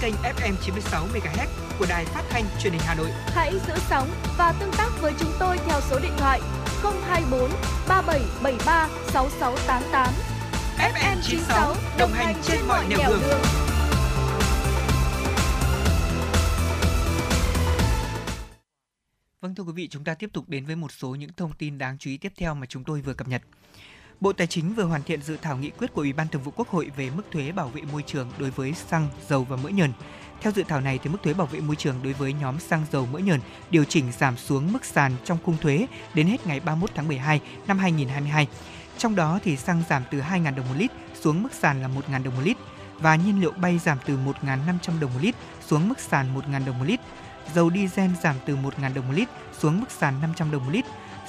[0.03, 1.47] kênh FM 96 MHz
[1.79, 3.11] của đài phát thanh truyền hình Hà Nội.
[3.27, 4.09] Hãy giữ sóng
[4.39, 6.41] và tương tác với chúng tôi theo số điện thoại
[6.83, 7.51] 024
[7.89, 10.15] 3773 6688.
[10.79, 13.23] FM 96 đồng hành trên mọi nẻo đường.
[19.41, 21.79] Vâng thưa quý vị, chúng ta tiếp tục đến với một số những thông tin
[21.79, 23.43] đáng chú ý tiếp theo mà chúng tôi vừa cập nhật.
[24.23, 26.53] Bộ Tài chính vừa hoàn thiện dự thảo nghị quyết của Ủy ban Thường vụ
[26.57, 29.69] Quốc hội về mức thuế bảo vệ môi trường đối với xăng, dầu và mỡ
[29.69, 29.93] nhờn.
[30.41, 32.85] Theo dự thảo này thì mức thuế bảo vệ môi trường đối với nhóm xăng
[32.93, 33.41] dầu mỡ nhờn
[33.71, 37.41] điều chỉnh giảm xuống mức sàn trong khung thuế đến hết ngày 31 tháng 12
[37.67, 38.47] năm 2022.
[38.99, 40.91] Trong đó thì xăng giảm từ 2.000 đồng một lít
[41.21, 42.57] xuống mức sàn là 1.000 đồng một lít
[42.99, 45.35] và nhiên liệu bay giảm từ 1.500 đồng một lít
[45.67, 47.01] xuống mức sàn 1.000 đồng một lít.
[47.55, 49.29] Dầu diesel giảm từ 1.000 đồng một lít
[49.59, 50.85] xuống mức sàn 500 đồng một lít.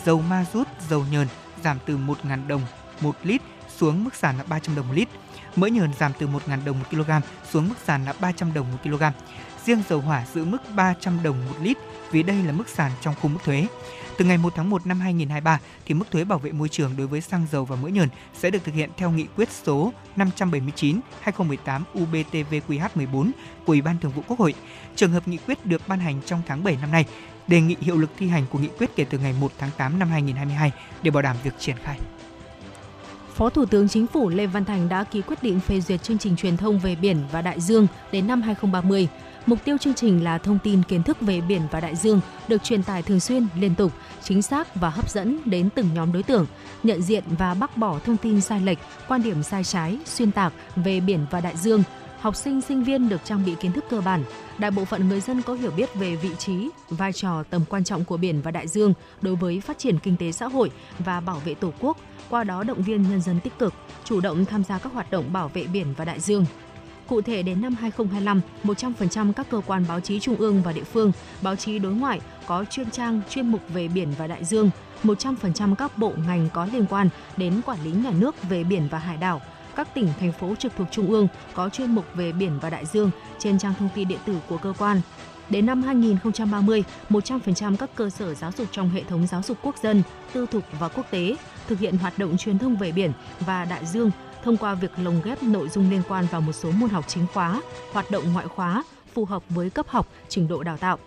[0.06, 1.28] Dầu ma rút, dầu nhờn
[1.64, 2.62] giảm từ 1.000 đồng
[3.04, 3.42] 1 lít
[3.78, 5.08] xuống mức sàn là 300 đồng một lít.
[5.56, 7.12] Mỡ nhờn giảm từ 1.000 đồng một kg
[7.52, 9.04] xuống mức sàn là 300 đồng một kg.
[9.66, 11.78] Riêng dầu hỏa giữ mức 300 đồng một lít
[12.12, 13.68] vì đây là mức sàn trong khung mức thuế.
[14.18, 17.08] Từ ngày 1 tháng 1 năm 2023 thì mức thuế bảo vệ môi trường đối
[17.08, 21.82] với xăng dầu và mỡ nhờn sẽ được thực hiện theo nghị quyết số 579/2018
[21.94, 23.32] UBTVQH14
[23.66, 24.54] của Ủy ban Thường vụ Quốc hội.
[24.96, 27.06] Trường hợp nghị quyết được ban hành trong tháng 7 năm nay,
[27.48, 30.00] đề nghị hiệu lực thi hành của nghị quyết kể từ ngày 1 tháng 8
[30.00, 30.72] năm 2022
[31.02, 32.00] để bảo đảm việc triển khai.
[33.34, 36.18] Phó Thủ tướng Chính phủ Lê Văn Thành đã ký quyết định phê duyệt chương
[36.18, 39.08] trình truyền thông về biển và đại dương đến năm 2030.
[39.46, 42.64] Mục tiêu chương trình là thông tin kiến thức về biển và đại dương được
[42.64, 43.92] truyền tải thường xuyên, liên tục,
[44.24, 46.46] chính xác và hấp dẫn đến từng nhóm đối tượng,
[46.84, 48.78] nhận diện và bác bỏ thông tin sai lệch,
[49.08, 51.84] quan điểm sai trái, xuyên tạc về biển và đại dương.
[52.20, 54.24] Học sinh, sinh viên được trang bị kiến thức cơ bản.
[54.58, 57.84] Đại bộ phận người dân có hiểu biết về vị trí, vai trò, tầm quan
[57.84, 61.20] trọng của biển và đại dương đối với phát triển kinh tế xã hội và
[61.20, 61.98] bảo vệ Tổ quốc,
[62.34, 63.74] qua đó động viên nhân dân tích cực,
[64.04, 66.46] chủ động tham gia các hoạt động bảo vệ biển và đại dương.
[67.08, 70.84] Cụ thể đến năm 2025, 100% các cơ quan báo chí trung ương và địa
[70.84, 71.12] phương,
[71.42, 74.70] báo chí đối ngoại có chuyên trang, chuyên mục về biển và đại dương,
[75.04, 79.00] 100% các bộ ngành có liên quan đến quản lý nhà nước về biển và
[79.00, 79.42] hải đảo,
[79.76, 82.86] các tỉnh, thành phố trực thuộc trung ương có chuyên mục về biển và đại
[82.86, 85.02] dương trên trang thông tin điện tử của cơ quan.
[85.50, 89.78] Đến năm 2030, 100% các cơ sở giáo dục trong hệ thống giáo dục quốc
[89.84, 90.04] dân,
[90.34, 91.36] tư thục và quốc tế
[91.68, 94.12] thực hiện hoạt động truyền thông về biển và đại dương
[94.44, 97.26] thông qua việc lồng ghép nội dung liên quan vào một số môn học chính
[97.34, 97.62] khóa,
[97.92, 98.84] hoạt động ngoại khóa
[99.14, 100.98] phù hợp với cấp học, trình độ đào tạo.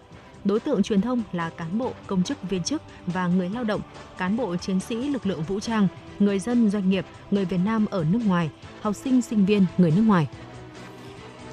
[0.45, 3.81] Đối tượng truyền thông là cán bộ, công chức, viên chức và người lao động,
[4.19, 5.89] cán bộ chiến sĩ lực lượng vũ trang,
[6.19, 8.51] người dân doanh nghiệp, người Việt Nam ở nước ngoài,
[8.81, 10.29] học sinh sinh viên người nước ngoài.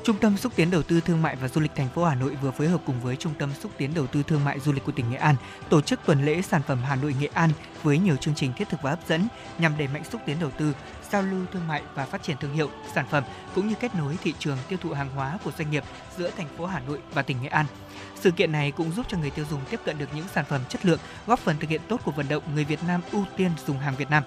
[0.03, 2.37] Trung tâm xúc tiến đầu tư thương mại và du lịch thành phố Hà Nội
[2.41, 4.83] vừa phối hợp cùng với Trung tâm xúc tiến đầu tư thương mại du lịch
[4.85, 5.35] của tỉnh Nghệ An
[5.69, 7.49] tổ chức tuần lễ sản phẩm Hà Nội Nghệ An
[7.83, 9.27] với nhiều chương trình thiết thực và hấp dẫn
[9.57, 10.73] nhằm đẩy mạnh xúc tiến đầu tư,
[11.11, 13.23] giao lưu thương mại và phát triển thương hiệu, sản phẩm
[13.55, 15.83] cũng như kết nối thị trường tiêu thụ hàng hóa của doanh nghiệp
[16.17, 17.65] giữa thành phố Hà Nội và tỉnh Nghệ An.
[18.19, 20.61] Sự kiện này cũng giúp cho người tiêu dùng tiếp cận được những sản phẩm
[20.69, 23.51] chất lượng, góp phần thực hiện tốt cuộc vận động người Việt Nam ưu tiên
[23.67, 24.23] dùng hàng Việt Nam.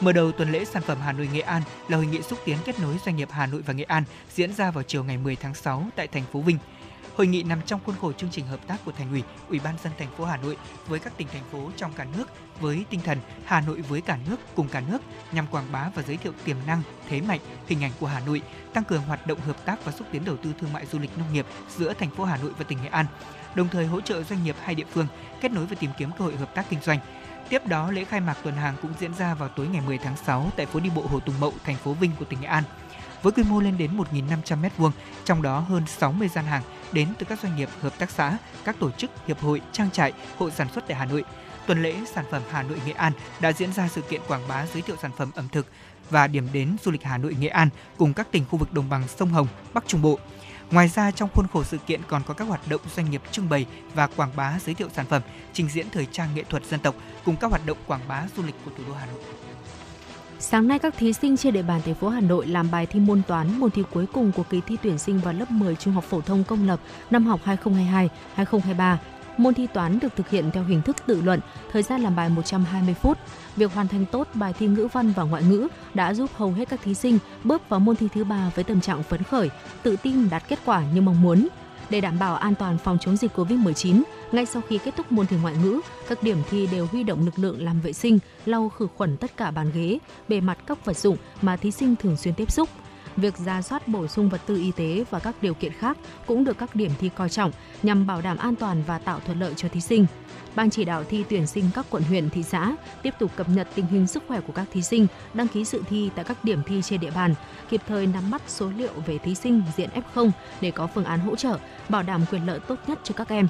[0.00, 2.58] Mở đầu tuần lễ sản phẩm Hà Nội Nghệ An là hội nghị xúc tiến
[2.64, 4.04] kết nối doanh nghiệp Hà Nội và Nghệ An
[4.34, 6.58] diễn ra vào chiều ngày 10 tháng 6 tại thành phố Vinh.
[7.16, 9.74] Hội nghị nằm trong khuôn khổ chương trình hợp tác của Thành ủy, Ủy ban
[9.84, 10.56] dân thành phố Hà Nội
[10.86, 12.24] với các tỉnh thành phố trong cả nước
[12.60, 14.98] với tinh thần Hà Nội với cả nước cùng cả nước
[15.32, 18.42] nhằm quảng bá và giới thiệu tiềm năng, thế mạnh, hình ảnh của Hà Nội,
[18.72, 21.18] tăng cường hoạt động hợp tác và xúc tiến đầu tư thương mại du lịch
[21.18, 21.46] nông nghiệp
[21.76, 23.06] giữa thành phố Hà Nội và tỉnh Nghệ An,
[23.54, 25.06] đồng thời hỗ trợ doanh nghiệp hai địa phương
[25.40, 26.98] kết nối và tìm kiếm cơ hội hợp tác kinh doanh.
[27.48, 30.16] Tiếp đó, lễ khai mạc tuần hàng cũng diễn ra vào tối ngày 10 tháng
[30.16, 32.64] 6 tại phố đi bộ Hồ Tùng Mậu, thành phố Vinh của tỉnh Nghệ An.
[33.22, 34.90] Với quy mô lên đến 1.500 m2,
[35.24, 36.62] trong đó hơn 60 gian hàng
[36.92, 40.12] đến từ các doanh nghiệp, hợp tác xã, các tổ chức, hiệp hội, trang trại,
[40.38, 41.24] hộ sản xuất tại Hà Nội.
[41.66, 44.66] Tuần lễ sản phẩm Hà Nội Nghệ An đã diễn ra sự kiện quảng bá
[44.66, 45.66] giới thiệu sản phẩm ẩm thực
[46.10, 48.88] và điểm đến du lịch Hà Nội Nghệ An cùng các tỉnh khu vực đồng
[48.88, 50.18] bằng sông Hồng, Bắc Trung Bộ.
[50.70, 53.48] Ngoài ra trong khuôn khổ sự kiện còn có các hoạt động doanh nghiệp trưng
[53.48, 55.22] bày và quảng bá giới thiệu sản phẩm,
[55.52, 58.42] trình diễn thời trang nghệ thuật dân tộc cùng các hoạt động quảng bá du
[58.42, 59.20] lịch của thủ đô Hà Nội.
[60.38, 63.00] Sáng nay các thí sinh trên địa bàn thành phố Hà Nội làm bài thi
[63.00, 65.94] môn toán, môn thi cuối cùng của kỳ thi tuyển sinh vào lớp 10 trung
[65.94, 66.80] học phổ thông công lập
[67.10, 67.40] năm học
[68.36, 68.96] 2022-2023.
[69.38, 71.40] Môn thi toán được thực hiện theo hình thức tự luận,
[71.72, 73.18] thời gian làm bài 120 phút.
[73.56, 76.68] Việc hoàn thành tốt bài thi ngữ văn và ngoại ngữ đã giúp hầu hết
[76.68, 79.50] các thí sinh bước vào môn thi thứ ba với tâm trạng phấn khởi,
[79.82, 81.48] tự tin đạt kết quả như mong muốn.
[81.90, 84.02] Để đảm bảo an toàn phòng chống dịch COVID-19,
[84.32, 87.24] ngay sau khi kết thúc môn thi ngoại ngữ, các điểm thi đều huy động
[87.24, 89.98] lực lượng làm vệ sinh, lau khử khuẩn tất cả bàn ghế,
[90.28, 92.68] bề mặt các vật dụng mà thí sinh thường xuyên tiếp xúc.
[93.16, 95.96] Việc ra soát bổ sung vật tư y tế và các điều kiện khác
[96.26, 97.50] cũng được các điểm thi coi trọng
[97.82, 100.06] nhằm bảo đảm an toàn và tạo thuận lợi cho thí sinh.
[100.54, 103.68] Ban chỉ đạo thi tuyển sinh các quận huyện, thị xã tiếp tục cập nhật
[103.74, 106.62] tình hình sức khỏe của các thí sinh đăng ký dự thi tại các điểm
[106.66, 107.34] thi trên địa bàn,
[107.68, 110.30] kịp thời nắm bắt số liệu về thí sinh diện F0
[110.60, 111.58] để có phương án hỗ trợ,
[111.88, 113.48] bảo đảm quyền lợi tốt nhất cho các em.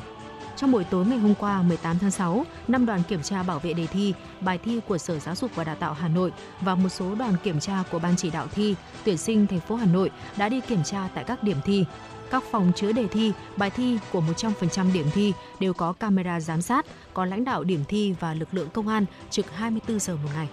[0.56, 3.72] Trong buổi tối ngày hôm qua 18 tháng 6, năm đoàn kiểm tra bảo vệ
[3.72, 6.88] đề thi, bài thi của Sở Giáo dục và Đào tạo Hà Nội và một
[6.88, 8.74] số đoàn kiểm tra của Ban chỉ đạo thi,
[9.04, 11.84] tuyển sinh thành phố Hà Nội đã đi kiểm tra tại các điểm thi.
[12.30, 16.62] Các phòng chứa đề thi, bài thi của 100% điểm thi đều có camera giám
[16.62, 20.30] sát, có lãnh đạo điểm thi và lực lượng công an trực 24 giờ một
[20.34, 20.48] ngày.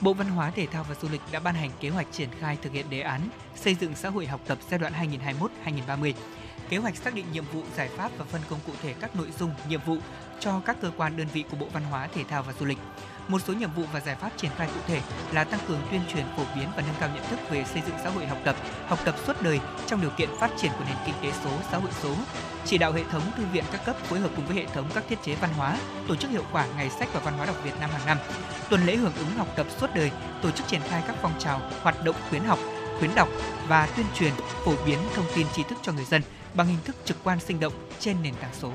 [0.00, 2.58] Bộ Văn hóa, Thể thao và Du lịch đã ban hành kế hoạch triển khai
[2.62, 3.20] thực hiện đề án
[3.56, 4.92] xây dựng xã hội học tập giai đoạn
[5.66, 6.12] 2021-2030
[6.68, 9.26] kế hoạch xác định nhiệm vụ, giải pháp và phân công cụ thể các nội
[9.38, 9.96] dung, nhiệm vụ
[10.40, 12.78] cho các cơ quan đơn vị của Bộ Văn hóa, Thể thao và Du lịch.
[13.28, 15.00] Một số nhiệm vụ và giải pháp triển khai cụ thể
[15.32, 17.96] là tăng cường tuyên truyền phổ biến và nâng cao nhận thức về xây dựng
[18.04, 20.96] xã hội học tập, học tập suốt đời trong điều kiện phát triển của nền
[21.06, 22.14] kinh tế số, xã hội số.
[22.64, 25.04] Chỉ đạo hệ thống thư viện các cấp phối hợp cùng với hệ thống các
[25.08, 25.78] thiết chế văn hóa,
[26.08, 28.18] tổ chức hiệu quả ngày sách và văn hóa đọc Việt Nam hàng năm.
[28.70, 30.10] Tuần lễ hưởng ứng học tập suốt đời,
[30.42, 32.58] tổ chức triển khai các phong trào, hoạt động khuyến học,
[32.98, 33.28] khuyến đọc
[33.68, 34.32] và tuyên truyền
[34.64, 36.22] phổ biến thông tin tri thức cho người dân
[36.54, 38.70] bằng hình thức trực quan sinh động trên nền tảng số.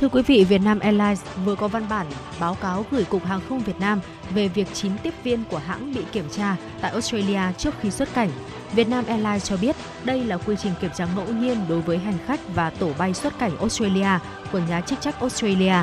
[0.00, 2.06] Thưa quý vị, Vietnam Airlines vừa có văn bản
[2.40, 4.00] báo cáo gửi Cục Hàng không Việt Nam
[4.34, 8.14] về việc 9 tiếp viên của hãng bị kiểm tra tại Australia trước khi xuất
[8.14, 8.30] cảnh.
[8.72, 12.18] Vietnam Airlines cho biết đây là quy trình kiểm tra ngẫu nhiên đối với hành
[12.26, 14.18] khách và tổ bay xuất cảnh Australia
[14.52, 15.74] của nhà chức trách Australia.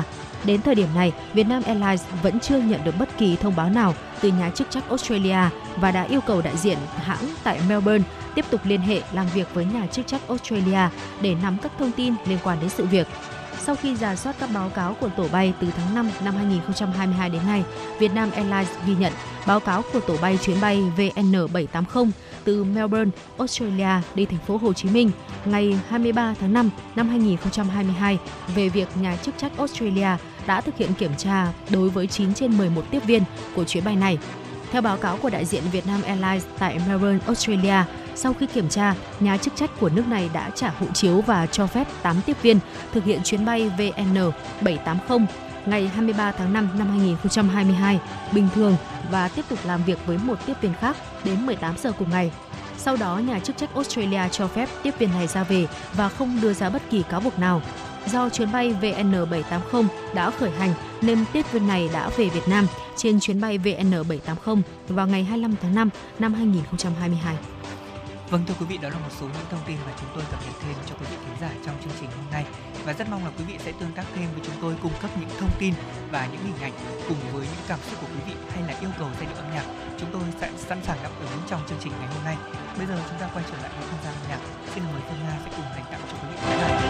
[0.44, 3.94] Đến thời điểm này, Vietnam Airlines vẫn chưa nhận được bất kỳ thông báo nào
[4.20, 5.38] từ nhà chức trách Australia
[5.76, 8.04] và đã yêu cầu đại diện hãng tại Melbourne
[8.36, 10.88] tiếp tục liên hệ làm việc với nhà chức trách Australia
[11.20, 13.06] để nắm các thông tin liên quan đến sự việc.
[13.58, 17.30] Sau khi giả soát các báo cáo của tổ bay từ tháng 5 năm 2022
[17.30, 17.64] đến nay,
[17.98, 19.12] Vietnam Airlines ghi nhận
[19.46, 22.10] báo cáo của tổ bay chuyến bay VN780
[22.44, 25.10] từ Melbourne, Australia đi thành phố Hồ Chí Minh
[25.44, 28.18] ngày 23 tháng 5 năm 2022
[28.54, 32.58] về việc nhà chức trách Australia đã thực hiện kiểm tra đối với 9 trên
[32.58, 33.22] 11 tiếp viên
[33.54, 34.18] của chuyến bay này.
[34.72, 37.84] Theo báo cáo của đại diện Vietnam Airlines tại Melbourne, Australia,
[38.16, 41.46] sau khi kiểm tra, nhà chức trách của nước này đã trả hộ chiếu và
[41.46, 42.58] cho phép 8 tiếp viên
[42.92, 45.26] thực hiện chuyến bay VN780
[45.66, 48.00] ngày 23 tháng 5 năm 2022
[48.32, 48.76] bình thường
[49.10, 52.30] và tiếp tục làm việc với một tiếp viên khác đến 18 giờ cùng ngày.
[52.78, 56.38] Sau đó, nhà chức trách Australia cho phép tiếp viên này ra về và không
[56.42, 57.62] đưa ra bất kỳ cáo buộc nào.
[58.06, 59.84] Do chuyến bay VN780
[60.14, 62.66] đã khởi hành nên tiếp viên này đã về Việt Nam
[62.96, 67.36] trên chuyến bay VN780 vào ngày 25 tháng 5 năm 2022.
[68.30, 70.40] Vâng thưa quý vị, đó là một số những thông tin mà chúng tôi cập
[70.46, 72.44] nhật thêm cho quý vị khán giả trong chương trình hôm nay
[72.84, 75.10] và rất mong là quý vị sẽ tương tác thêm với chúng tôi cung cấp
[75.20, 75.74] những thông tin
[76.10, 76.72] và những hình ảnh
[77.08, 79.54] cùng với những cảm xúc của quý vị hay là yêu cầu giai điệu âm
[79.54, 79.64] nhạc,
[79.98, 82.36] chúng tôi sẽ sẵn sàng đáp ứng trong chương trình ngày hôm nay.
[82.78, 84.40] Bây giờ chúng ta quay trở lại với không gian âm nhạc.
[84.74, 86.85] Xin mời Phương Nga sẽ cùng dành tặng cho quý vị khán giả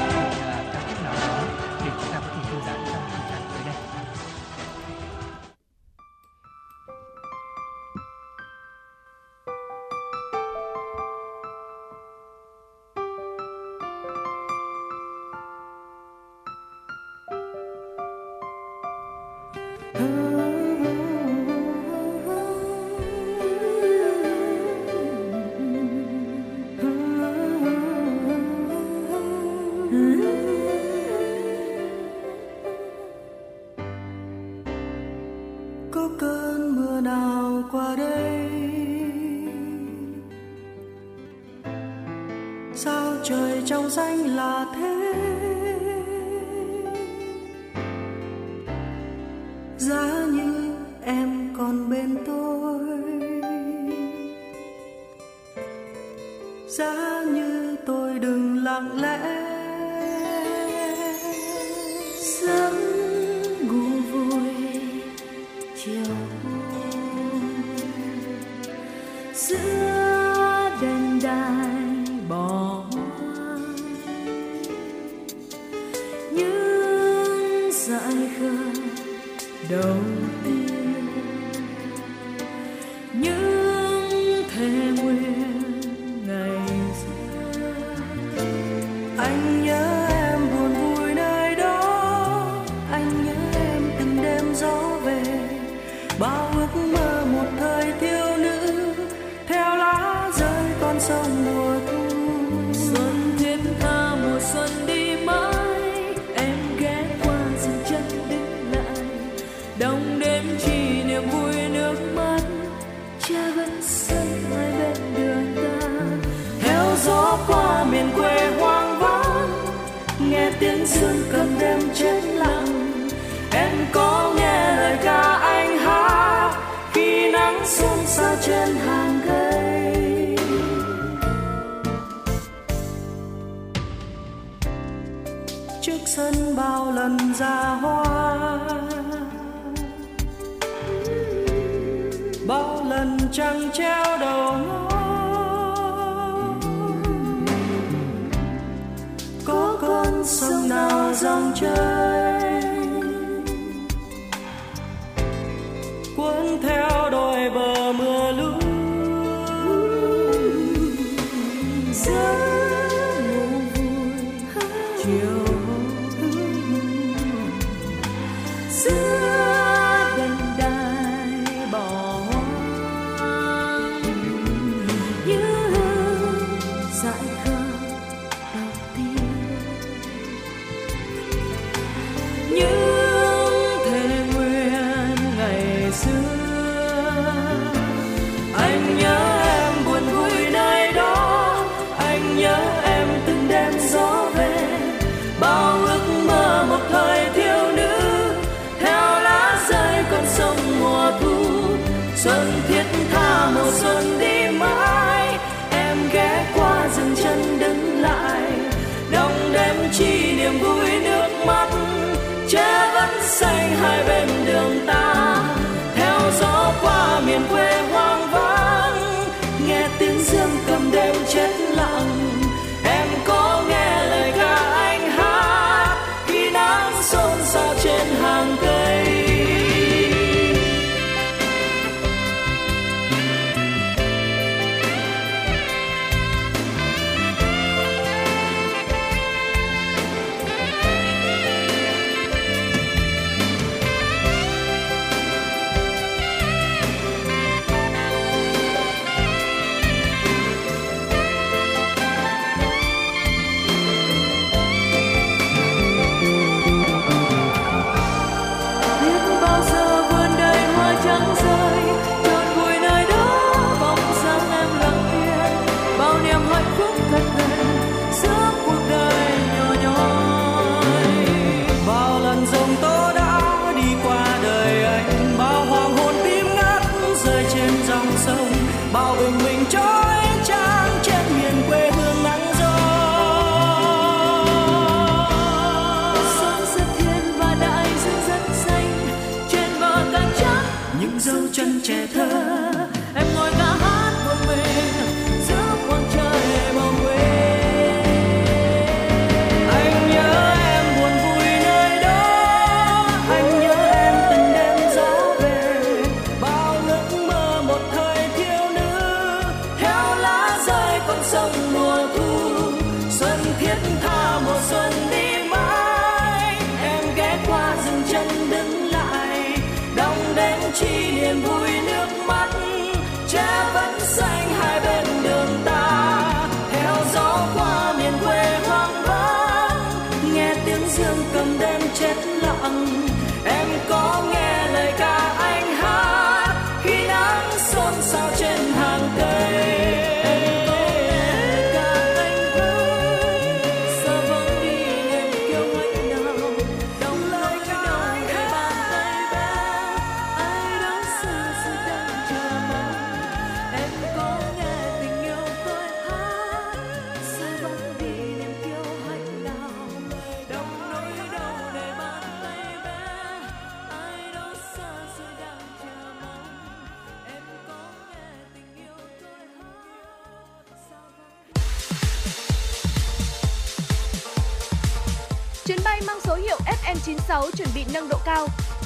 [51.06, 52.80] em còn bên tôi.
[56.68, 59.45] Giá như tôi đừng lặng lẽ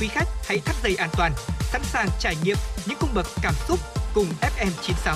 [0.00, 2.56] Quý khách hãy thắt dây an toàn, sẵn sàng trải nghiệm
[2.86, 3.78] những cung bậc cảm xúc
[4.14, 5.14] cùng FM96.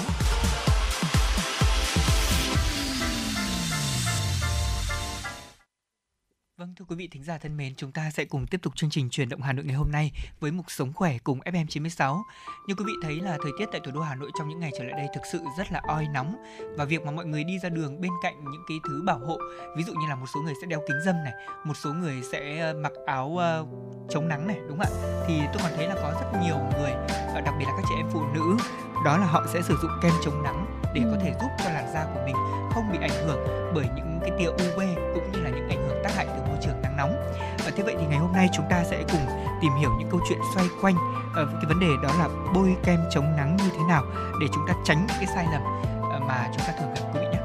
[7.24, 9.52] Thính giả thân mến, chúng ta sẽ cùng tiếp tục chương trình truyền động Hà
[9.52, 12.22] Nội ngày hôm nay với mục sống khỏe cùng FM96.
[12.66, 14.70] Như quý vị thấy là thời tiết tại thủ đô Hà Nội trong những ngày
[14.78, 16.36] trở lại đây thực sự rất là oi nóng
[16.76, 19.38] và việc mà mọi người đi ra đường bên cạnh những cái thứ bảo hộ,
[19.76, 21.32] ví dụ như là một số người sẽ đeo kính râm này,
[21.64, 23.66] một số người sẽ ờ, mặc áo ờ,
[24.10, 25.24] chống nắng này, đúng không ạ?
[25.26, 26.92] Thì tôi còn thấy là có rất nhiều người,
[27.34, 28.56] ờ, đặc biệt là các chị em phụ nữ,
[29.04, 31.92] đó là họ sẽ sử dụng kem chống nắng để có thể giúp cho làn
[31.94, 32.36] da của mình
[32.74, 34.80] không bị ảnh hưởng bởi những cái tia UV
[35.14, 37.34] cũng như là những ảnh hưởng tác hại từ môi trường nắng nóng.
[37.64, 39.26] Và thế vậy thì ngày hôm nay chúng ta sẽ cùng
[39.60, 40.94] tìm hiểu những câu chuyện xoay quanh
[41.34, 44.04] ờ, cái vấn đề đó là bôi kem chống nắng như thế nào
[44.40, 45.62] để chúng ta tránh những cái sai lầm
[46.10, 47.38] ờ, mà chúng ta thường gặp quý vị nhé.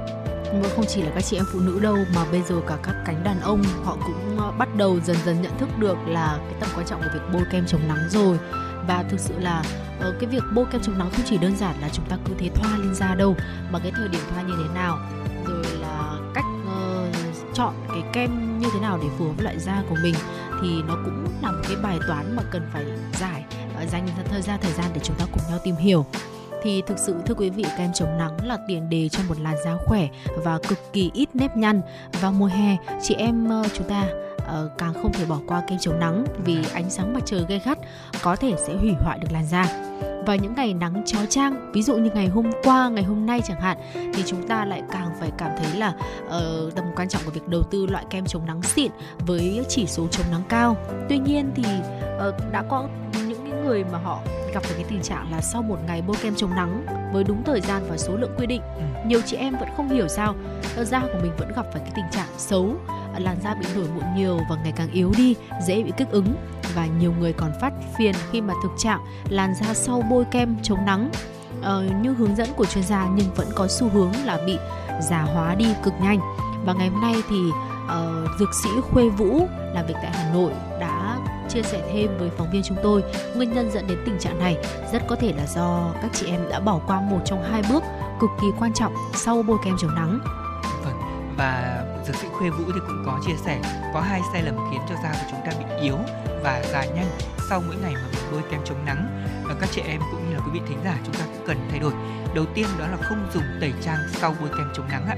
[0.62, 2.96] Vâng, không chỉ là các chị em phụ nữ đâu mà bây giờ cả các
[3.06, 6.54] cánh đàn ông họ cũng ờ, bắt đầu dần dần nhận thức được là cái
[6.60, 8.38] tầm quan trọng của việc bôi kem chống nắng rồi
[8.88, 9.64] và thực sự là
[10.00, 12.50] cái việc bôi kem chống nắng không chỉ đơn giản là chúng ta cứ thế
[12.56, 13.36] thoa lên da đâu
[13.72, 15.00] mà cái thời điểm thoa như thế nào
[17.60, 20.16] chọn cái kem như thế nào để phù hợp với loại da của mình
[20.62, 22.86] thì nó cũng là một cái bài toán mà cần phải
[23.20, 23.44] giải
[23.92, 26.06] dành dành thời gian thời gian để chúng ta cùng nhau tìm hiểu.
[26.64, 29.56] Thì thực sự, thưa quý vị, kem chống nắng là tiền đề cho một làn
[29.66, 30.08] da khỏe
[30.44, 31.82] và cực kỳ ít nếp nhăn.
[32.22, 34.08] Vào mùa hè, chị em ờ, chúng ta
[34.38, 37.62] ờ, càng không thể bỏ qua kem chống nắng vì ánh sáng mặt trời gay
[37.66, 37.78] gắt
[38.22, 39.66] có thể sẽ hủy hoại được làn da
[40.30, 43.42] vào những ngày nắng chói chang ví dụ như ngày hôm qua ngày hôm nay
[43.48, 43.78] chẳng hạn
[44.14, 45.94] thì chúng ta lại càng phải cảm thấy là
[46.30, 49.86] ờ, tầm quan trọng của việc đầu tư loại kem chống nắng xịn với chỉ
[49.88, 50.78] số chống nắng cao
[51.10, 51.64] tuy nhiên thì
[52.20, 52.88] ờ, đã có
[53.28, 54.20] những người mà họ
[54.54, 57.44] gặp phải cái tình trạng là sau một ngày bôi kem chống nắng với đúng
[57.44, 58.82] thời gian và số lượng quy định Ừ.
[59.08, 60.36] nhiều chị em vẫn không hiểu sao
[60.76, 62.76] ờ, da của mình vẫn gặp phải cái tình trạng xấu
[63.18, 65.36] làn da bị nổi mụn nhiều và ngày càng yếu đi
[65.68, 66.36] dễ bị kích ứng
[66.76, 70.56] và nhiều người còn phát phiền khi mà thực trạng làn da sau bôi kem
[70.64, 71.12] chống nắng.
[71.62, 74.58] Ờ, như hướng dẫn của chuyên gia nhưng vẫn có xu hướng là bị
[75.02, 76.20] già hóa đi cực nhanh.
[76.66, 77.38] Và ngày hôm nay thì
[77.86, 81.18] uh, dược sĩ Khuê Vũ làm việc tại Hà Nội đã
[81.50, 83.04] chia sẻ thêm với phóng viên chúng tôi
[83.36, 84.58] nguyên nhân dẫn đến tình trạng này.
[84.94, 87.84] Rất có thể là do các chị em đã bỏ qua một trong hai bước
[88.20, 90.20] cực kỳ quan trọng sau bôi kem chống nắng.
[90.84, 91.00] Vâng
[91.38, 93.62] và dược sĩ Khuê Vũ thì cũng có chia sẻ
[93.94, 95.96] có hai sai lầm khiến cho da của chúng ta bị yếu
[96.44, 97.10] và già nhanh
[97.50, 99.26] sau mỗi ngày mà mình bôi kem chống nắng.
[99.44, 101.58] Và các chị em cũng như là quý vị thính giả chúng ta cũng cần
[101.70, 101.94] thay đổi.
[102.36, 105.16] Đầu tiên đó là không dùng tẩy trang sau bôi kem chống nắng ạ.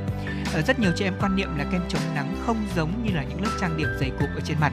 [0.54, 3.24] Ở rất nhiều chị em quan niệm là kem chống nắng không giống như là
[3.24, 4.72] những lớp trang điểm dày cộp ở trên mặt.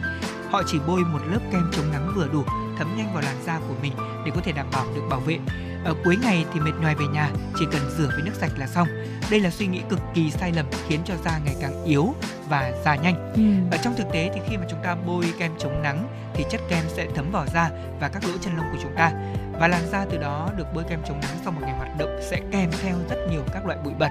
[0.51, 2.45] Họ chỉ bôi một lớp kem chống nắng vừa đủ,
[2.79, 3.93] thấm nhanh vào làn da của mình
[4.25, 5.39] để có thể đảm bảo được bảo vệ
[5.85, 8.67] ở cuối ngày thì mệt nhoài về nhà chỉ cần rửa với nước sạch là
[8.67, 8.89] xong.
[9.31, 12.15] Đây là suy nghĩ cực kỳ sai lầm khiến cho da ngày càng yếu
[12.49, 13.33] và già nhanh.
[13.71, 16.61] Ở trong thực tế thì khi mà chúng ta bôi kem chống nắng thì chất
[16.69, 19.13] kem sẽ thấm vào da và các lỗ chân lông của chúng ta.
[19.61, 22.21] Và làn da từ đó được bôi kem chống nắng sau một ngày hoạt động
[22.31, 24.11] sẽ kèm theo rất nhiều các loại bụi bẩn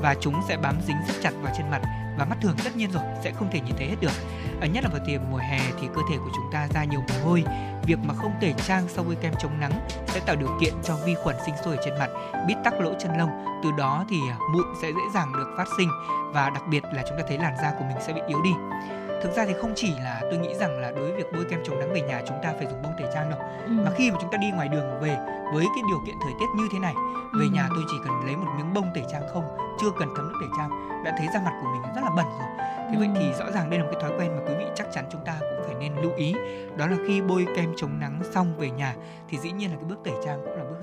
[0.00, 1.80] và chúng sẽ bám dính rất chặt vào trên mặt
[2.18, 4.12] và mắt thường tất nhiên rồi sẽ không thể nhìn thấy hết được
[4.64, 7.00] ở nhất là vào tiềm mùa hè thì cơ thể của chúng ta ra nhiều
[7.00, 7.44] mồ hôi.
[7.86, 9.72] Việc mà không tẩy trang sau với kem chống nắng
[10.06, 12.10] sẽ tạo điều kiện cho vi khuẩn sinh sôi ở trên mặt,
[12.48, 13.30] bít tắc lỗ chân lông.
[13.62, 15.88] Từ đó thì à, mụn sẽ dễ dàng được phát sinh
[16.32, 18.50] và đặc biệt là chúng ta thấy làn da của mình sẽ bị yếu đi
[19.24, 21.60] thực ra thì không chỉ là tôi nghĩ rằng là đối với việc bôi kem
[21.64, 23.38] chống nắng về nhà chúng ta phải dùng bông tẩy trang đâu
[23.68, 25.16] mà khi mà chúng ta đi ngoài đường về
[25.54, 26.94] với cái điều kiện thời tiết như thế này
[27.38, 27.54] về Ừ.
[27.54, 29.44] nhà tôi chỉ cần lấy một miếng bông tẩy trang không
[29.80, 30.70] chưa cần thấm nước tẩy trang
[31.04, 32.48] đã thấy da mặt của mình rất là bẩn rồi
[32.90, 33.20] thế vậy Ừ.
[33.20, 35.24] thì rõ ràng đây là một cái thói quen mà quý vị chắc chắn chúng
[35.24, 36.34] ta cũng phải nên lưu ý
[36.76, 38.94] đó là khi bôi kem chống nắng xong về nhà
[39.28, 40.73] thì dĩ nhiên là cái bước tẩy trang cũng là bước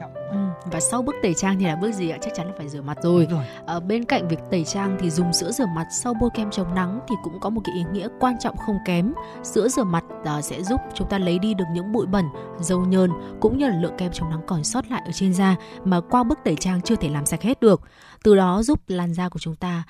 [0.00, 0.36] trọng Ừ.
[0.72, 2.18] Và sau bước tẩy trang thì là bước gì ạ?
[2.20, 3.26] Chắc chắn là phải rửa mặt rồi.
[3.26, 3.46] Đúng rồi.
[3.66, 6.74] Ở bên cạnh việc tẩy trang thì dùng sữa rửa mặt sau bôi kem chống
[6.74, 9.12] nắng thì cũng có một cái ý nghĩa quan trọng không kém.
[9.42, 12.24] Sữa rửa mặt à, sẽ giúp chúng ta lấy đi được những bụi bẩn,
[12.60, 13.10] dầu nhờn
[13.40, 16.22] cũng như là lượng kem chống nắng còn sót lại ở trên da mà qua
[16.22, 17.80] bước tẩy trang chưa thể làm sạch hết được.
[18.24, 19.82] Từ đó giúp làn da của chúng ta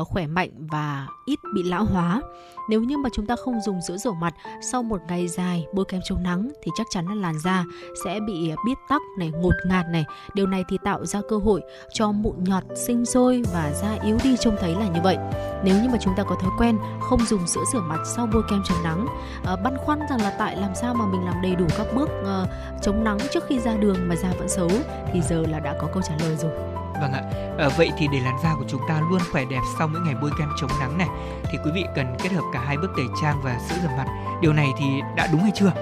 [0.00, 2.20] uh, khỏe mạnh và ít bị lão hóa.
[2.68, 4.34] Nếu như mà chúng ta không dùng sữa rửa mặt
[4.72, 7.64] sau một ngày dài bôi kem chống nắng thì chắc chắn là làn da
[8.04, 10.04] sẽ bị bít tắc này, ngột ngạt này.
[10.34, 11.62] Điều này thì tạo ra cơ hội
[11.92, 15.16] cho mụn nhọt sinh sôi và da yếu đi trông thấy là như vậy.
[15.64, 18.42] Nếu như mà chúng ta có thói quen không dùng sữa rửa mặt sau bôi
[18.50, 19.06] kem chống nắng,
[19.52, 22.08] uh, băn khoăn rằng là tại làm sao mà mình làm đầy đủ các bước
[22.20, 22.48] uh,
[22.82, 24.70] chống nắng trước khi ra đường mà da vẫn xấu
[25.12, 26.77] thì giờ là đã có câu trả lời rồi.
[27.00, 27.22] Vâng ạ.
[27.58, 30.14] À, vậy thì để làn da của chúng ta luôn khỏe đẹp sau mỗi ngày
[30.22, 31.08] bôi kem chống nắng này
[31.50, 34.06] thì quý vị cần kết hợp cả hai bước tẩy trang và sữa rửa mặt.
[34.42, 35.72] Điều này thì đã đúng hay chưa?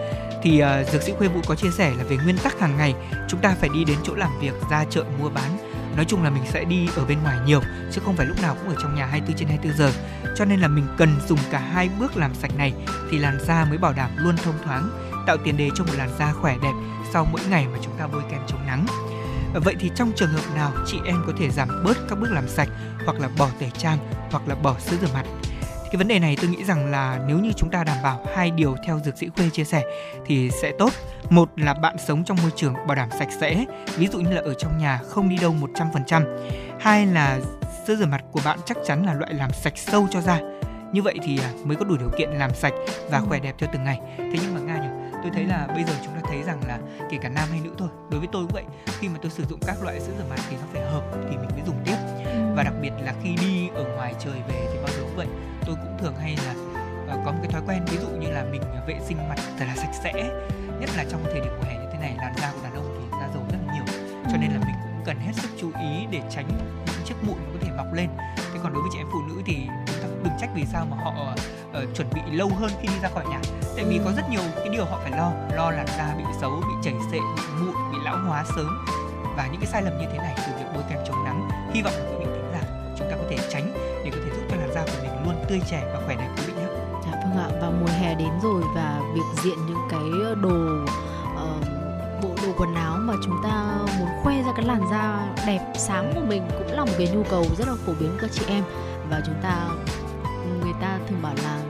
[0.43, 2.94] Thì uh, dược sĩ Khuê Vũ có chia sẻ là về nguyên tắc hàng ngày
[3.28, 5.59] chúng ta phải đi đến chỗ làm việc, ra chợ mua bán.
[5.97, 7.60] Nói chung là mình sẽ đi ở bên ngoài nhiều
[7.93, 9.93] chứ không phải lúc nào cũng ở trong nhà 24 trên 24 giờ.
[10.36, 12.72] Cho nên là mình cần dùng cả hai bước làm sạch này
[13.10, 14.90] thì làn da mới bảo đảm luôn thông thoáng,
[15.26, 16.72] tạo tiền đề cho một làn da khỏe đẹp
[17.12, 18.86] sau mỗi ngày mà chúng ta bôi kem chống nắng.
[19.55, 22.48] Vậy thì trong trường hợp nào chị em có thể giảm bớt các bước làm
[22.48, 22.68] sạch
[23.05, 23.98] hoặc là bỏ tẩy trang
[24.31, 25.24] hoặc là bỏ sữa rửa mặt?
[25.86, 28.27] Thì cái vấn đề này tôi nghĩ rằng là nếu như chúng ta đảm bảo
[28.36, 29.82] hai điều theo dược sĩ Khuê chia sẻ
[30.27, 30.93] thì sẽ tốt.
[31.31, 33.64] Một là bạn sống trong môi trường bảo đảm sạch sẽ,
[33.97, 36.23] ví dụ như là ở trong nhà không đi đâu 100%.
[36.81, 37.39] Hai là
[37.86, 40.40] sữa rửa mặt của bạn chắc chắn là loại làm sạch sâu cho da.
[40.93, 42.73] Như vậy thì à, mới có đủ điều kiện làm sạch
[43.10, 44.01] và khỏe đẹp theo từng ngày.
[44.18, 46.78] Thế nhưng mà Nga nhỉ, tôi thấy là bây giờ chúng ta thấy rằng là
[47.10, 48.64] kể cả nam hay nữ thôi đối với tôi cũng vậy.
[48.98, 51.36] Khi mà tôi sử dụng các loại sữa rửa mặt thì nó phải hợp thì
[51.36, 51.97] mình mới dùng tiếp.
[52.56, 55.26] Và đặc biệt là khi đi ở ngoài trời về thì bao giờ cũng vậy.
[55.66, 58.44] Tôi cũng thường hay là uh, có một cái thói quen ví dụ như là
[58.44, 60.12] mình vệ sinh mặt thật là sạch sẽ
[60.80, 62.97] nhất là trong thời điểm mùa hè như thế này làn da của đàn ông
[62.98, 63.84] thì da dầu rất là nhiều.
[64.30, 66.48] Cho nên là mình cũng cần hết sức chú ý để tránh
[66.86, 68.09] những chiếc mụn nó có thể mọc lên.
[68.36, 70.86] Thế còn đối với chị em phụ nữ thì chúng ta đừng trách vì sao
[70.90, 71.12] mà họ
[71.82, 73.40] uh, chuẩn bị lâu hơn khi đi ra khỏi nhà.
[73.77, 76.51] Tại vì có rất nhiều cái điều họ phải lo lo làn da bị xấu
[76.51, 78.86] bị chảy xệ bị mụn bị lão hóa sớm.
[79.36, 81.82] Và những cái sai lầm như thế này từ việc bôi kem chống nắng hy
[81.82, 82.62] vọng là quý vị thính giả
[82.98, 83.73] chúng ta có thể tránh
[84.05, 86.28] để có thể giúp cho làn da của mình luôn tươi trẻ và khỏe đẹp
[86.36, 86.66] quý vị nhé.
[87.05, 87.48] Dạ vâng ạ.
[87.61, 90.85] Và mùa hè đến rồi và việc diện những cái đồ
[91.35, 91.66] uh,
[92.23, 96.12] bộ đồ quần áo mà chúng ta muốn khoe ra cái làn da đẹp sáng
[96.15, 98.43] của mình cũng là một cái nhu cầu rất là phổ biến của các chị
[98.48, 98.65] em.
[99.11, 99.69] Và chúng ta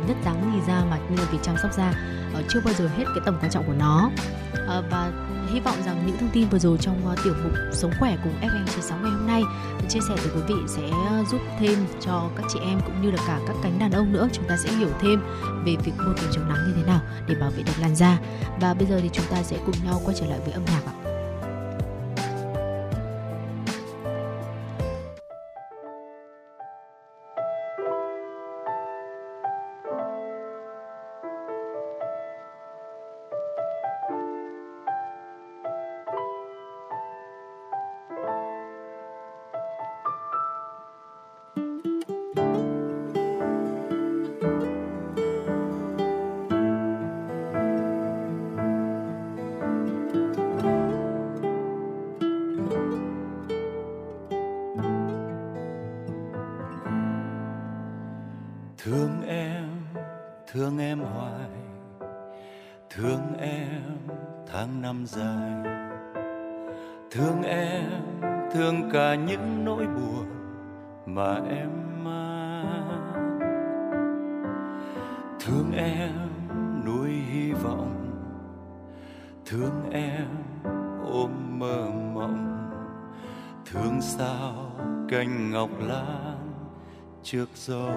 [0.07, 2.75] nhất dáng nhì da mà nên là việc chăm sóc da uh, ờ, chưa bao
[2.75, 4.11] giờ hết cái tầm quan trọng của nó.
[4.55, 5.13] Uh, và
[5.53, 8.33] hy vọng rằng những thông tin vừa rồi trong uh, tiểu mục sống khỏe cùng
[8.41, 9.43] FM 96 ngày hôm nay
[9.89, 10.91] chia sẻ với quý vị sẽ
[11.31, 14.29] giúp thêm cho các chị em cũng như là cả các cánh đàn ông nữa.
[14.33, 15.23] Chúng ta sẽ hiểu thêm
[15.65, 18.19] về việc bôi kem chống nắng như thế nào để bảo vệ được làn da.
[18.61, 20.81] Và bây giờ thì chúng ta sẽ cùng nhau quay trở lại với âm nhạc
[20.87, 21.06] ạ.
[87.31, 87.89] Trước gió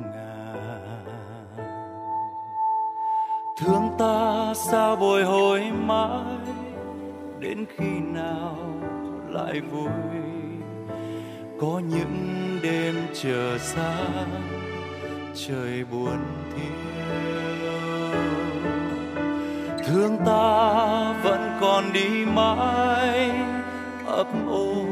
[0.00, 1.04] ngàn.
[3.58, 6.38] Thương ta sao bồi hồi mãi,
[7.38, 8.56] đến khi nào
[9.28, 9.90] lại vui?
[11.60, 13.96] Có những đêm chờ xa
[15.34, 16.18] trời buồn
[16.56, 17.02] thiêu.
[19.86, 23.30] Thương ta vẫn còn đi mãi,
[24.06, 24.87] ấp ôm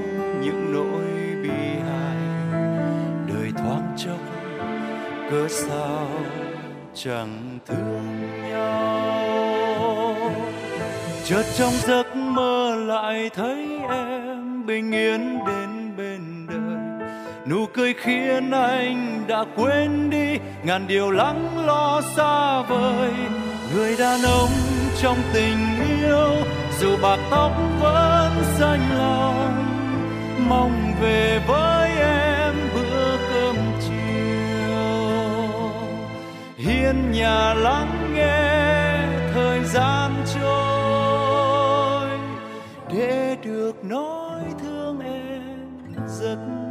[3.96, 4.20] chốc
[5.30, 6.08] cớ sao
[6.94, 10.16] chẳng thương nhau.
[11.24, 16.56] Chợt trong giấc mơ lại thấy em bình yên đến bên đời.
[17.46, 23.12] Nụ cười khiến anh đã quên đi, ngàn điều lắng lo xa vời.
[23.74, 24.50] Người đàn ông
[25.02, 25.58] trong tình
[26.00, 26.30] yêu,
[26.80, 29.64] dù bạc tóc vẫn xanh lòng
[30.48, 32.25] mong về với em.
[36.76, 42.08] Hiên nhà lắng nghe thời gian trôi
[42.94, 46.65] để được nói thương em rất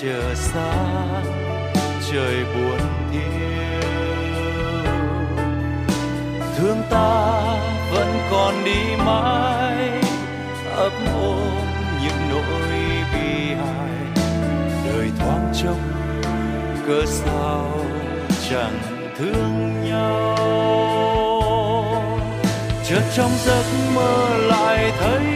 [0.00, 0.72] chờ xa,
[2.12, 2.78] trời buồn
[3.12, 3.80] thiêu.
[6.56, 7.42] Thương ta
[7.92, 10.00] vẫn còn đi mãi,
[10.76, 10.92] ấp
[11.22, 11.50] ôm
[12.02, 12.42] những nỗi
[13.12, 14.24] bi hài.
[14.86, 15.76] Đời thoáng chốc
[16.86, 17.70] cớ sao
[18.50, 18.78] chẳng
[19.18, 20.36] thương nhau?
[22.88, 23.64] Chợt trong giấc
[23.94, 25.35] mơ lại thấy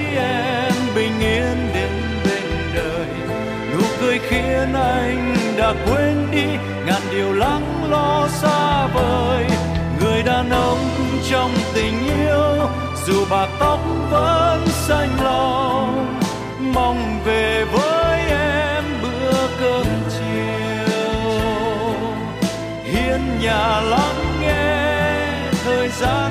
[4.31, 6.47] khiến anh đã quên đi
[6.87, 9.47] ngàn điều lắng lo xa vời.
[10.01, 10.79] Người đàn ông
[11.31, 12.69] trong tình yêu,
[13.07, 13.81] dù bạc tóc
[14.11, 16.21] vẫn xanh lòng
[16.75, 21.11] mong về với em bữa cơm chiều.
[22.85, 25.27] Hiên nhà lắng nghe
[25.65, 26.31] thời gian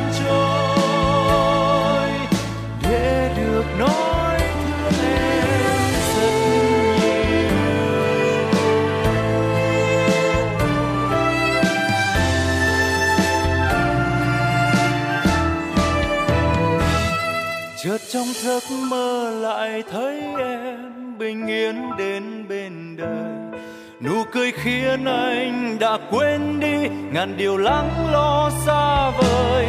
[18.12, 23.62] trong giấc mơ lại thấy em bình yên đến bên đời.
[24.02, 29.66] Nụ cười khiến anh đã quên đi, ngàn điều lắng lo xa vời.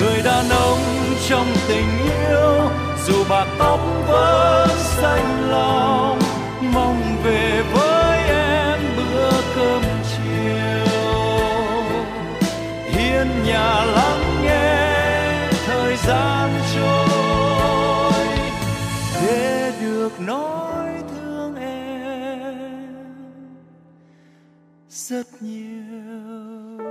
[0.00, 0.78] Người đàn ông
[1.28, 1.88] trong tình
[2.28, 2.70] yêu,
[3.06, 6.18] dù bạc tóc vẫn xanh lòng,
[6.74, 10.94] mong về với em bữa cơm chiều.
[12.84, 14.94] Hiên nhà lắng nghe
[15.66, 16.50] thời gian
[20.04, 22.94] được nói thương em
[24.88, 26.83] rất nhiều.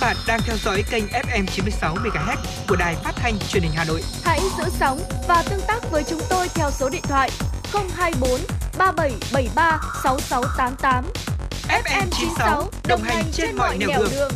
[0.00, 2.36] Các bạn đang theo dõi kênh FM 96 MHz
[2.68, 4.02] của đài phát thanh truyền hình Hà Nội.
[4.24, 7.30] Hãy giữ sóng và tương tác với chúng tôi theo số điện thoại
[7.72, 8.30] 024
[8.78, 11.04] 3773 6688.
[11.84, 14.32] FM 96 đồng hành trên mọi nẻo đường.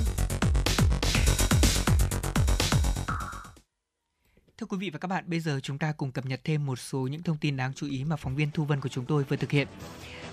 [4.58, 6.78] Thưa quý vị và các bạn, bây giờ chúng ta cùng cập nhật thêm một
[6.78, 9.24] số những thông tin đáng chú ý mà phóng viên Thu Vân của chúng tôi
[9.28, 9.68] vừa thực hiện.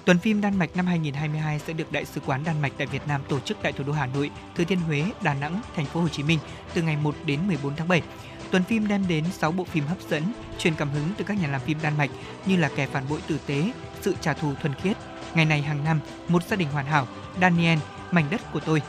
[0.06, 3.08] Tuần phim Đan Mạch năm 2022 sẽ được Đại sứ quán Đan Mạch tại Việt
[3.08, 6.02] Nam tổ chức tại thủ đô Hà Nội, Thừa Thiên Huế, Đà Nẵng, Thành phố
[6.02, 6.40] Hồ Chí Minh
[6.74, 8.02] từ ngày 1 đến 14 tháng 7.
[8.52, 10.24] Tuần phim đem đến 6 bộ phim hấp dẫn,
[10.60, 12.10] truyền cảm hứng từ các nhà làm phim Đan Mạch
[12.46, 13.72] như là Kẻ phản bội tử tế,
[14.02, 14.98] Sự trả thù thuần khiết,
[15.34, 17.08] Ngày này hàng năm, Một gia đình hoàn hảo,
[17.42, 17.80] Daniel,
[18.12, 18.82] Mảnh đất của tôi.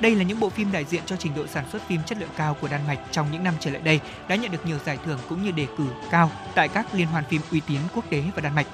[0.00, 2.30] Đây là những bộ phim đại diện cho trình độ sản xuất phim chất lượng
[2.36, 4.98] cao của Đan Mạch trong những năm trở lại đây, đã nhận được nhiều giải
[5.04, 8.22] thưởng cũng như đề cử cao tại các liên hoan phim uy tín quốc tế
[8.34, 8.66] và Đan Mạch.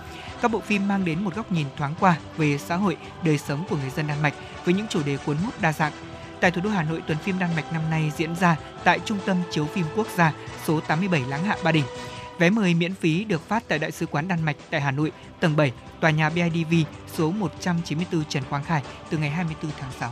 [0.42, 3.64] Các bộ phim mang đến một góc nhìn thoáng qua về xã hội, đời sống
[3.70, 4.34] của người dân Đan Mạch
[4.64, 5.92] với những chủ đề cuốn hút đa dạng.
[6.40, 9.18] Tại thủ đô Hà Nội, tuần phim Đan Mạch năm nay diễn ra tại Trung
[9.26, 10.32] tâm Chiếu phim Quốc gia
[10.64, 11.84] số 87 Láng Hạ Ba Đình.
[12.38, 15.12] Vé mời miễn phí được phát tại Đại sứ quán Đan Mạch tại Hà Nội,
[15.40, 16.74] tầng 7, tòa nhà BIDV
[17.14, 20.10] số 194 Trần Quang Khải từ ngày 24 tháng 6.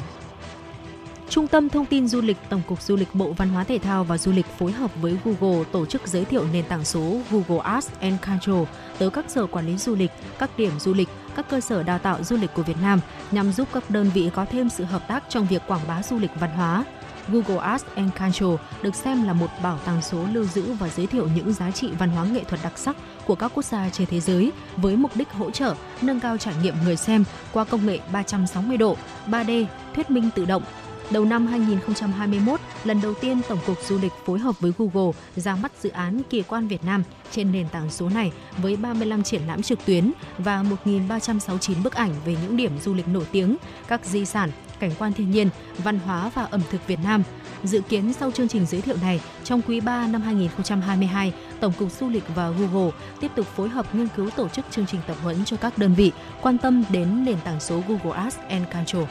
[1.34, 4.04] Trung tâm Thông tin Du lịch Tổng cục Du lịch Bộ Văn hóa Thể thao
[4.04, 7.64] và Du lịch phối hợp với Google tổ chức giới thiệu nền tảng số Google
[7.64, 8.64] Arts and Control
[8.98, 11.98] tới các sở quản lý du lịch, các điểm du lịch, các cơ sở đào
[11.98, 13.00] tạo du lịch của Việt Nam
[13.30, 16.18] nhằm giúp các đơn vị có thêm sự hợp tác trong việc quảng bá du
[16.18, 16.84] lịch văn hóa.
[17.28, 21.06] Google Arts and Culture được xem là một bảo tàng số lưu giữ và giới
[21.06, 22.96] thiệu những giá trị văn hóa nghệ thuật đặc sắc
[23.26, 26.54] của các quốc gia trên thế giới với mục đích hỗ trợ nâng cao trải
[26.62, 28.96] nghiệm người xem qua công nghệ 360 độ,
[29.26, 30.62] 3D, thuyết minh tự động,
[31.10, 35.56] Đầu năm 2021, lần đầu tiên Tổng cục Du lịch phối hợp với Google ra
[35.56, 39.42] mắt dự án Kỳ quan Việt Nam trên nền tảng số này với 35 triển
[39.46, 43.56] lãm trực tuyến và 1.369 bức ảnh về những điểm du lịch nổi tiếng,
[43.88, 45.48] các di sản, cảnh quan thiên nhiên,
[45.78, 47.22] văn hóa và ẩm thực Việt Nam.
[47.64, 51.92] Dự kiến sau chương trình giới thiệu này, trong quý 3 năm 2022, Tổng cục
[51.92, 52.90] Du lịch và Google
[53.20, 55.94] tiếp tục phối hợp nghiên cứu tổ chức chương trình tập huấn cho các đơn
[55.94, 56.12] vị
[56.42, 59.04] quan tâm đến nền tảng số Google Ads and Control.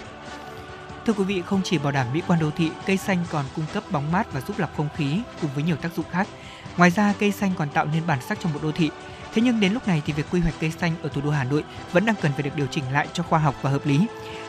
[1.05, 3.65] Thưa quý vị, không chỉ bảo đảm mỹ quan đô thị, cây xanh còn cung
[3.73, 6.27] cấp bóng mát và giúp lọc không khí cùng với nhiều tác dụng khác.
[6.77, 8.89] Ngoài ra, cây xanh còn tạo nên bản sắc trong một đô thị.
[9.33, 11.43] Thế nhưng đến lúc này thì việc quy hoạch cây xanh ở thủ đô Hà
[11.43, 14.07] Nội vẫn đang cần phải được điều chỉnh lại cho khoa học và hợp lý.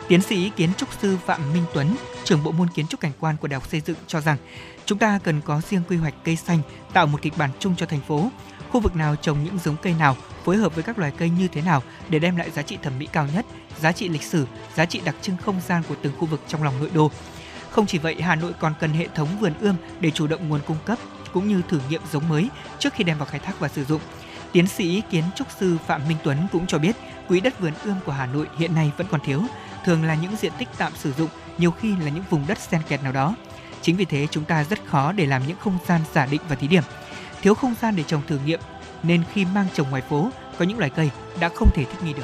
[0.09, 3.37] Tiến sĩ kiến trúc sư Phạm Minh Tuấn, trưởng bộ môn kiến trúc cảnh quan
[3.37, 4.37] của Đại học Xây dựng cho rằng
[4.85, 6.59] chúng ta cần có riêng quy hoạch cây xanh
[6.93, 8.31] tạo một kịch bản chung cho thành phố.
[8.71, 11.49] Khu vực nào trồng những giống cây nào, phối hợp với các loài cây như
[11.49, 13.47] thế nào để đem lại giá trị thẩm mỹ cao nhất,
[13.81, 16.63] giá trị lịch sử, giá trị đặc trưng không gian của từng khu vực trong
[16.63, 17.11] lòng nội đô.
[17.71, 20.61] Không chỉ vậy, Hà Nội còn cần hệ thống vườn ươm để chủ động nguồn
[20.67, 20.99] cung cấp
[21.33, 22.49] cũng như thử nghiệm giống mới
[22.79, 24.01] trước khi đem vào khai thác và sử dụng.
[24.53, 26.97] Tiến sĩ kiến trúc sư Phạm Minh Tuấn cũng cho biết,
[27.29, 29.43] quỹ đất vườn ươm của Hà Nội hiện nay vẫn còn thiếu,
[29.85, 32.83] thường là những diện tích tạm sử dụng, nhiều khi là những vùng đất xen
[32.89, 33.35] kẹt nào đó.
[33.83, 36.57] Chính vì thế chúng ta rất khó để làm những không gian giả định và
[36.57, 36.83] thí điểm.
[37.43, 38.61] Thiếu không gian để trồng thử nghiệm
[39.07, 41.11] nên khi mang trồng ngoài phố có những loài cây
[41.41, 42.23] đã không thể thích nghi được.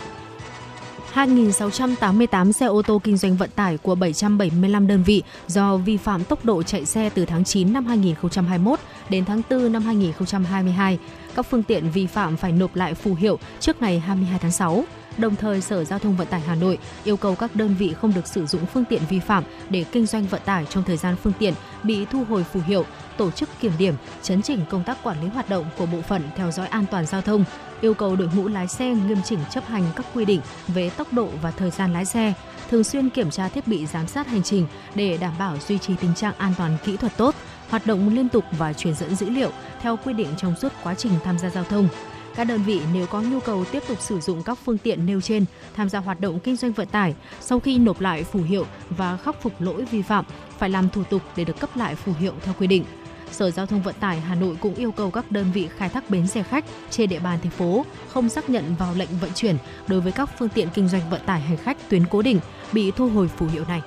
[1.14, 6.24] 2.688 xe ô tô kinh doanh vận tải của 775 đơn vị do vi phạm
[6.24, 8.78] tốc độ chạy xe từ tháng 9 năm 2021
[9.08, 10.98] đến tháng 4 năm 2022.
[11.34, 14.84] Các phương tiện vi phạm phải nộp lại phù hiệu trước ngày 22 tháng 6.
[15.18, 18.12] Đồng thời, Sở Giao thông Vận tải Hà Nội yêu cầu các đơn vị không
[18.14, 21.16] được sử dụng phương tiện vi phạm để kinh doanh vận tải trong thời gian
[21.22, 22.84] phương tiện bị thu hồi phù hiệu,
[23.20, 26.22] tổ chức kiểm điểm, chấn chỉnh công tác quản lý hoạt động của bộ phận
[26.36, 27.44] theo dõi an toàn giao thông,
[27.80, 31.12] yêu cầu đội ngũ lái xe nghiêm chỉnh chấp hành các quy định về tốc
[31.12, 32.32] độ và thời gian lái xe,
[32.70, 35.94] thường xuyên kiểm tra thiết bị giám sát hành trình để đảm bảo duy trì
[36.00, 37.34] tình trạng an toàn kỹ thuật tốt,
[37.68, 40.94] hoạt động liên tục và truyền dẫn dữ liệu theo quy định trong suốt quá
[40.94, 41.88] trình tham gia giao thông.
[42.36, 45.20] Các đơn vị nếu có nhu cầu tiếp tục sử dụng các phương tiện nêu
[45.20, 45.44] trên
[45.76, 49.16] tham gia hoạt động kinh doanh vận tải sau khi nộp lại phù hiệu và
[49.16, 50.24] khắc phục lỗi vi phạm
[50.58, 52.84] phải làm thủ tục để được cấp lại phù hiệu theo quy định.
[53.32, 56.10] Sở Giao thông Vận tải Hà Nội cũng yêu cầu các đơn vị khai thác
[56.10, 59.56] bến xe khách trên địa bàn thành phố không xác nhận vào lệnh vận chuyển
[59.86, 62.40] đối với các phương tiện kinh doanh vận tải hành khách tuyến cố định
[62.72, 63.82] bị thu hồi phù hiệu này.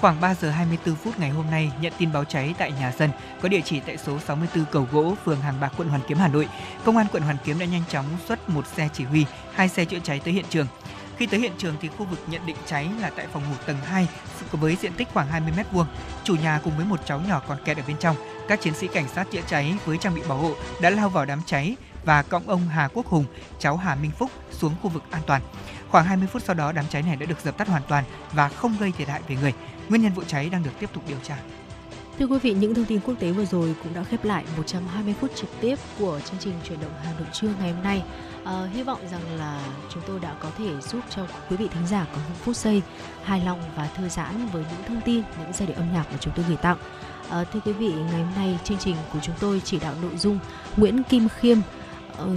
[0.00, 3.10] Khoảng 3 giờ 24 phút ngày hôm nay, nhận tin báo cháy tại nhà dân
[3.42, 6.28] có địa chỉ tại số 64 Cầu Gỗ, phường Hàng Bạc, quận Hoàn Kiếm, Hà
[6.28, 6.48] Nội.
[6.84, 9.84] Công an quận Hoàn Kiếm đã nhanh chóng xuất một xe chỉ huy, hai xe
[9.84, 10.66] chữa cháy tới hiện trường.
[11.16, 13.76] Khi tới hiện trường thì khu vực nhận định cháy là tại phòng ngủ tầng
[13.84, 14.08] 2
[14.52, 15.84] với diện tích khoảng 20m2.
[16.24, 18.16] Chủ nhà cùng với một cháu nhỏ còn kẹt ở bên trong.
[18.48, 21.24] Các chiến sĩ cảnh sát chữa cháy với trang bị bảo hộ đã lao vào
[21.24, 23.24] đám cháy và cõng ông Hà Quốc Hùng,
[23.58, 25.42] cháu Hà Minh Phúc xuống khu vực an toàn.
[25.90, 28.48] Khoảng 20 phút sau đó đám cháy này đã được dập tắt hoàn toàn và
[28.48, 29.52] không gây thiệt hại về người.
[29.88, 31.36] Nguyên nhân vụ cháy đang được tiếp tục điều tra.
[32.18, 35.14] Thưa quý vị, những thông tin quốc tế vừa rồi cũng đã khép lại 120
[35.20, 38.02] phút trực tiếp của chương trình chuyển động Hà Nội trưa ngày hôm nay.
[38.44, 39.60] À, hy vọng rằng là
[39.94, 42.82] chúng tôi đã có thể giúp cho quý vị thính giả có những phút giây
[43.22, 46.18] hài lòng và thư giãn với những thông tin, những giai điệu âm nhạc mà
[46.20, 46.78] chúng tôi gửi tặng.
[47.28, 50.16] À, thưa quý vị, ngày hôm nay chương trình của chúng tôi chỉ đạo nội
[50.16, 50.38] dung
[50.76, 51.58] Nguyễn Kim Khiêm,
[52.16, 52.28] ờ,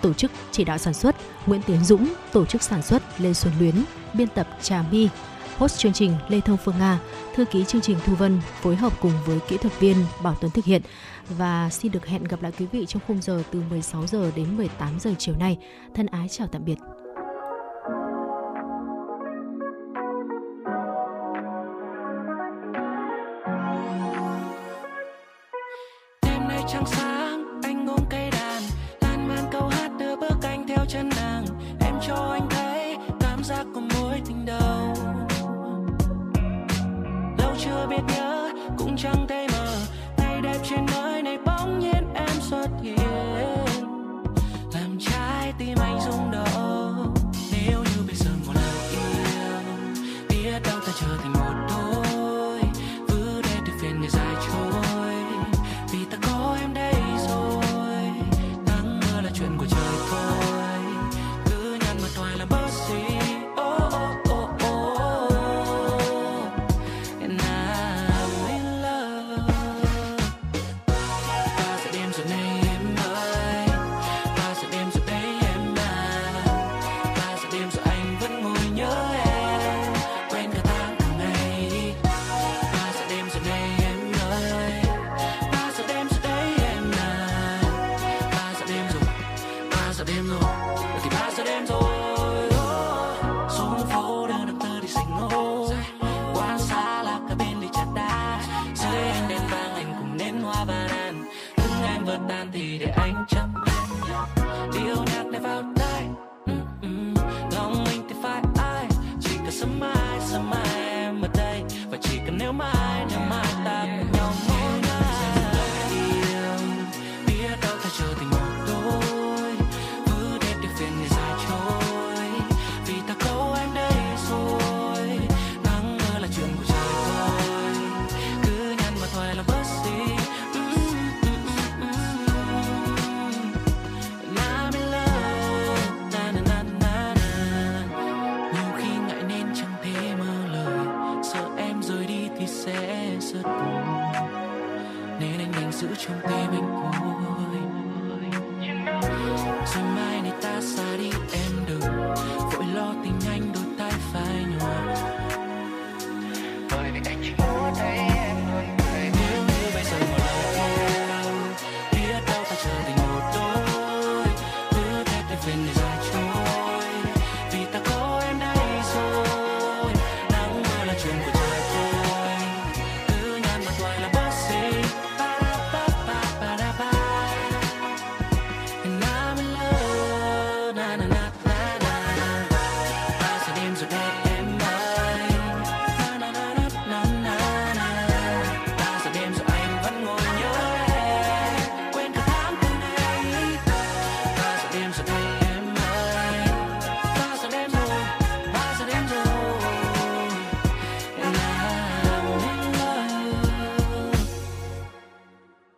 [0.00, 1.16] tổ chức chỉ đạo sản xuất,
[1.46, 3.74] Nguyễn Tiến Dũng, tổ chức sản xuất, Lê Xuân Luyến,
[4.14, 5.08] biên tập Trà My,
[5.58, 6.98] host chương trình Lê Thông Phương Nga,
[7.34, 10.52] thư ký chương trình Thu Vân phối hợp cùng với kỹ thuật viên Bảo Tuấn
[10.52, 10.82] thực hiện
[11.28, 14.56] và xin được hẹn gặp lại quý vị trong khung giờ từ 16 giờ đến
[14.56, 15.58] 18 giờ chiều nay.
[15.94, 16.76] Thân ái chào tạm biệt.